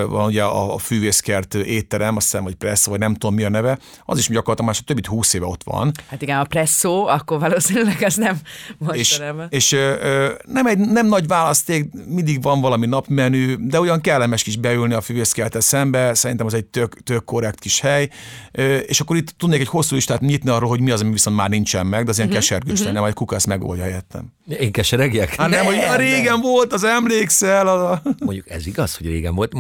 van 0.08 0.26
ugye 0.26 0.44
a, 0.44 0.74
a 0.74 0.78
fűvészkert 0.78 1.54
étterem, 1.54 2.16
azt 2.16 2.26
hiszem, 2.26 2.44
hogy 2.44 2.56
Presso, 2.56 2.90
vagy 2.90 3.00
nem 3.00 3.14
tudom 3.14 3.36
mi 3.36 3.44
a 3.44 3.50
neve, 3.50 3.80
az 4.06 4.18
is 4.18 4.28
gyakorlatilag 4.28 4.72
már 4.72 4.84
több 4.86 4.96
mint 4.96 5.08
20 5.08 5.34
éve 5.34 5.46
ott 5.54 5.64
van. 5.64 5.92
Hát 6.10 6.22
igen, 6.22 6.40
a 6.40 6.44
presszó, 6.44 7.06
akkor 7.08 7.40
valószínűleg 7.40 8.04
ez 8.04 8.16
nem 8.16 8.38
És, 8.94 9.10
mostanában. 9.10 9.48
és 9.50 9.72
ö, 9.72 9.94
ö, 10.02 10.32
nem 10.46 10.66
egy 10.66 10.78
nem 10.78 11.08
nagy 11.08 11.28
választék, 11.28 11.90
mindig 12.08 12.42
van 12.42 12.62
valami 12.62 12.86
napmenü, 12.86 13.56
de 13.56 13.80
olyan 13.80 14.02
kellemes 14.02 14.44
kis 14.44 14.58
beülni 14.58 14.94
a 14.94 15.02
fűvészkertel 15.02 15.62
szembe, 15.62 16.14
szerintem 16.14 16.46
az 16.46 16.54
egy 16.54 16.66
tök, 16.66 17.04
tök 17.04 17.26
korrekt 17.26 17.60
kis 17.60 17.80
hely, 17.80 18.10
ö, 18.52 18.78
és 18.78 19.00
akkor 19.00 19.16
itt 19.16 19.30
tudnék 19.38 19.60
egy 19.60 19.68
hosszú 19.68 19.96
listát 19.96 20.22
nyitni 20.22 20.50
arról, 20.50 20.70
hogy 20.70 20.80
mi 20.80 20.92
az, 20.92 21.02
ami 21.02 21.12
viszont 21.12 21.36
már 21.36 21.50
nincsen 21.50 21.86
meg, 21.86 22.04
de 22.04 22.10
az 22.10 22.18
ilyen 22.18 22.30
uh-huh, 22.30 22.44
kesergős 22.48 22.84
lenne, 22.84 23.00
majd 23.00 23.14
kukasz 23.14 23.46
megoldja 23.46 23.84
helyettem. 23.84 24.32
Én 24.60 24.72
keseregjek? 24.72 25.36
Hát 25.36 25.50
nem, 25.50 25.66
hogy 25.66 25.78
a 25.78 25.96
régen 25.96 26.42
volt, 26.42 26.74
az 26.74 26.84
emlékszel, 26.84 27.68
az 27.68 27.82
a... 27.82 28.02
Mondjuk 28.20 28.50
ez 28.50 28.68
igaz, 28.68 28.96
hogy 28.98 29.08
régen 29.08 29.36
volt. 29.36 29.54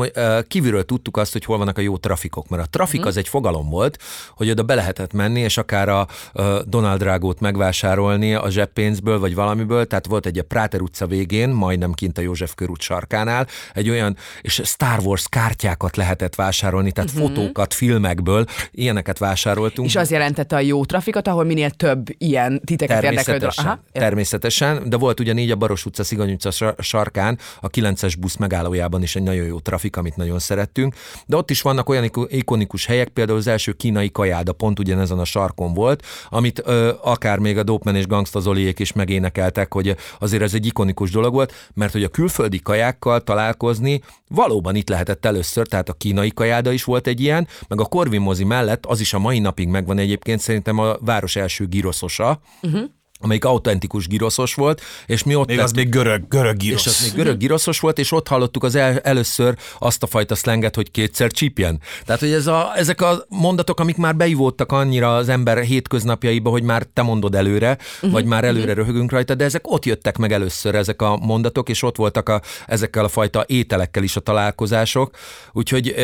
Kívülről 0.47 0.85
tudtuk 0.85 1.17
azt, 1.17 1.31
hogy 1.31 1.45
hol 1.45 1.57
vannak 1.57 1.77
a 1.77 1.81
jó 1.81 1.97
trafikok, 1.97 2.47
mert 2.49 2.63
a 2.63 2.65
trafik 2.69 2.99
Mhm. 2.99 3.07
az 3.07 3.17
egy 3.17 3.27
fogalom 3.27 3.69
volt, 3.69 3.97
hogy 4.35 4.49
oda 4.49 4.63
be 4.63 4.75
lehetett 4.75 5.13
menni, 5.13 5.39
és 5.39 5.57
akár 5.57 5.82
a 5.89 6.07
ö, 6.33 6.59
Donald 6.65 6.99
Drágót 6.99 7.39
megvásárolni 7.39 8.33
a 8.33 8.49
zseppénzből, 8.49 9.19
vagy 9.19 9.35
valamiből, 9.35 9.85
tehát 9.87 10.05
volt 10.05 10.25
egy 10.25 10.37
a 10.37 10.43
Práter 10.43 10.81
utca 10.81 11.07
végén, 11.07 11.49
majdnem 11.49 11.93
kint 11.93 12.17
a 12.17 12.21
József 12.21 12.55
körút 12.55 12.81
sarkánál, 12.81 13.47
egy 13.73 13.89
olyan, 13.89 14.17
és 14.41 14.61
Star 14.63 14.99
Wars 14.99 15.25
kártyákat 15.29 15.95
lehetett 15.95 16.35
vásárolni, 16.35 16.91
tehát 16.91 17.11
fotókat, 17.11 17.73
filmekből, 17.73 18.45
ilyeneket 18.71 19.17
vásároltunk. 19.17 19.87
És 19.87 19.95
az 19.95 20.11
jelentette 20.11 20.55
a 20.55 20.59
jó 20.59 20.85
trafikot, 20.85 21.27
ahol 21.27 21.43
minél 21.43 21.69
több 21.69 22.05
ilyen 22.17 22.61
titeket 22.65 23.03
érdeklődő. 23.03 23.47
Természetesen, 23.91 24.89
de 24.89 24.97
volt 24.97 25.19
ugyanígy 25.19 25.51
a 25.51 25.55
Baros 25.55 25.85
utca, 25.85 26.03
Szigany 26.03 26.31
utca 26.31 26.51
sa- 26.51 26.75
sarkán, 26.81 27.37
a 27.61 27.69
9-es 27.69 28.13
busz 28.19 28.35
megállójában 28.35 29.01
is 29.01 29.15
egy 29.15 29.23
nagyon 29.23 29.45
jó 29.45 29.59
trafik, 29.59 29.97
amit 29.97 30.15
nagyon 30.15 30.39
szerettünk, 30.39 30.95
de 31.25 31.35
ott 31.35 31.49
is 31.49 31.61
vannak 31.61 31.89
olyan 31.89 32.03
iko- 32.03 32.31
ikonikus 32.31 32.85
helyek, 32.85 33.07
például 33.07 33.37
az 33.37 33.47
első 33.47 33.71
kínai 33.71 34.11
kajáda 34.11 34.53
pont 34.53 34.79
ugyanezen 34.79 35.19
a 35.19 35.25
sarkon 35.25 35.72
volt, 35.73 36.05
amit 36.29 36.61
ö, 36.65 36.91
akár 37.01 37.39
még 37.39 37.57
a 37.57 37.63
Dopeman 37.63 37.99
és 37.99 38.07
Gangsta 38.07 38.39
Zoliék 38.39 38.79
is 38.79 38.93
megénekeltek, 38.93 39.73
hogy 39.73 39.95
azért 40.19 40.43
ez 40.43 40.53
egy 40.53 40.65
ikonikus 40.65 41.11
dolog 41.11 41.33
volt, 41.33 41.53
mert 41.73 41.91
hogy 41.91 42.03
a 42.03 42.07
külföldi 42.07 42.59
kajákkal 42.59 43.21
találkozni 43.21 44.01
valóban 44.27 44.75
itt 44.75 44.89
lehetett 44.89 45.25
először, 45.25 45.67
tehát 45.67 45.89
a 45.89 45.93
kínai 45.93 46.31
kajáda 46.33 46.71
is 46.71 46.83
volt 46.83 47.07
egy 47.07 47.21
ilyen, 47.21 47.47
meg 47.67 47.79
a 47.79 47.85
Corvin 47.85 48.21
mozi 48.21 48.43
mellett 48.43 48.85
az 48.85 48.99
is 48.99 49.13
a 49.13 49.19
mai 49.19 49.39
napig 49.39 49.67
megvan 49.67 49.97
egyébként 49.97 50.39
szerintem 50.39 50.79
a 50.79 50.95
város 50.99 51.35
első 51.35 51.67
giroszosa, 51.67 52.39
uh-huh 52.61 52.83
amelyik 53.19 53.45
autentikus 53.45 54.07
giroszos 54.07 54.53
volt, 54.53 54.81
és 55.05 55.23
mi 55.23 55.35
ott 55.35 55.47
Még 55.47 55.59
az 55.59 55.71
még 55.71 55.89
görög, 55.89 56.27
görög 56.27 56.55
és 56.55 56.67
gírosz. 56.67 56.85
az 56.85 57.01
még 57.01 57.13
görög 57.13 57.37
giroszos 57.37 57.79
volt, 57.79 57.99
és 57.99 58.11
ott 58.11 58.27
hallottuk 58.27 58.63
az 58.63 58.75
el, 58.75 58.99
először 58.99 59.57
azt 59.79 60.03
a 60.03 60.07
fajta 60.07 60.35
szlenget, 60.35 60.75
hogy 60.75 60.91
kétszer 60.91 61.31
csípjen. 61.31 61.79
Tehát, 62.05 62.21
hogy 62.21 62.31
ez 62.31 62.47
a, 62.47 62.71
ezek 62.75 63.01
a 63.01 63.25
mondatok, 63.29 63.79
amik 63.79 63.97
már 63.97 64.15
beivódtak 64.15 64.71
annyira 64.71 65.15
az 65.15 65.29
ember 65.29 65.57
hétköznapjaiba, 65.57 66.49
hogy 66.49 66.63
már 66.63 66.83
te 66.93 67.01
mondod 67.01 67.35
előre, 67.35 67.77
uh-huh. 67.95 68.11
vagy 68.11 68.25
már 68.25 68.43
előre 68.43 68.73
röhögünk 68.73 69.11
rajta, 69.11 69.35
de 69.35 69.43
ezek 69.43 69.71
ott 69.71 69.85
jöttek 69.85 70.17
meg 70.17 70.31
először 70.31 70.75
ezek 70.75 71.01
a 71.01 71.17
mondatok, 71.17 71.69
és 71.69 71.83
ott 71.83 71.95
voltak 71.95 72.29
a, 72.29 72.41
ezekkel 72.67 73.03
a 73.03 73.09
fajta 73.09 73.43
ételekkel 73.47 74.03
is 74.03 74.15
a 74.15 74.19
találkozások, 74.19 75.15
úgyhogy 75.51 75.95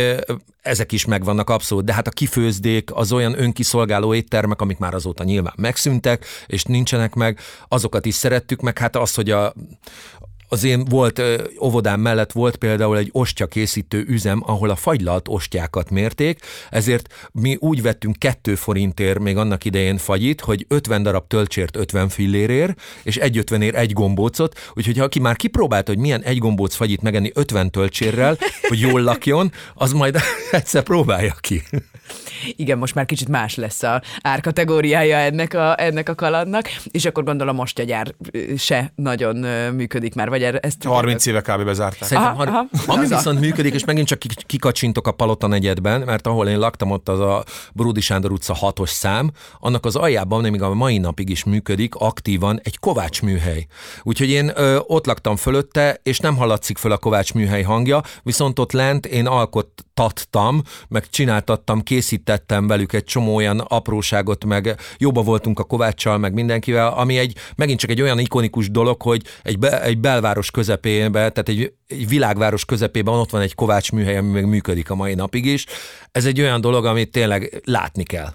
ezek 0.61 0.91
is 0.91 1.05
megvannak 1.05 1.49
abszolút, 1.49 1.85
de 1.85 1.93
hát 1.93 2.07
a 2.07 2.11
kifőzdék, 2.11 2.89
az 2.93 3.11
olyan 3.11 3.39
önkiszolgáló 3.41 4.13
éttermek, 4.13 4.61
amik 4.61 4.77
már 4.77 4.93
azóta 4.93 5.23
nyilván 5.23 5.53
megszűntek, 5.57 6.25
és 6.47 6.63
nincsenek 6.63 7.13
meg, 7.13 7.39
azokat 7.67 8.05
is 8.05 8.15
szerettük, 8.15 8.61
meg 8.61 8.77
hát 8.77 8.95
az, 8.95 9.13
hogy 9.13 9.31
a, 9.31 9.53
az 10.49 10.63
én 10.63 10.85
volt 10.85 11.21
óvodám 11.61 11.99
mellett 11.99 12.31
volt 12.31 12.55
például 12.55 12.97
egy 12.97 13.09
ostya 13.11 13.47
készítő 13.47 14.03
üzem, 14.07 14.43
ahol 14.45 14.69
a 14.69 14.75
fagylalt 14.75 15.27
ostyákat 15.27 15.89
mérték, 15.89 16.39
ezért 16.69 17.29
mi 17.31 17.57
úgy 17.59 17.81
vettünk 17.81 18.15
kettő 18.19 18.55
forintért 18.55 19.19
még 19.19 19.37
annak 19.37 19.65
idején 19.65 19.97
fagyit, 19.97 20.41
hogy 20.41 20.65
50 20.67 21.03
darab 21.03 21.27
töltsért 21.27 21.75
50 21.75 22.09
fillérért, 22.09 22.81
és 23.03 23.17
egy 23.17 23.37
50 23.37 23.61
ér 23.61 23.75
egy 23.75 23.93
gombócot, 23.93 24.71
úgyhogy 24.73 24.97
ha 24.97 25.03
aki 25.03 25.19
már 25.19 25.35
kipróbált, 25.35 25.87
hogy 25.87 25.97
milyen 25.97 26.21
egy 26.21 26.37
gombóc 26.37 26.75
fagyit 26.75 27.01
megenni 27.01 27.31
50 27.33 27.71
töltsérrel, 27.71 28.37
hogy 28.67 28.79
jól 28.79 29.01
lakjon, 29.01 29.51
az 29.73 29.91
majd 29.91 30.17
egyszer 30.51 30.83
próbálja 30.83 31.35
ki. 31.39 31.63
Igen, 32.55 32.77
most 32.77 32.95
már 32.95 33.05
kicsit 33.05 33.27
más 33.27 33.55
lesz 33.55 33.83
a 33.83 34.01
árkategóriája 34.21 35.17
ennek 35.17 35.53
a, 35.53 35.81
ennek 35.81 36.09
a 36.09 36.15
kalandnak, 36.15 36.69
és 36.91 37.05
akkor 37.05 37.23
gondolom 37.23 37.55
most 37.55 37.79
a 37.79 37.83
gyár 37.83 38.13
se 38.57 38.91
nagyon 38.95 39.35
működik 39.73 40.15
már, 40.15 40.29
vagy 40.29 40.43
erre- 40.43 40.65
ezt 40.65 40.83
30 40.83 41.25
éve 41.25 41.41
kb. 41.41 41.63
bezárták. 41.63 42.07
Szerintem, 42.09 42.33
Aha, 42.33 42.43
aha, 42.43 42.65
aha. 42.71 42.93
Ami 42.93 43.07
viszont 43.07 43.39
működik, 43.39 43.73
és 43.73 43.85
megint 43.85 44.07
csak 44.07 44.19
kik- 44.19 44.43
kikacsintok 44.45 45.07
a 45.07 45.11
Palota 45.11 45.47
negyedben, 45.47 46.01
mert 46.01 46.27
ahol 46.27 46.47
én 46.47 46.59
laktam, 46.59 46.91
ott 46.91 47.09
az 47.09 47.19
a 47.19 47.43
Brudi 47.73 48.01
Sándor 48.01 48.31
utca 48.31 48.53
hatos 48.53 48.89
szám, 48.89 49.31
annak 49.59 49.85
az 49.85 49.95
aljában 49.95 50.41
még 50.41 50.61
a 50.61 50.73
mai 50.73 50.97
napig 50.97 51.29
is 51.29 51.43
működik 51.43 51.95
aktívan 51.95 52.59
egy 52.63 52.79
Kovács 52.79 53.21
műhely. 53.21 53.65
Úgyhogy 54.03 54.29
én 54.29 54.51
ö, 54.55 54.79
ott 54.87 55.05
laktam 55.05 55.35
fölötte, 55.35 55.99
és 56.03 56.19
nem 56.19 56.35
hallatszik 56.37 56.77
föl 56.77 56.91
a 56.91 56.97
Kovács 56.97 57.33
műhely 57.33 57.61
hangja, 57.63 58.01
viszont 58.23 58.59
ott 58.59 58.71
lent 58.71 59.05
én 59.05 59.25
alkottattam, 59.99 60.61
meg 60.87 61.09
csináltattam, 61.09 61.81
készítettem 61.81 62.67
velük 62.67 62.93
egy 62.93 63.03
csomó 63.03 63.35
olyan 63.35 63.59
apróságot, 63.59 64.45
meg 64.45 64.75
jobba 64.97 65.21
voltunk 65.21 65.59
a 65.59 65.63
Kováccsal, 65.63 66.17
meg 66.17 66.33
mindenkivel, 66.33 66.87
ami 66.87 67.17
egy, 67.17 67.37
megint 67.55 67.79
csak 67.79 67.89
egy 67.89 68.01
olyan 68.01 68.19
ikonikus 68.19 68.71
dolog, 68.71 69.01
hogy 69.01 69.21
egy, 69.43 69.59
be, 69.59 69.83
egy 69.83 69.97
belváros 69.97 70.51
közepébe, 70.51 71.29
tehát 71.29 71.49
egy, 71.49 71.73
egy 71.87 72.07
világváros 72.07 72.65
közepében 72.65 73.13
ott 73.13 73.29
van 73.29 73.41
egy 73.41 73.55
Kovács 73.55 73.91
műhely, 73.91 74.17
ami 74.17 74.31
még 74.31 74.45
működik 74.45 74.89
a 74.89 74.95
mai 74.95 75.13
napig 75.13 75.45
is. 75.45 75.65
Ez 76.11 76.25
egy 76.25 76.41
olyan 76.41 76.61
dolog, 76.61 76.85
amit 76.85 77.11
tényleg 77.11 77.61
látni 77.65 78.03
kell. 78.03 78.33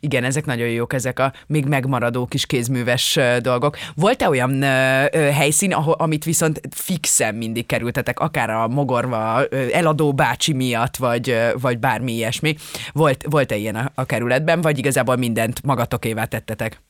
Igen, 0.00 0.24
ezek 0.24 0.46
nagyon 0.46 0.68
jók, 0.68 0.92
ezek 0.92 1.18
a 1.18 1.32
még 1.46 1.66
megmaradó 1.66 2.26
kis 2.26 2.46
kézműves 2.46 3.18
dolgok. 3.40 3.76
Volt-e 3.94 4.28
olyan 4.28 4.62
ö, 4.62 5.04
ö, 5.12 5.18
helyszín, 5.18 5.72
ahol, 5.72 5.94
amit 5.98 6.24
viszont 6.24 6.60
fixen 6.70 7.34
mindig 7.34 7.66
kerültetek, 7.66 8.20
akár 8.20 8.50
a 8.50 8.68
mogorva 8.68 9.42
ö, 9.50 9.66
eladó 9.72 10.12
bácsi 10.12 10.52
miatt, 10.52 10.96
vagy, 10.96 11.30
ö, 11.30 11.48
vagy 11.60 11.78
bármi 11.78 12.12
ilyesmi? 12.12 12.54
Volt, 12.92 13.24
volt-e 13.30 13.56
ilyen 13.56 13.76
a, 13.76 13.90
a 13.94 14.04
kerületben, 14.04 14.60
vagy 14.60 14.78
igazából 14.78 15.16
mindent 15.16 15.62
magatokévá 15.62 16.24
tettetek? 16.24 16.80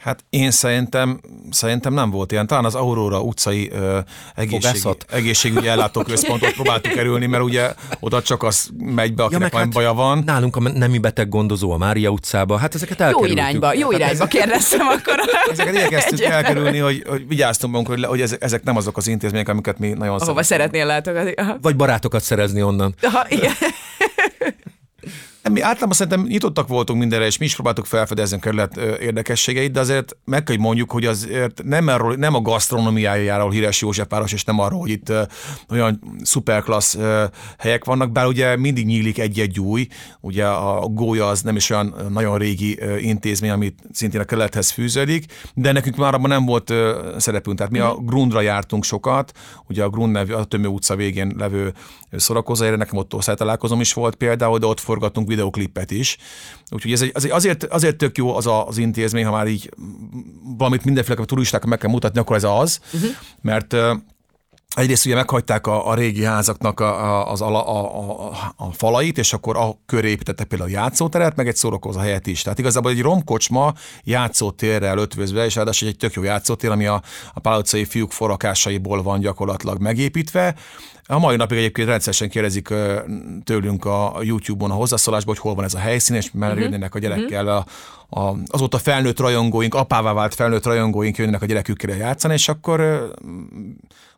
Hát 0.00 0.24
én 0.30 0.50
szerintem 0.50 1.20
szerintem 1.50 1.92
nem 1.92 2.10
volt 2.10 2.32
ilyen. 2.32 2.46
Talán 2.46 2.64
az 2.64 2.74
Aurora 2.74 3.20
utcai 3.20 3.70
ö, 3.72 3.98
egészség, 4.34 4.82
egészségügyi 5.08 5.68
ellátóközpontot 5.68 6.52
próbáltuk 6.52 6.92
kerülni, 6.92 7.26
mert 7.26 7.42
ugye 7.42 7.74
oda 8.00 8.22
csak 8.22 8.42
az 8.42 8.70
megy 8.78 9.14
be, 9.14 9.22
akinek 9.22 9.52
ja, 9.52 9.58
hát 9.58 9.70
baja 9.70 9.94
van. 9.94 10.22
Nálunk 10.26 10.56
a 10.56 10.60
nemi 10.60 10.98
beteg 10.98 11.28
gondozó 11.28 11.70
a 11.70 11.76
Mária 11.76 12.10
utcába, 12.10 12.56
hát 12.56 12.74
ezeket 12.74 13.00
elkerültük. 13.00 13.36
Jó 13.36 13.42
irányba, 13.42 13.74
jó 13.74 13.90
hát 13.90 13.98
irányba 13.98 14.26
kérdeztem 14.26 14.86
akkor. 14.86 15.14
Ezeket 15.52 15.74
igyekeztünk 15.74 16.20
elkerülni, 16.20 16.78
hogy, 16.78 17.04
hogy 17.08 17.28
vigyáztunk 17.28 17.72
magunk, 17.72 17.98
hogy, 17.98 18.04
hogy 18.04 18.20
ezek, 18.20 18.42
ezek 18.42 18.62
nem 18.62 18.76
azok 18.76 18.96
az 18.96 19.06
intézmények, 19.06 19.48
amiket 19.48 19.78
mi 19.78 19.88
nagyon 19.88 20.18
Ahova 20.20 20.42
szeretnél 20.42 20.86
látogatni. 20.86 21.34
Vagy 21.60 21.76
barátokat 21.76 22.22
szerezni 22.22 22.62
onnan. 22.62 22.94
Aha, 23.02 23.26
igen. 23.28 23.52
Nem, 25.42 25.52
mi 25.52 25.60
általában 25.60 25.92
szerintem 25.92 26.22
nyitottak 26.22 26.68
voltunk 26.68 26.98
mindenre, 26.98 27.26
és 27.26 27.38
mi 27.38 27.44
is 27.44 27.54
próbáltuk 27.54 27.86
felfedezni 27.86 28.36
a 28.36 28.40
kerület 28.40 28.76
érdekességeit, 28.76 29.72
de 29.72 29.80
azért 29.80 30.16
meg 30.24 30.42
kell, 30.42 30.54
hogy 30.54 30.64
mondjuk, 30.64 30.90
hogy 30.90 31.04
azért 31.04 31.62
nem, 31.64 31.86
arról, 31.86 32.14
nem 32.14 32.34
a 32.34 32.40
gasztronómiájáról 32.40 33.50
híres 33.50 33.80
Józsefváros, 33.80 34.32
és 34.32 34.44
nem 34.44 34.58
arról, 34.58 34.80
hogy 34.80 34.90
itt 34.90 35.12
olyan 35.70 36.18
szuperklassz 36.22 36.96
helyek 37.58 37.84
vannak, 37.84 38.12
bár 38.12 38.26
ugye 38.26 38.56
mindig 38.56 38.86
nyílik 38.86 39.18
egy-egy 39.18 39.60
új, 39.60 39.86
ugye 40.20 40.46
a 40.46 40.88
gólya 40.88 41.28
az 41.28 41.42
nem 41.42 41.56
is 41.56 41.70
olyan 41.70 41.94
nagyon 42.08 42.38
régi 42.38 42.78
intézmény, 42.98 43.50
amit 43.50 43.78
szintén 43.92 44.20
a 44.20 44.24
kerülethez 44.24 44.70
fűződik, 44.70 45.24
de 45.54 45.72
nekünk 45.72 45.96
már 45.96 46.14
abban 46.14 46.30
nem 46.30 46.44
volt 46.44 46.72
szerepünk, 47.16 47.56
tehát 47.56 47.72
mi 47.72 47.78
a 47.78 47.92
mhm. 47.92 48.06
Grundra 48.06 48.40
jártunk 48.40 48.84
sokat, 48.84 49.32
ugye 49.68 49.82
a 49.82 49.88
Grund 49.88 50.12
nevű, 50.12 50.32
a 50.32 50.44
Tömő 50.44 50.66
utca 50.66 50.96
végén 50.96 51.34
levő 51.38 51.72
szórakozóhelyre, 52.16 52.76
nekem 52.76 52.98
ott 52.98 53.08
találkozom 53.08 53.80
is 53.80 53.92
volt 53.92 54.14
például, 54.14 54.58
de 54.58 54.66
ott 54.66 54.80
forgatunk 54.80 55.28
videoklipet 55.28 55.90
is. 55.90 56.16
Úgyhogy 56.70 56.92
ez 56.92 57.02
egy, 57.02 57.30
azért, 57.30 57.64
azért 57.64 57.96
tök 57.96 58.16
jó 58.16 58.36
az 58.36 58.46
a, 58.46 58.66
az 58.66 58.78
intézmény, 58.78 59.24
ha 59.24 59.30
már 59.30 59.46
így 59.46 59.70
valamit 60.56 60.84
mindenféle 60.84 61.24
turisták 61.24 61.64
meg 61.64 61.78
kell 61.78 61.90
mutatni, 61.90 62.20
akkor 62.20 62.36
ez 62.36 62.44
az, 62.44 62.80
uh-huh. 62.92 63.10
mert 63.40 63.76
Egyrészt 64.74 65.06
ugye 65.06 65.14
meghagyták 65.14 65.66
a, 65.66 65.88
a 65.88 65.94
régi 65.94 66.24
házaknak 66.24 66.80
a, 66.80 67.04
a, 67.04 67.30
az 67.30 67.40
ala, 67.40 67.66
a, 67.66 68.28
a, 68.28 68.54
a 68.56 68.72
falait, 68.72 69.18
és 69.18 69.32
akkor 69.32 69.56
a 69.56 69.78
köré 69.86 70.10
építettek 70.10 70.46
például 70.46 70.70
a 70.70 70.72
játszóteret, 70.72 71.36
meg 71.36 71.48
egy 71.48 71.56
szórakozó 71.56 71.98
helyet 71.98 72.26
is. 72.26 72.42
Tehát 72.42 72.58
igazából 72.58 72.90
egy 72.90 73.00
romkocsma 73.00 73.74
játszótérrel 74.04 74.98
ötvözve, 74.98 75.44
és 75.44 75.54
ráadásul 75.54 75.88
egy 75.88 75.96
tök 75.96 76.12
jó 76.12 76.22
játszótér, 76.22 76.70
ami 76.70 76.86
a, 76.86 77.02
a 77.34 77.40
pálocai 77.40 77.84
fiúk 77.84 78.12
forrakásaiból 78.12 79.02
van 79.02 79.20
gyakorlatilag 79.20 79.80
megépítve. 79.80 80.54
A 81.10 81.18
mai 81.18 81.36
napig 81.36 81.58
egyébként 81.58 81.88
rendszeresen 81.88 82.28
kérdezik 82.28 82.74
tőlünk 83.44 83.84
a 83.84 84.18
YouTube-on 84.22 84.70
a 84.70 84.74
hozzászólásban, 84.74 85.34
hogy 85.34 85.42
hol 85.42 85.54
van 85.54 85.64
ez 85.64 85.74
a 85.74 85.78
helyszín, 85.78 86.16
és 86.16 86.30
már 86.32 86.50
uh-huh. 86.50 86.70
jönnek 86.70 86.94
a 86.94 86.98
gyerekkel 86.98 87.48
a, 87.48 87.66
a, 88.20 88.36
azóta 88.46 88.78
felnőtt 88.78 89.18
rajongóink, 89.18 89.74
apává 89.74 90.12
vált 90.12 90.34
felnőtt 90.34 90.64
rajongóink 90.64 91.16
jönnek 91.16 91.42
a 91.42 91.46
gyerekükkel 91.46 91.96
játszani, 91.96 92.34
és 92.34 92.48
akkor 92.48 93.08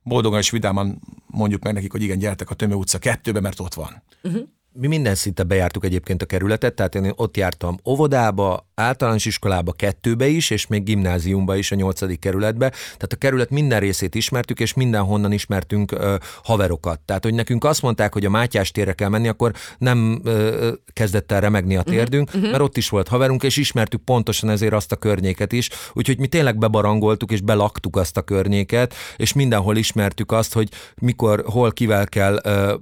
boldogan 0.03 0.39
és 0.39 0.51
vidáman 0.51 1.01
mondjuk 1.27 1.63
meg 1.63 1.73
nekik, 1.73 1.93
hogy 1.93 2.03
igen, 2.03 2.19
gyertek 2.19 2.51
a 2.51 2.55
Tömő 2.55 2.75
utca 2.75 2.99
kettőbe, 2.99 3.41
mert 3.41 3.61
ott 3.61 3.75
van. 3.75 4.03
Uh-huh. 4.23 4.43
Mi 4.75 4.87
minden 4.87 5.15
szinte 5.15 5.43
bejártuk 5.43 5.85
egyébként 5.85 6.23
a 6.23 6.27
kerületet, 6.27 6.75
tehát 6.75 6.95
én 6.95 7.13
ott 7.17 7.37
jártam 7.37 7.79
óvodába, 7.85 8.71
általános 8.75 9.25
iskolába, 9.25 9.73
kettőbe 9.73 10.27
is, 10.27 10.51
és 10.51 10.67
még 10.67 10.83
gimnáziumba 10.83 11.57
is, 11.57 11.73
a 11.73 11.75
nyolcadik 11.75 12.19
kerületbe. 12.19 12.69
Tehát 12.69 13.13
a 13.13 13.17
kerület 13.17 13.51
minden 13.51 13.81
részét 13.81 14.15
ismertük, 14.15 14.61
és 14.61 14.75
mindenhonnan 14.75 15.33
ismertünk 15.33 15.93
ö, 15.93 16.17
haverokat. 16.43 17.01
Tehát, 17.01 17.25
hogy 17.25 17.35
nekünk 17.35 17.65
azt 17.65 17.83
mondták, 17.83 18.13
hogy 18.13 18.25
a 18.25 18.31
Mátyás 18.31 18.71
térre 18.71 18.93
kell 18.93 19.09
menni, 19.09 19.29
akkor 19.29 19.53
nem 19.79 20.21
ö, 20.25 20.73
kezdett 20.93 21.33
el 21.33 21.41
remegni 21.41 21.77
a 21.77 21.83
térdünk, 21.83 22.29
uh-huh. 22.35 22.51
mert 22.51 22.63
ott 22.63 22.77
is 22.77 22.89
volt 22.89 23.09
haverunk, 23.09 23.43
és 23.43 23.57
ismertük 23.57 24.05
pontosan 24.05 24.51
ezért 24.51 24.73
azt 24.73 24.93
a 24.93 24.97
környéket 24.97 25.53
is. 25.53 25.71
Úgyhogy 25.93 26.19
mi 26.19 26.27
tényleg 26.27 26.59
bebarangoltuk, 26.59 27.33
és 27.33 27.41
belaktuk 27.41 27.97
azt 27.97 28.17
a 28.17 28.23
környéket, 28.23 28.95
és 29.17 29.33
mindenhol 29.33 29.77
ismertük 29.77 30.33
azt, 30.33 30.53
hogy 30.53 30.69
mikor, 31.01 31.45
hol 31.47 31.73
kivel 31.73 32.07
kell 32.07 32.41
ö, 32.45 32.75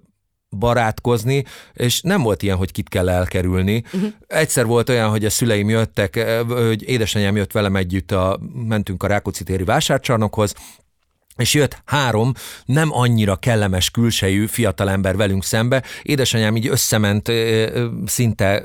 barátkozni, 0.50 1.44
és 1.74 2.00
nem 2.00 2.22
volt 2.22 2.42
ilyen, 2.42 2.56
hogy 2.56 2.72
kit 2.72 2.88
kell 2.88 3.08
elkerülni. 3.08 3.82
Uh-huh. 3.92 4.12
Egyszer 4.26 4.66
volt 4.66 4.88
olyan, 4.88 5.10
hogy 5.10 5.24
a 5.24 5.30
szüleim 5.30 5.68
jöttek, 5.68 6.16
eh, 6.16 6.40
hogy 6.48 6.88
édesanyám 6.88 7.36
jött 7.36 7.52
velem 7.52 7.76
együtt, 7.76 8.12
a, 8.12 8.40
mentünk 8.54 9.02
a 9.02 9.06
Rákóczi 9.06 9.44
téri 9.44 9.64
vásárcsarnokhoz, 9.64 10.54
és 11.36 11.54
jött 11.54 11.82
három 11.84 12.32
nem 12.64 12.88
annyira 12.92 13.36
kellemes 13.36 13.90
külsejű 13.90 14.46
fiatalember 14.46 15.16
velünk 15.16 15.44
szembe. 15.44 15.82
Édesanyám 16.02 16.56
így 16.56 16.66
összement 16.66 17.28
eh, 17.28 17.62
eh, 17.62 17.84
szinte 18.06 18.62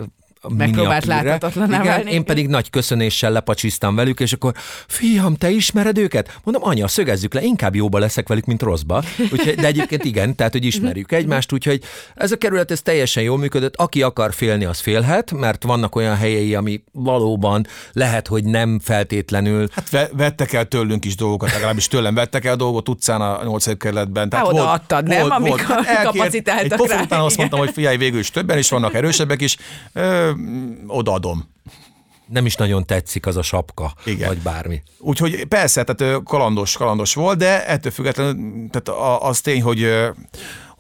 Megpróbált 0.58 1.06
láthatatlaná 1.06 1.84
válni. 1.84 2.12
Én 2.12 2.24
pedig 2.24 2.48
nagy 2.48 2.70
köszönéssel 2.70 3.32
lepacsisztam 3.32 3.96
velük, 3.96 4.20
és 4.20 4.34
akkor 4.34 4.54
fiam, 4.88 5.36
te 5.36 5.50
ismered 5.50 5.98
őket? 5.98 6.40
Mondom, 6.44 6.64
anya, 6.66 6.88
szögezzük 6.88 7.34
le, 7.34 7.42
inkább 7.42 7.76
jóba 7.76 8.00
leszek 8.00 8.28
velük, 8.28 8.46
mint 8.46 8.62
rosszba. 8.62 9.04
Úgyhogy, 9.32 9.56
de 9.56 9.68
egyébként 9.68 10.04
igen, 10.04 10.36
tehát, 10.36 10.52
hogy 10.52 10.66
ismerjük 10.66 11.12
egymást, 11.12 11.52
úgyhogy 11.52 11.84
ez 12.16 12.32
a 12.32 12.38
kerület 12.38 12.72
ez 12.72 12.82
teljesen 12.82 13.24
jól 13.24 13.38
működött. 13.38 13.76
Aki 13.76 14.02
akar 14.02 14.34
félni, 14.34 14.66
az 14.66 14.80
félhet, 14.80 15.32
mert 15.32 15.64
vannak 15.64 15.96
olyan 15.96 16.16
helyei, 16.16 16.56
ami 16.56 16.84
valóban 16.92 17.68
lehet, 17.94 18.28
hogy 18.28 18.44
nem 18.44 18.80
feltétlenül. 18.84 19.68
Hát 19.72 20.10
vettek 20.14 20.54
el 20.54 20.66
tőlünk 20.66 21.06
is 21.06 21.16
dolgokat, 21.16 21.52
legalábbis 21.52 21.88
tőlem 21.88 22.14
vettek 22.14 22.46
el 22.46 22.56
dolgot 22.56 22.90
utcán 22.90 23.22
a 23.22 23.44
8. 23.44 23.78
kerületben. 23.78 24.30
Tehát 24.30 24.48
oda 24.48 24.72
adtad, 24.72 25.08
nem? 25.08 25.20
Volt, 25.20 25.32
amikor 25.32 25.66
volt. 25.68 26.02
kapacitáltak 26.04 26.82
egy 26.84 26.90
rá. 26.90 27.02
után 27.02 27.20
azt 27.20 27.38
mondtam, 27.38 27.60
hogy 27.60 27.72
figyelj, 27.74 27.98
végül 27.98 28.20
is 28.20 28.32
többen 28.32 28.58
is 28.58 28.70
vannak, 28.70 28.94
erősebbek 28.94 29.42
is. 29.42 29.58
Ö, 29.94 30.32
odaadom. 30.88 31.54
Nem 32.28 32.46
is 32.46 32.56
nagyon 32.56 32.86
tetszik 32.86 33.26
az 33.26 33.38
a 33.38 33.42
sapka, 33.42 33.94
Igen. 34.06 34.28
vagy 34.28 34.38
bármi. 34.38 34.82
Úgyhogy 35.00 35.46
persze, 35.46 35.84
tehát 35.84 36.24
kalandos, 36.24 36.78
kalandos 36.78 37.14
volt, 37.14 37.38
de 37.38 37.68
ettől 37.68 37.92
függetlenül 37.92 38.70
tehát 38.70 39.20
az 39.22 39.42
tény, 39.42 39.62
hogy 39.62 39.88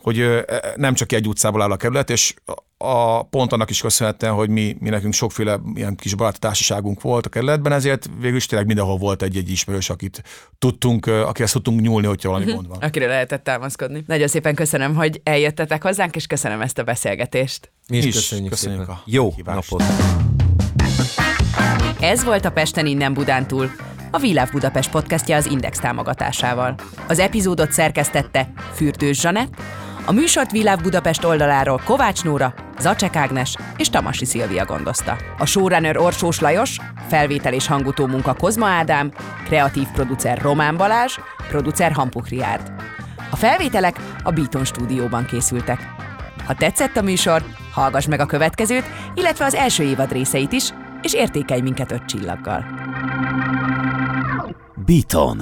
hogy 0.05 0.45
nem 0.75 0.93
csak 0.93 1.11
egy 1.11 1.27
utcából 1.27 1.61
áll 1.61 1.71
a 1.71 1.77
kerület, 1.77 2.09
és 2.09 2.33
a 2.77 3.23
pont 3.23 3.53
annak 3.53 3.69
is 3.69 3.81
köszönhetően, 3.81 4.33
hogy 4.33 4.49
mi, 4.49 4.75
mi 4.79 4.89
nekünk 4.89 5.13
sokféle 5.13 5.59
ilyen 5.75 5.95
kis 5.95 6.13
baráti 6.13 6.39
társaságunk 6.39 7.01
volt 7.01 7.25
a 7.25 7.29
kerületben, 7.29 7.71
ezért 7.71 8.09
végül 8.19 8.37
is 8.37 8.45
tényleg 8.45 8.67
mindenhol 8.67 8.97
volt 8.97 9.21
egy-egy 9.21 9.49
ismerős, 9.49 9.89
akit 9.89 10.23
tudtunk, 10.59 11.05
akihez 11.05 11.51
tudtunk 11.51 11.81
nyúlni, 11.81 12.07
hogyha 12.07 12.29
valami 12.29 12.45
uh-huh. 12.45 12.61
gond 12.61 12.73
van. 12.73 12.87
Akire 12.87 13.07
lehetett 13.07 13.43
támaszkodni. 13.43 14.03
Nagyon 14.07 14.27
szépen 14.27 14.55
köszönöm, 14.55 14.95
hogy 14.95 15.21
eljöttetek 15.23 15.83
hozzánk, 15.83 16.15
és 16.15 16.27
köszönöm 16.27 16.61
ezt 16.61 16.77
a 16.77 16.83
beszélgetést. 16.83 17.71
Mi 17.87 17.97
is, 17.97 18.05
is 18.05 18.13
köszönjük, 18.13 18.49
köszönjük 18.49 18.81
szépen. 18.81 18.95
A 18.95 19.01
Jó 19.05 19.33
napot! 19.43 19.83
Ez 21.99 22.23
volt 22.23 22.45
a 22.45 22.51
Pesten 22.51 22.85
innen 22.85 23.13
Budántúl, 23.13 23.71
a 24.11 24.17
Világ 24.17 24.49
Budapest 24.51 24.89
podcastja 24.89 25.35
az 25.35 25.45
Index 25.45 25.79
támogatásával. 25.79 26.75
Az 27.07 27.19
epizódot 27.19 27.71
szerkesztette 27.71 28.51
Fürdős 28.73 29.19
Zsanett, 29.19 29.53
a 30.05 30.11
műsort 30.11 30.51
Világ 30.51 30.81
Budapest 30.81 31.23
oldaláról 31.23 31.81
Kovács 31.85 32.23
Nóra, 32.23 32.53
Zacek 32.79 33.15
Ágnes 33.15 33.55
és 33.77 33.89
Tamasi 33.89 34.25
Szilvia 34.25 34.65
gondozta. 34.65 35.17
A 35.37 35.45
showrunner 35.45 35.97
Orsós 35.97 36.39
Lajos, 36.39 36.77
felvétel 37.07 37.53
és 37.53 37.67
hangutó 37.67 38.05
munka 38.05 38.33
Kozma 38.33 38.67
Ádám, 38.67 39.11
kreatív 39.45 39.87
producer 39.93 40.41
Román 40.41 40.77
Balázs, 40.77 41.17
producer 41.49 41.91
Hampuk 41.91 42.27
Riárd. 42.27 42.73
A 43.31 43.35
felvételek 43.35 43.99
a 44.23 44.31
Beaton 44.31 44.65
stúdióban 44.65 45.25
készültek. 45.25 45.93
Ha 46.45 46.53
tetszett 46.53 46.97
a 46.97 47.01
műsor, 47.01 47.43
hallgass 47.71 48.05
meg 48.05 48.19
a 48.19 48.25
következőt, 48.25 48.85
illetve 49.13 49.45
az 49.45 49.53
első 49.53 49.83
évad 49.83 50.11
részeit 50.11 50.51
is, 50.51 50.73
és 51.01 51.13
értékelj 51.13 51.61
minket 51.61 51.91
öt 51.91 52.05
csillaggal. 52.05 52.65
Beaton 54.85 55.41